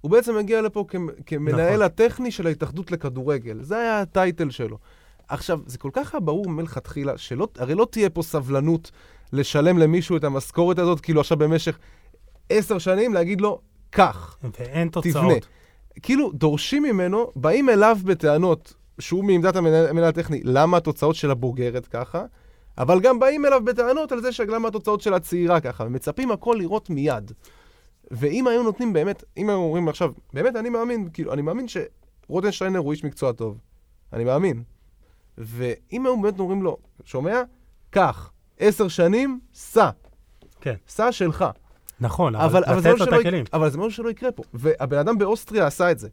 [0.00, 0.96] הוא בעצם מגיע לפה כ,
[1.26, 1.82] כמנהל נכון.
[1.82, 3.62] הטכני של ההתאחדות לכדורגל.
[3.62, 4.78] זה היה הטייטל שלו.
[5.30, 8.90] עכשיו, זה כל כך ברור מלכתחילה, שהרי לא תהיה פה סבלנות
[9.32, 11.78] לשלם למישהו את המשכורת הזאת, כאילו עכשיו במשך
[12.48, 15.14] עשר שנים להגיד לו, קח, ואין תוצאות.
[15.14, 15.34] תבנה.
[16.02, 22.24] כאילו, דורשים ממנו, באים אליו בטענות, שהוא מעמדת המנהל הטכני, למה התוצאות של הבוגרת ככה,
[22.78, 26.90] אבל גם באים אליו בטענות על זה שלמה התוצאות של הצעירה ככה, ומצפים הכל לראות
[26.90, 27.32] מיד.
[28.10, 32.78] ואם היו נותנים באמת, אם היו אומרים עכשיו, באמת אני מאמין, כאילו, אני מאמין שרוטנשטיינר
[32.78, 33.58] הוא איש מקצוע טוב.
[34.12, 34.62] אני מאמין.
[35.38, 37.42] ואם היו באמת אומרים לו, שומע?
[37.90, 39.90] קח, עשר שנים, סע.
[40.60, 40.74] כן.
[40.88, 41.44] סע שלך.
[42.00, 43.44] נכון, אבל, אבל לתת לו את הכלים.
[43.52, 44.42] אבל זה משהו שלא יקרה פה.
[44.54, 46.08] והבן אדם באוסטריה עשה את זה.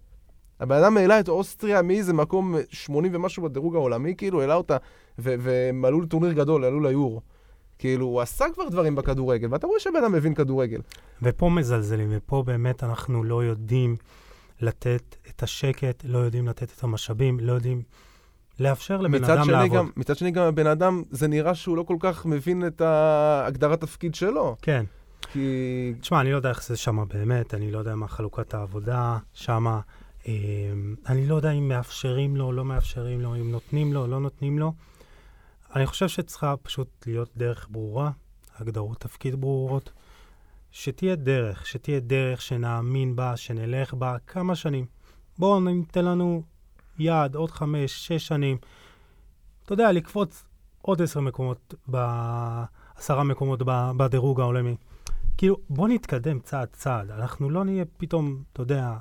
[0.59, 4.77] הבן אדם העלה את אוסטריה מאיזה מקום 80 ומשהו בדירוג העולמי, כאילו, העלה אותה,
[5.17, 7.21] והם עלו לטורניר גדול, עלו ליורו.
[7.79, 10.81] כאילו, הוא עשה כבר דברים בכדורגל, ואתה רואה שהבן אדם מבין כדורגל.
[11.21, 13.95] ופה מזלזלים, ופה באמת אנחנו לא יודעים
[14.61, 17.81] לתת את השקט, לא יודעים לתת את המשאבים, לא יודעים
[18.59, 19.77] לאפשר לבן אדם לעבוד.
[19.77, 23.81] גם, מצד שני, גם הבן אדם, זה נראה שהוא לא כל כך מבין את הגדרת
[23.81, 24.55] תפקיד שלו.
[24.61, 24.85] כן.
[25.31, 25.93] כי...
[26.01, 29.79] תשמע, אני לא יודע איך זה שמה באמת, אני לא יודע מה חלוקת העבודה שמה.
[30.27, 30.33] אה,
[31.07, 34.73] אני לא יודע אם מאפשרים לו, לא מאפשרים לו, אם נותנים לו, לא נותנים לו.
[35.75, 38.11] אני חושב שצריכה פשוט להיות דרך ברורה,
[38.57, 39.91] הגדרות תפקיד ברורות,
[40.71, 44.85] שתהיה דרך, שתהיה דרך שנאמין בה, שנלך בה כמה שנים.
[45.37, 46.43] בואו ניתן לנו
[46.99, 48.57] יעד עוד חמש, שש שנים.
[49.65, 50.43] אתה יודע, לקפוץ
[50.81, 51.73] עוד עשר מקומות,
[52.95, 53.59] עשרה מקומות
[53.97, 54.75] בדירוג העולמי.
[55.37, 57.11] כאילו, בוא נתקדם צעד צעד.
[57.11, 58.93] אנחנו לא נהיה פתאום, אתה יודע,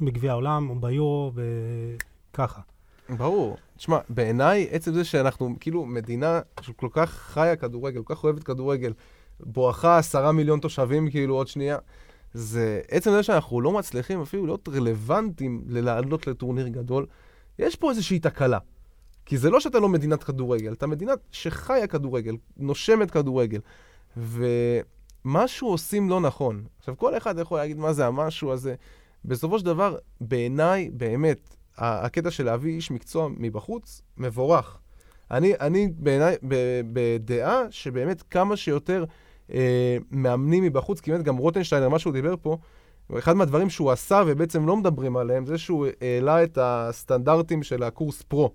[0.00, 2.60] בגביע העולם או ביורו וככה.
[3.08, 3.56] ברור.
[3.76, 8.92] תשמע, בעיניי, עצם זה שאנחנו כאילו מדינה שכל כך חיה כדורגל, כל כך אוהבת כדורגל,
[9.40, 11.78] בואכה עשרה מיליון תושבים כאילו עוד שנייה,
[12.36, 17.06] זה עצם זה שאנחנו לא מצליחים אפילו להיות רלוונטיים ללעלות לטורניר גדול,
[17.58, 18.58] יש פה איזושהי תקלה.
[19.26, 23.60] כי זה לא שאתה לא מדינת כדורגל, אתה מדינה שחיה כדורגל, נושמת כדורגל.
[24.16, 26.64] ומשהו עושים לא נכון.
[26.78, 28.74] עכשיו, כל אחד יכול להגיד מה זה המשהו הזה.
[29.24, 34.78] בסופו של דבר, בעיניי, באמת, הקטע של להביא איש מקצוע מבחוץ, מבורך.
[35.30, 36.36] אני, אני בעיניי,
[36.92, 39.04] בדעה שבאמת כמה שיותר
[39.54, 42.56] אה, מאמנים מבחוץ, כי באמת גם רוטנשטיינר, מה שהוא דיבר פה,
[43.18, 48.22] אחד מהדברים שהוא עשה ובעצם לא מדברים עליהם, זה שהוא העלה את הסטנדרטים של הקורס
[48.22, 48.50] פרו.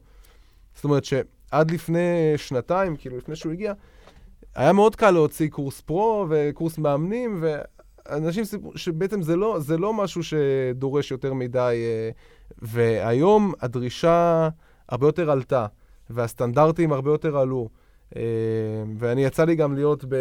[0.76, 3.74] זאת אומרת שעד לפני שנתיים, כאילו לפני שהוא הגיע,
[4.56, 9.94] היה מאוד קל להוציא קורס פרו וקורס מאמנים, ואנשים סיפרו שבעצם זה לא, זה לא
[9.94, 12.10] משהו שדורש יותר מדי, אה,
[12.62, 14.50] והיום הדרישה
[14.90, 15.66] הרבה יותר עלתה,
[16.10, 17.70] והסטנדרטים הרבה יותר עלו.
[18.16, 18.22] אה,
[18.98, 20.16] ואני יצא לי גם להיות ב...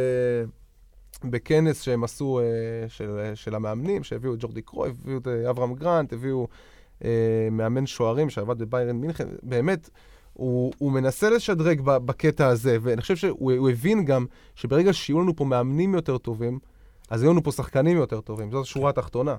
[1.24, 5.50] בכנס שהם עשו uh, של, uh, של המאמנים, שהביאו את ג'ורדי קרוי, הביאו את uh,
[5.50, 6.48] אברהם גרנט, הביאו
[7.50, 9.90] מאמן שוערים שעבד בביירן מינכן, באמת,
[10.32, 15.44] הוא, הוא מנסה לשדרג בקטע הזה, ואני חושב שהוא הבין גם שברגע שיהיו לנו פה
[15.44, 16.58] מאמנים יותר טובים,
[17.10, 19.36] אז יהיו לנו פה שחקנים יותר טובים, זאת השורה התחתונה.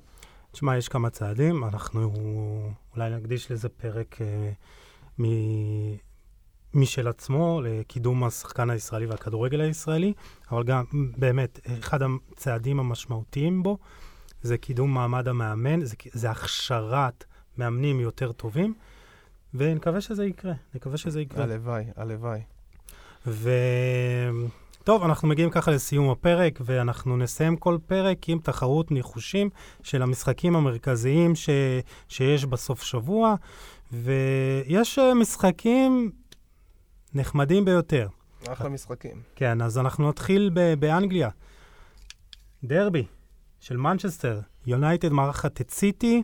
[0.52, 2.12] תשמע, יש כמה צעדים, אנחנו
[2.96, 5.26] אולי נקדיש לזה פרק uh, מ...
[6.74, 10.14] משל עצמו לקידום השחקן הישראלי והכדורגל הישראלי,
[10.52, 10.84] אבל גם
[11.18, 13.78] באמת, אחד הצעדים המשמעותיים בו
[14.42, 17.24] זה קידום מעמד המאמן, זה, זה הכשרת
[17.58, 18.74] מאמנים יותר טובים,
[19.54, 21.44] ונקווה שזה יקרה, נקווה שזה יקרה.
[21.44, 22.40] הלוואי, הלוואי.
[23.28, 23.50] ו...
[24.84, 29.50] טוב, אנחנו מגיעים ככה לסיום הפרק, ואנחנו נסיים כל פרק עם תחרות ניחושים
[29.84, 31.50] של המשחקים המרכזיים ש...
[32.08, 33.36] שיש בסוף שבוע,
[33.92, 36.12] ויש אה, משחקים
[37.14, 38.08] נחמדים ביותר.
[38.48, 39.22] אחלה משחקים.
[39.36, 41.30] כן, אז אנחנו נתחיל ב- באנגליה.
[42.64, 43.06] דרבי
[43.60, 46.24] של מנצ'סטר, יונייטד מארחת את סיטי,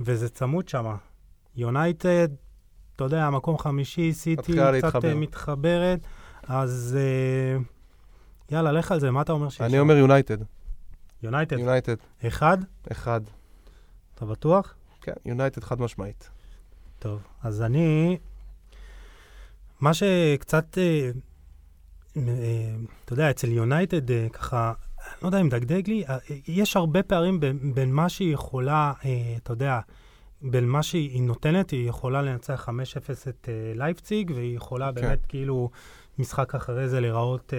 [0.00, 0.94] וזה צמוד שם.
[1.56, 2.28] יונייטד,
[2.96, 5.08] אתה יודע, מקום חמישי, סיטי קצת להתחבר.
[5.08, 6.00] אה, מתחברת,
[6.42, 6.98] אז
[7.60, 9.60] uh, יאללה, לך על זה, מה אתה אומר שיש?
[9.60, 10.38] אני אומר יונייטד.
[11.22, 11.58] יונייטד?
[11.58, 11.96] יונייטד.
[12.26, 12.58] אחד?
[12.92, 13.20] אחד.
[14.14, 14.74] אתה בטוח?
[15.00, 16.30] כן, יונייטד חד משמעית.
[16.98, 18.18] טוב, אז אני
[19.80, 21.10] מה שקצת, אה,
[22.16, 22.22] אה,
[23.04, 24.72] אתה יודע, אצל יונייטד, אה, ככה,
[25.22, 26.04] לא יודע אם דגדג לי,
[26.48, 28.92] יש הרבה פערים בין, בין מה שהיא יכולה,
[29.36, 29.80] אתה יודע,
[30.42, 35.00] בין מה שהיא נותנת, היא יכולה לנצח 5-0 את לייפציג, והיא יכולה כן.
[35.00, 35.70] באמת כאילו
[36.18, 37.52] משחק אחרי זה להיראות,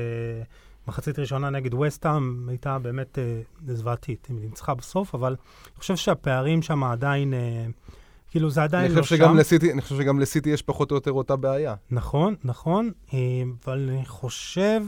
[0.87, 5.35] מחצית ראשונה נגד וסטאם הייתה באמת אה, זוועתית, היא ניצחה בסוף, אבל
[5.65, 7.65] אני חושב שהפערים שם עדיין, אה,
[8.31, 9.37] כאילו זה עדיין לא שם.
[9.37, 11.75] לסיטי, אני חושב שגם לסיטי יש פחות או יותר אותה בעיה.
[11.91, 13.19] נכון, נכון, אה,
[13.65, 14.81] אבל אני חושב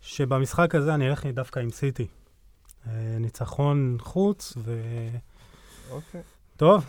[0.00, 2.06] שבמשחק הזה אני אלך דווקא עם סיטי.
[2.86, 4.80] אה, ניצחון חוץ, ו...
[5.90, 6.20] אוקיי.
[6.56, 6.84] טוב.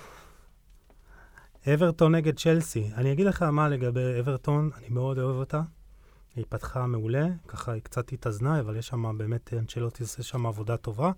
[1.74, 2.90] אברטון נגד צ'לסי.
[2.96, 5.62] אני אגיד לך מה לגבי אברטון, אני מאוד אוהב אותה.
[6.36, 10.78] היא פתחה מעולה, ככה היא קצת התאזנה, אבל יש שם באמת, אנצ'לוטי עושה שם עבודה
[10.78, 11.12] טובה.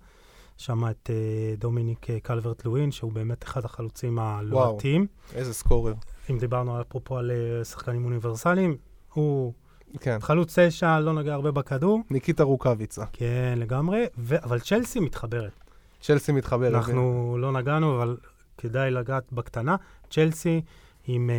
[0.56, 5.06] שם את אה, דומיניק אה, קלברט לואין, שהוא באמת אחד החלוצים הלוהטים.
[5.34, 5.94] איזה סקורר.
[6.30, 8.76] אם דיברנו אפרופו על אה, שחקנים אוניברסליים,
[9.12, 9.52] הוא
[10.00, 10.18] כן.
[10.20, 12.00] חלוץ תשע, לא נגע הרבה בכדור.
[12.10, 13.04] ניקיטה רוקאביצה.
[13.12, 14.04] כן, לגמרי.
[14.18, 15.52] ו- אבל צ'לסי מתחברת.
[16.00, 16.74] צ'לסי מתחברת.
[16.74, 18.16] אנחנו לא נגענו, אבל
[18.58, 19.76] כדאי לגעת בקטנה.
[20.10, 20.62] צ'לסי
[21.06, 21.30] עם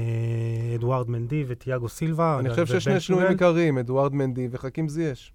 [0.75, 2.39] אדוארד מנדי וטיאגו סילבה.
[2.39, 3.29] אני חושב שיש שני שינויים.
[3.29, 5.33] עיקריים, אדוארד מנדי וחכים זייש.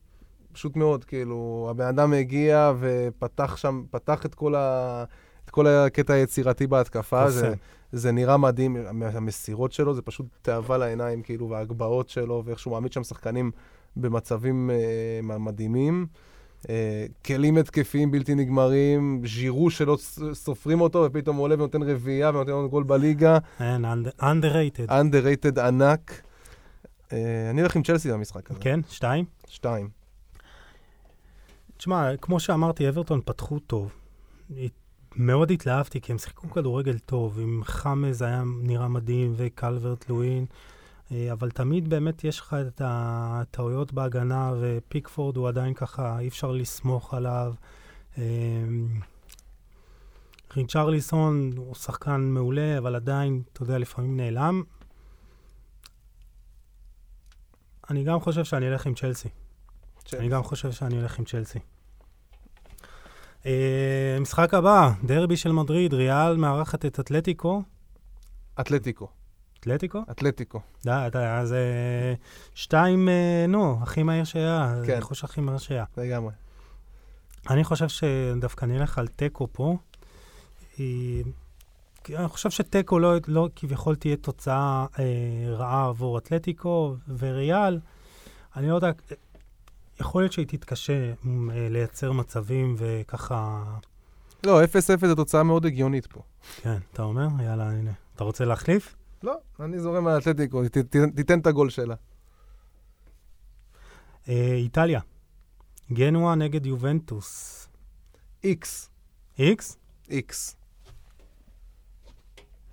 [0.53, 5.05] פשוט מאוד, כאילו, הבן אדם הגיע ופתח שם, פתח את כל, ה...
[5.45, 7.31] את כל הקטע היצירתי בהתקפה.
[7.31, 7.55] זה.
[7.93, 12.73] זה נראה מדהים, המ- המסירות שלו, זה פשוט תאווה לעיניים, כאילו, וההגבהות שלו, ואיך שהוא
[12.73, 13.51] מעמיד שם שחקנים
[13.97, 16.07] במצבים אה, מדהימים.
[16.71, 19.97] אה, כלים התקפיים בלתי נגמרים, ז'ירו שלא
[20.33, 23.39] סופרים אותו, ופתאום הוא עולה ונותן רביעייה ונותן לנו גול בליגה.
[23.59, 23.83] כן,
[24.21, 24.91] underrated.
[24.91, 26.23] underrated ענק.
[27.13, 28.61] אה, אני הולך עם צ'לסי במשחק הזה.
[28.61, 29.25] כן, שתיים.
[29.49, 30.02] שתיים.
[31.83, 33.95] תשמע, כמו שאמרתי, אברטון פתחו טוב.
[35.17, 37.39] מאוד התלהבתי, כי הם שיחקו כדורגל טוב.
[37.41, 40.47] עם חמז היה נראה מדהים, וקלברט לואין.
[41.13, 46.53] אה, אבל תמיד באמת יש לך את הטעויות בהגנה, ופיקפורד הוא עדיין ככה, אי אפשר
[46.53, 47.55] לסמוך עליו.
[48.19, 48.25] אה,
[50.57, 54.63] ריצ'רליסון הוא שחקן מעולה, אבל עדיין, אתה יודע, לפעמים נעלם.
[57.91, 59.29] אני גם חושב שאני אלך עם צ'לסי.
[60.19, 61.59] אני גם חושב שאני הולך עם צ'לסי.
[63.43, 63.47] Uh,
[64.21, 67.63] משחק הבא, דרבי של מדריד, ריאל מארחת את אתלטיקו.
[68.61, 69.09] אתלטיקו.
[69.63, 70.03] אתלטיקו?
[70.11, 70.61] אתלטיקו.
[70.85, 72.15] די, די, אז אה,
[72.55, 74.75] שתיים, אה, נו, הכי מהיר שהיה.
[74.87, 74.95] כן.
[74.95, 75.85] ניחוש הכי מהיר שהיה.
[75.97, 76.33] לגמרי.
[77.51, 79.77] אני חושב שדווקא נלך על תיקו פה.
[80.79, 85.05] אני חושב שתיקו לא, לא כביכול תהיה תוצאה אה,
[85.47, 87.81] רעה עבור אתלטיקו וריאל.
[88.57, 88.91] אני לא יודע,
[90.03, 91.15] יכול להיות שהיא תתקשה אה,
[91.71, 93.65] לייצר מצבים וככה...
[94.47, 94.67] לא, 0-0
[95.07, 96.23] זו תוצאה מאוד הגיונית פה.
[96.63, 97.27] כן, אתה אומר?
[97.45, 97.93] יאללה, הנה.
[98.15, 98.95] אתה רוצה להחליף?
[99.23, 101.95] לא, אני זורם על אתלטיקו, ת- ת- תיתן את הגול שלה.
[104.29, 105.01] אה, איטליה,
[105.93, 107.69] גנואה נגד יובנטוס.
[108.45, 108.91] איקס.
[109.39, 109.77] איקס?
[110.11, 110.57] איקס.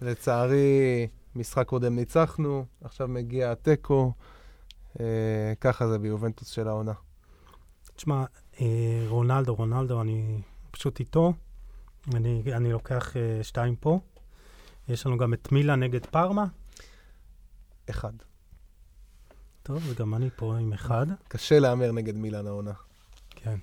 [0.01, 4.13] לצערי, משחק קודם ניצחנו, עכשיו מגיע התיקו.
[4.99, 5.05] אה,
[5.61, 6.93] ככה זה ביובנטוס של העונה.
[7.99, 8.23] תשמע,
[8.61, 11.33] אה, רונלדו, רונלדו, אני פשוט איתו.
[12.15, 13.99] אני, אני לוקח אה, שתיים פה.
[14.89, 16.45] יש לנו גם את מילה נגד פארמה.
[17.89, 18.13] אחד.
[19.63, 21.05] טוב, וגם אני פה עם אחד.
[21.27, 22.71] קשה להמר נגד מילאן העונה.
[23.29, 23.57] כן.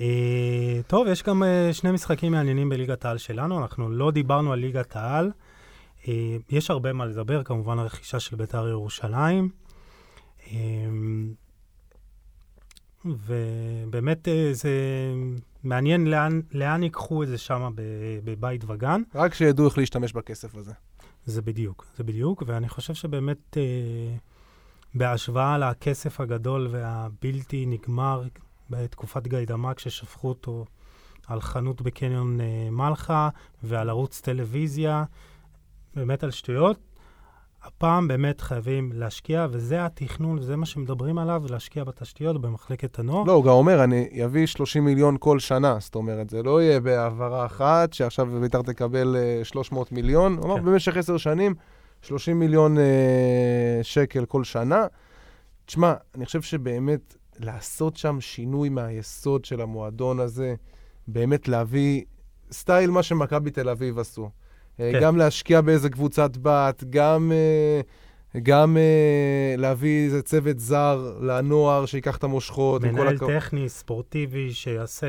[0.00, 3.58] אה, טוב, יש גם אה, שני משחקים מעניינים בליגת העל שלנו.
[3.58, 5.30] אנחנו לא דיברנו על ליגת העל.
[6.08, 9.48] אה, יש הרבה מה לדבר, כמובן הרכישה של בית"ר ירושלים.
[10.46, 10.56] אה,
[13.04, 14.70] ובאמת אה, זה
[15.64, 17.70] מעניין לאן, לאן ייקחו את זה שם
[18.24, 19.02] בבית וגן.
[19.14, 20.72] רק שידעו איך להשתמש בכסף הזה.
[21.26, 24.16] זה בדיוק, זה בדיוק, ואני חושב שבאמת אה,
[24.94, 28.22] בהשוואה לכסף הגדול והבלתי נגמר
[28.70, 30.64] בתקופת גיידמק, כששפכו אותו
[31.26, 33.28] על חנות בקניון אה, מלחה
[33.62, 35.04] ועל ערוץ טלוויזיה,
[35.94, 36.78] באמת על שטויות,
[37.68, 43.24] הפעם באמת חייבים להשקיע, וזה התכנון, וזה מה שמדברים עליו, להשקיע בתשתיות במחלקת הנוער.
[43.24, 46.80] לא, הוא גם אומר, אני אביא 30 מיליון כל שנה, זאת אומרת, זה לא יהיה
[46.80, 50.36] בהעברה אחת, שעכשיו בית"ר תקבל אה, 300 מיליון.
[50.36, 50.64] הוא אמר, כן.
[50.64, 51.54] במשך עשר שנים,
[52.02, 54.86] 30 מיליון אה, שקל כל שנה.
[55.66, 60.54] תשמע, אני חושב שבאמת לעשות שם שינוי מהיסוד של המועדון הזה,
[61.08, 62.04] באמת להביא
[62.52, 64.30] סטייל מה שמכבי תל אביב עשו.
[64.80, 65.00] אה, כן.
[65.00, 67.80] גם להשקיע באיזה קבוצת בת, גם, אה,
[68.42, 72.84] גם אה, להביא איזה צוות זר לנוער שיקח את המושכות.
[72.84, 73.30] מנהל הכבוד.
[73.30, 75.06] טכני, ספורטיבי, שיעשה...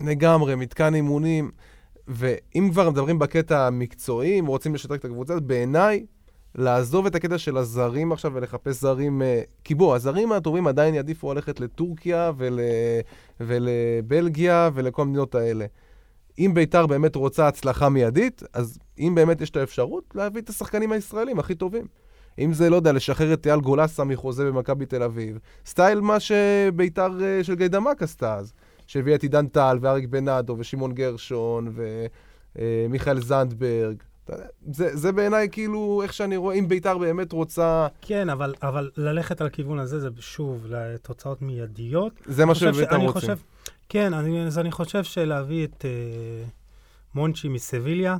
[0.00, 1.50] לגמרי, מתקן אימונים.
[2.08, 6.06] ואם כבר מדברים בקטע המקצועי, אם רוצים לשדרג את הקבוצה, בעיניי,
[6.54, 9.22] לעזוב את הקטע של הזרים עכשיו ולחפש זרים,
[9.64, 12.60] כי בוא, הזרים הטובים עדיין יעדיפו ללכת לטורקיה ול,
[13.40, 15.66] ולבלגיה ולכל המדינות האלה.
[16.40, 20.92] אם ביתר באמת רוצה הצלחה מיידית, אז אם באמת יש את האפשרות, להביא את השחקנים
[20.92, 21.86] הישראלים הכי טובים.
[22.38, 27.10] אם זה, לא יודע, לשחרר את אייל גולסה מחוזה במכבי תל אביב, סטייל מה שביתר
[27.22, 28.52] אה, של גיידמק עשתה אז,
[28.86, 31.72] שהביאה את עידן טל ואריק בנאדו ושמעון גרשון
[32.56, 33.96] ומיכאל אה, זנדברג.
[34.72, 37.86] זה, זה בעיניי כאילו איך שאני רואה, אם ביתר באמת רוצה...
[38.00, 42.12] כן, אבל, אבל ללכת על הכיוון הזה זה שוב לתוצאות מיידיות.
[42.26, 43.12] זה מה שביתר רוצים.
[43.12, 43.36] חושב,
[43.92, 46.50] כן, אני, אז אני חושב שלהביא את uh,
[47.14, 48.16] מונצ'י מסביליה,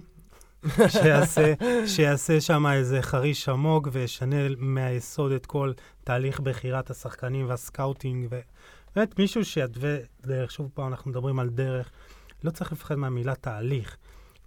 [1.02, 1.54] שיעשה,
[1.86, 5.72] שיעשה שם איזה חריש עמוק וישנה מהיסוד את כל
[6.04, 8.26] תהליך בחירת השחקנים והסקאוטינג.
[8.26, 11.90] ובאמת, מישהו שיתווה דרך, שוב פעם, אנחנו מדברים על דרך,
[12.44, 13.96] לא צריך לפחד מהמילה תהליך.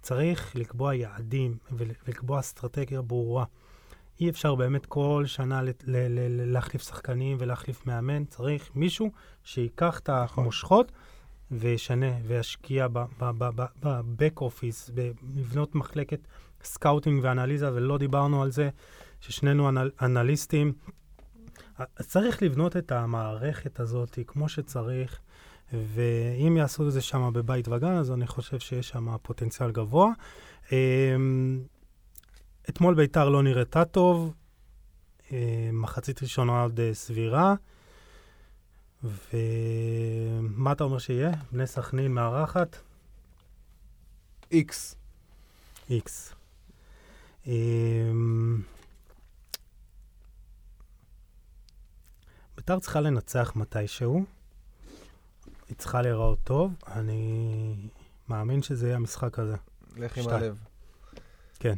[0.02, 3.44] צריך לקבוע יעדים ולקבוע אסטרטגיה ברורה.
[4.20, 5.60] אי אפשר באמת כל שנה
[6.46, 9.10] להחליף שחקנים ולהחליף מאמן, צריך מישהו
[9.44, 10.92] שיקח את המושכות
[11.50, 12.86] וישנה וישקיע
[13.82, 16.20] ב back office, בבנות מחלקת
[16.62, 18.70] סקאוטינג ואנליזה, ולא דיברנו על זה,
[19.20, 20.72] ששנינו אנל, אנליסטים.
[22.00, 25.20] צריך לבנות את המערכת הזאת כמו שצריך,
[25.72, 30.12] ואם יעשו את זה שם בבית וגן, אז אני חושב שיש שם פוטנציאל גבוה.
[30.72, 31.62] אמ,
[32.68, 34.34] אתמול ביתר לא נראתה טוב,
[35.30, 35.36] אמ,
[35.72, 37.54] מחצית ראשונה עוד אה, סבירה.
[39.04, 41.30] ומה אתה אומר שיהיה?
[41.52, 42.76] בני סכנין מארחת?
[44.50, 44.96] איקס.
[45.90, 46.32] איקס.
[47.46, 48.62] אמ,
[52.56, 54.24] ביתר צריכה לנצח מתישהו.
[55.68, 56.72] היא צריכה להיראות טוב.
[56.86, 57.74] אני
[58.28, 59.56] מאמין שזה יהיה המשחק הזה.
[59.96, 60.58] לך עם הלב.
[61.60, 61.74] כן.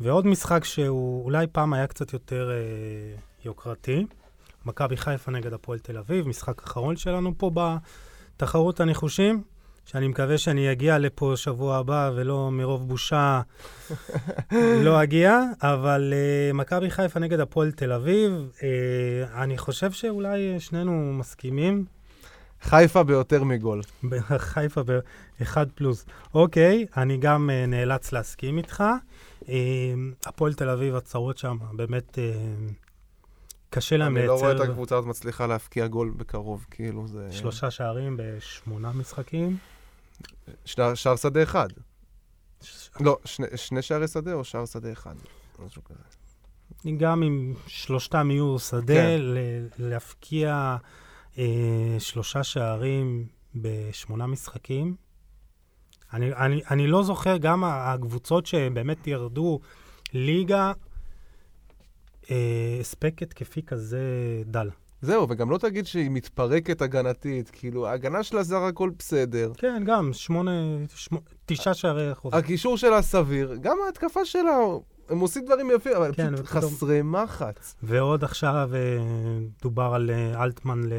[0.00, 2.56] ועוד משחק שהוא אולי פעם היה קצת יותר אה,
[3.44, 4.06] יוקרתי.
[4.66, 7.50] מכבי חיפה נגד הפועל תל אביב, משחק אחרון שלנו פה
[8.36, 9.42] בתחרות הניחושים,
[9.84, 13.40] שאני מקווה שאני אגיע לפה שבוע הבא ולא מרוב בושה
[14.84, 18.62] לא אגיע, אבל uh, מכבי חיפה נגד הפועל תל אביב, uh,
[19.34, 21.84] אני חושב שאולי שנינו מסכימים.
[22.62, 23.82] חיפה ביותר מגול.
[24.38, 24.80] חיפה
[25.40, 26.06] באחד פלוס.
[26.34, 28.84] אוקיי, אני גם uh, נאלץ להסכים איתך.
[29.42, 29.46] Uh,
[30.26, 32.18] הפועל תל אביב, הצרות שם, באמת...
[32.18, 32.85] Uh,
[33.70, 34.32] קשה להם לייצר...
[34.32, 37.28] אני לא רואה את הקבוצה הזאת מצליחה להפקיע גול בקרוב, כאילו זה...
[37.30, 39.56] שלושה שערים בשמונה משחקים?
[40.64, 41.68] שער שדה אחד.
[43.00, 43.18] לא,
[43.56, 45.14] שני, שערי שדה או שער שדה אחד?
[45.66, 45.98] משהו כזה.
[46.98, 49.20] גם אם שלושתם יהיו שדה, כן.
[49.78, 50.76] להפקיע
[51.38, 54.96] אה, שלושה שערים בשמונה משחקים.
[56.12, 59.60] אני, אני, אני לא זוכר, גם הקבוצות שבאמת ירדו
[60.12, 60.72] ליגה,
[62.80, 64.00] הספק אה, התקפי כזה
[64.46, 64.70] דל.
[65.00, 69.52] זהו, וגם לא תגיד שהיא מתפרקת הגנתית, כאילו, ההגנה שלה זה הכל בסדר.
[69.56, 70.50] כן, גם, שמונה,
[70.94, 72.34] שמונה תשעה שערי אחוז.
[72.34, 74.58] הקישור שלה סביר, גם ההתקפה שלה,
[75.08, 76.72] הם עושים דברים יפים, אבל כן, פשוט ופתאום...
[76.72, 77.74] חסרי מחץ.
[77.82, 78.78] ועוד עכשיו אה,
[79.62, 80.92] דובר על אה, אלטמן ל...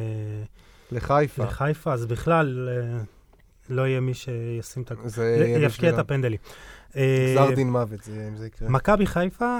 [0.92, 1.44] לחיפה.
[1.44, 2.70] לחיפה, אז בכלל
[3.70, 4.92] לא יהיה מי שישים את...
[5.06, 6.40] זה יפקיע את הפנדלים.
[6.96, 8.70] גזר דין מוות, זה, אם זה יקרה.
[8.70, 9.60] מכבי חיפה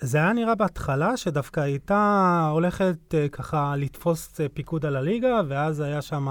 [0.00, 5.80] זה היה נראה בהתחלה שדווקא הייתה הולכת uh, ככה לתפוס uh, פיקוד על הליגה, ואז
[5.80, 6.28] היה שם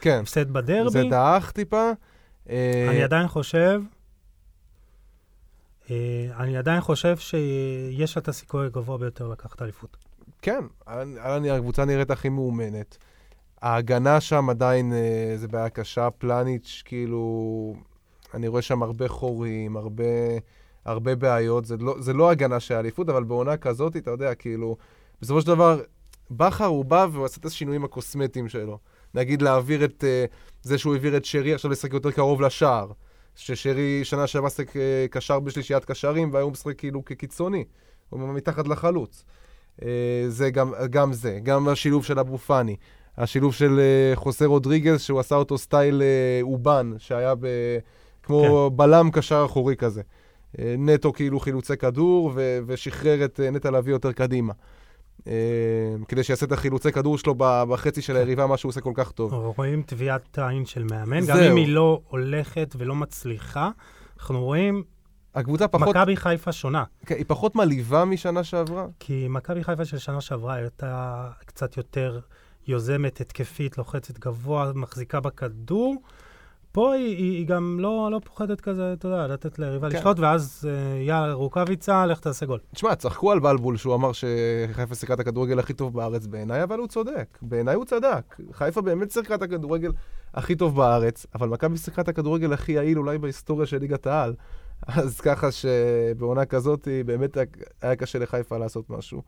[0.00, 0.20] כן.
[0.22, 0.90] הפסד בדרבי.
[0.90, 1.90] זה דעך טיפה.
[2.50, 3.82] אה, אני עדיין חושב,
[5.84, 5.90] uh,
[6.36, 9.96] אני עדיין חושב שיש את הסיכוי הגבוה ביותר לקחת אליפות.
[10.42, 10.64] כן,
[11.50, 12.98] הקבוצה נראית הכי מאומנת.
[13.62, 17.74] ההגנה שם עדיין uh, זה בעיה קשה, פלניץ', כאילו,
[18.34, 20.04] אני רואה שם הרבה חורים, הרבה...
[20.84, 21.64] הרבה בעיות.
[21.64, 24.76] זה לא, זה לא הגנה של האליפות, אבל בעונה כזאת, אתה יודע, כאילו,
[25.22, 25.80] בסופו של דבר,
[26.30, 28.78] בכר הוא בא והוא עשה את השינויים הקוסמטיים שלו.
[29.14, 32.90] נגיד להעביר את uh, זה שהוא העביר את שרי עכשיו לשחק יותר קרוב לשער.
[33.36, 34.78] ששרי שנה שעברה שחק uh,
[35.10, 37.64] קשר בשלישיית קשרים, והיום משחק כאילו כקיצוני.
[38.10, 39.24] הוא מתחת לחלוץ.
[39.80, 39.84] Uh,
[40.28, 42.76] זה גם, גם זה, גם השילוב של אבו פאני.
[43.18, 47.46] השילוב של uh, חוסה רודריגז, שהוא עשה אותו סטייל uh, אובן, שהיה ב,
[48.22, 48.76] כמו כן.
[48.76, 50.02] בלם קשר אחורי כזה.
[50.58, 54.52] אה, נטו כאילו חילוצי כדור, ו- ושחרר את אה, נטע לביא יותר קדימה.
[55.26, 55.32] אה,
[56.08, 59.32] כדי שיעשה את החילוצי כדור שלו בחצי של היריבה, מה שהוא עושה כל כך טוב.
[59.56, 63.70] רואים טביעת עין של מאמן, גם אם היא לא הולכת ולא מצליחה,
[64.18, 64.82] אנחנו רואים...
[65.34, 65.96] הקבוצה פחות...
[65.96, 66.84] מכבי חיפה שונה.
[67.06, 68.86] כן, היא פחות מלהיבה משנה שעברה?
[68.98, 72.20] כי מכבי חיפה של שנה שעברה הייתה קצת יותר
[72.66, 75.96] יוזמת, התקפית, לוחצת גבוה, מחזיקה בכדור.
[76.72, 79.96] פה היא, היא, היא גם לא, לא פוחדת כזה, אתה יודע, לתת ליריבה כן.
[79.96, 82.58] לשלוט, ואז אה, יאללה, רוקאביצה, לך תעשה גול.
[82.74, 86.78] תשמע, צחקו על בלבול שהוא אמר שחיפה שיחקה את הכדורגל הכי טוב בארץ בעיניי, אבל
[86.78, 87.38] הוא צודק.
[87.42, 88.36] בעיניי הוא צדק.
[88.52, 89.92] חיפה באמת שיחקה את הכדורגל
[90.34, 94.34] הכי טוב בארץ, אבל מכבי שיחקה את הכדורגל הכי יעיל אולי בהיסטוריה של ליגת העל.
[94.86, 97.46] אז ככה שבעונה כזאת באמת היה-
[97.82, 99.22] היה קשה לחיפה לעשות משהו.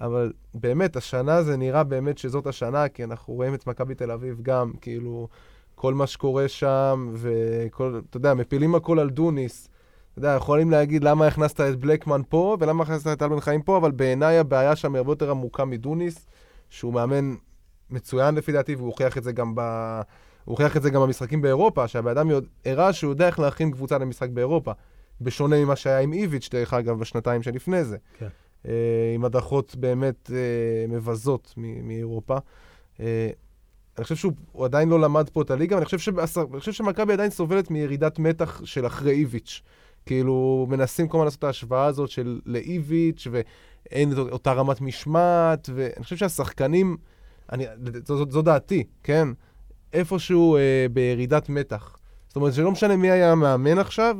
[0.00, 4.38] אבל באמת, השנה זה נראה באמת שזאת השנה, כי אנחנו רואים את מכבי תל אביב
[4.42, 5.28] גם, כאילו,
[5.76, 9.68] כל מה שקורה שם, וכל, אתה יודע, מפילים הכל על דוניס.
[10.12, 13.62] אתה יודע, יכולים להגיד למה הכנסת את בלקמן פה, ולמה הכנסת את טל בן חיים
[13.62, 16.26] פה, אבל בעיניי הבעיה שם היא הרבה יותר עמוקה מדוניס,
[16.70, 17.34] שהוא מאמן
[17.90, 19.60] מצוין לפי דעתי, והוא הוכיח את זה גם ב...
[20.44, 22.28] הוא הוכיח את זה גם במשחקים באירופה, שהבן אדם
[22.64, 24.72] הראה שהוא יודע איך להכין קבוצה למשחק באירופה.
[25.20, 27.96] בשונה ממה שהיה עם איביץ', דרך אגב, בשנתיים שלפני זה.
[28.18, 28.28] כן.
[28.68, 32.36] אה, עם הדחות באמת אה, מבזות מאירופה.
[33.00, 33.30] אה,
[33.98, 37.12] אני חושב שהוא הוא עדיין לא למד פה את הליגה, ואני חושב, אני חושב שמכבי
[37.12, 39.62] עדיין סובלת מירידת מתח של אחרי איביץ'.
[40.06, 45.70] כאילו, מנסים כל הזמן לעשות את ההשוואה הזאת של לאיביץ', ואין את אותה רמת משמעת,
[45.74, 46.96] ואני חושב שהשחקנים,
[47.52, 47.66] אני,
[48.04, 49.28] זו, זו, זו דעתי, כן?
[49.92, 51.96] איפשהו אה, בירידת מתח.
[52.28, 54.16] זאת אומרת, שלא משנה מי היה המאמן עכשיו,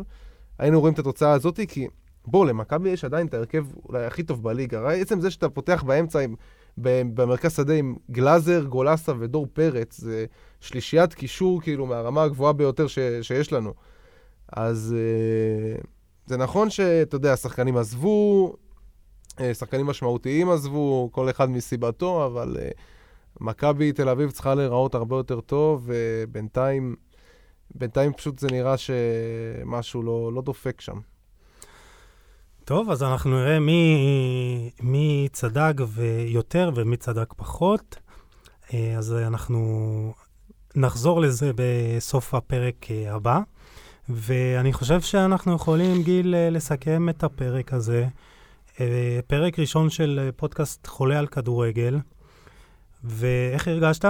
[0.59, 1.87] היינו רואים את התוצאה הזאת, כי
[2.27, 4.91] בוא, למכבי יש עדיין את ההרכב אולי הכי טוב בליגה.
[4.91, 6.35] עצם זה שאתה פותח באמצע עם,
[6.79, 10.27] במרכז שדה עם גלאזר, גולסה ודור פרץ, זה
[10.61, 13.75] שלישיית קישור כאילו מהרמה הגבוהה ביותר ש, שיש לנו.
[14.53, 15.81] אז אה,
[16.27, 18.57] זה נכון שאתה יודע, השחקנים עזבו,
[19.41, 22.71] אה, שחקנים משמעותיים עזבו, כל אחד מסיבתו, אבל אה,
[23.41, 26.97] מכבי תל אביב צריכה להיראות הרבה יותר טוב, ובינתיים,
[27.75, 30.99] בינתיים פשוט זה נראה שמשהו לא, לא דופק שם.
[32.67, 35.75] טוב, אז אנחנו נראה מי, מי צדק
[36.27, 37.97] יותר ומי צדק פחות.
[38.75, 40.13] אה, אז אנחנו
[40.75, 43.41] נחזור לזה בסוף הפרק אה, הבא.
[44.09, 48.07] ואני חושב שאנחנו יכולים, גיל, אה, לסכם את הפרק הזה.
[49.27, 51.99] פרק ראשון של פודקאסט חולה על כדורגל.
[53.05, 54.05] ואיך הרגשת?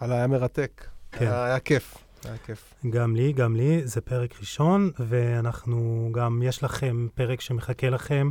[0.00, 0.84] וואלה, היה מרתק.
[1.12, 1.26] כן.
[1.26, 1.94] היה, היה כיף.
[2.24, 2.74] היה כיף.
[2.90, 8.30] גם לי, גם לי, זה פרק ראשון, ואנחנו גם, יש לכם פרק שמחכה לכם,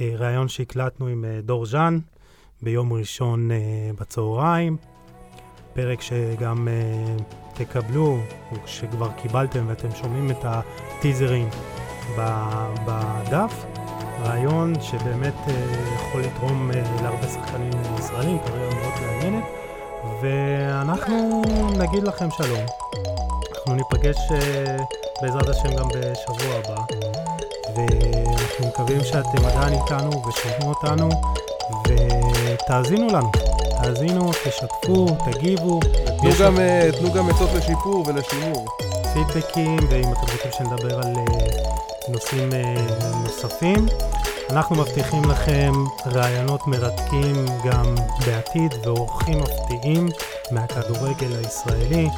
[0.00, 1.98] אה, ראיון שהקלטנו עם אה, דור ז'אן
[2.62, 3.56] ביום ראשון אה,
[4.00, 4.76] בצהריים,
[5.74, 6.68] פרק שגם
[7.54, 8.20] תקבלו,
[8.66, 11.48] שכבר קיבלתם ואתם שומעים את הטיזרים
[12.86, 13.64] בדף,
[14.20, 15.34] רעיון שבאמת
[15.94, 16.70] יכול לתרום
[17.02, 19.44] להרבה שחקנים ישראלים, קריירה מאוד מעניינת,
[20.20, 21.42] ואנחנו
[21.78, 22.66] נגיד לכם שלום.
[23.52, 24.76] אנחנו ניפגש אה,
[25.22, 26.82] בעזרת השם גם בשבוע הבא,
[27.76, 31.08] ואנחנו מקווים שאתם עדיין איתנו ושומעים אותנו,
[31.88, 33.30] ותאזינו לנו.
[33.82, 35.80] תאזינו, תשתפו, תגיבו,
[36.20, 38.66] תנו גם, אה, תנו גם עצות לשיפור ולשימור.
[39.12, 41.24] פידבקים, ואם אתם רוצים שנדבר על אה,
[42.08, 42.50] נושאים
[43.24, 43.86] נוספים.
[44.50, 45.72] אנחנו מבטיחים לכם
[46.06, 47.34] רעיונות מרתקים
[47.64, 47.94] גם
[48.26, 50.06] בעתיד ואורחים מפתיעים
[50.50, 52.08] מהכדורגל הישראלי,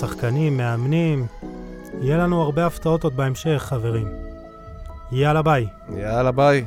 [0.00, 1.26] שחקנים, מאמנים.
[2.00, 4.08] יהיה לנו הרבה הפתעות עוד בהמשך, חברים.
[5.12, 5.66] יאללה ביי.
[5.96, 6.64] יאללה, ביי.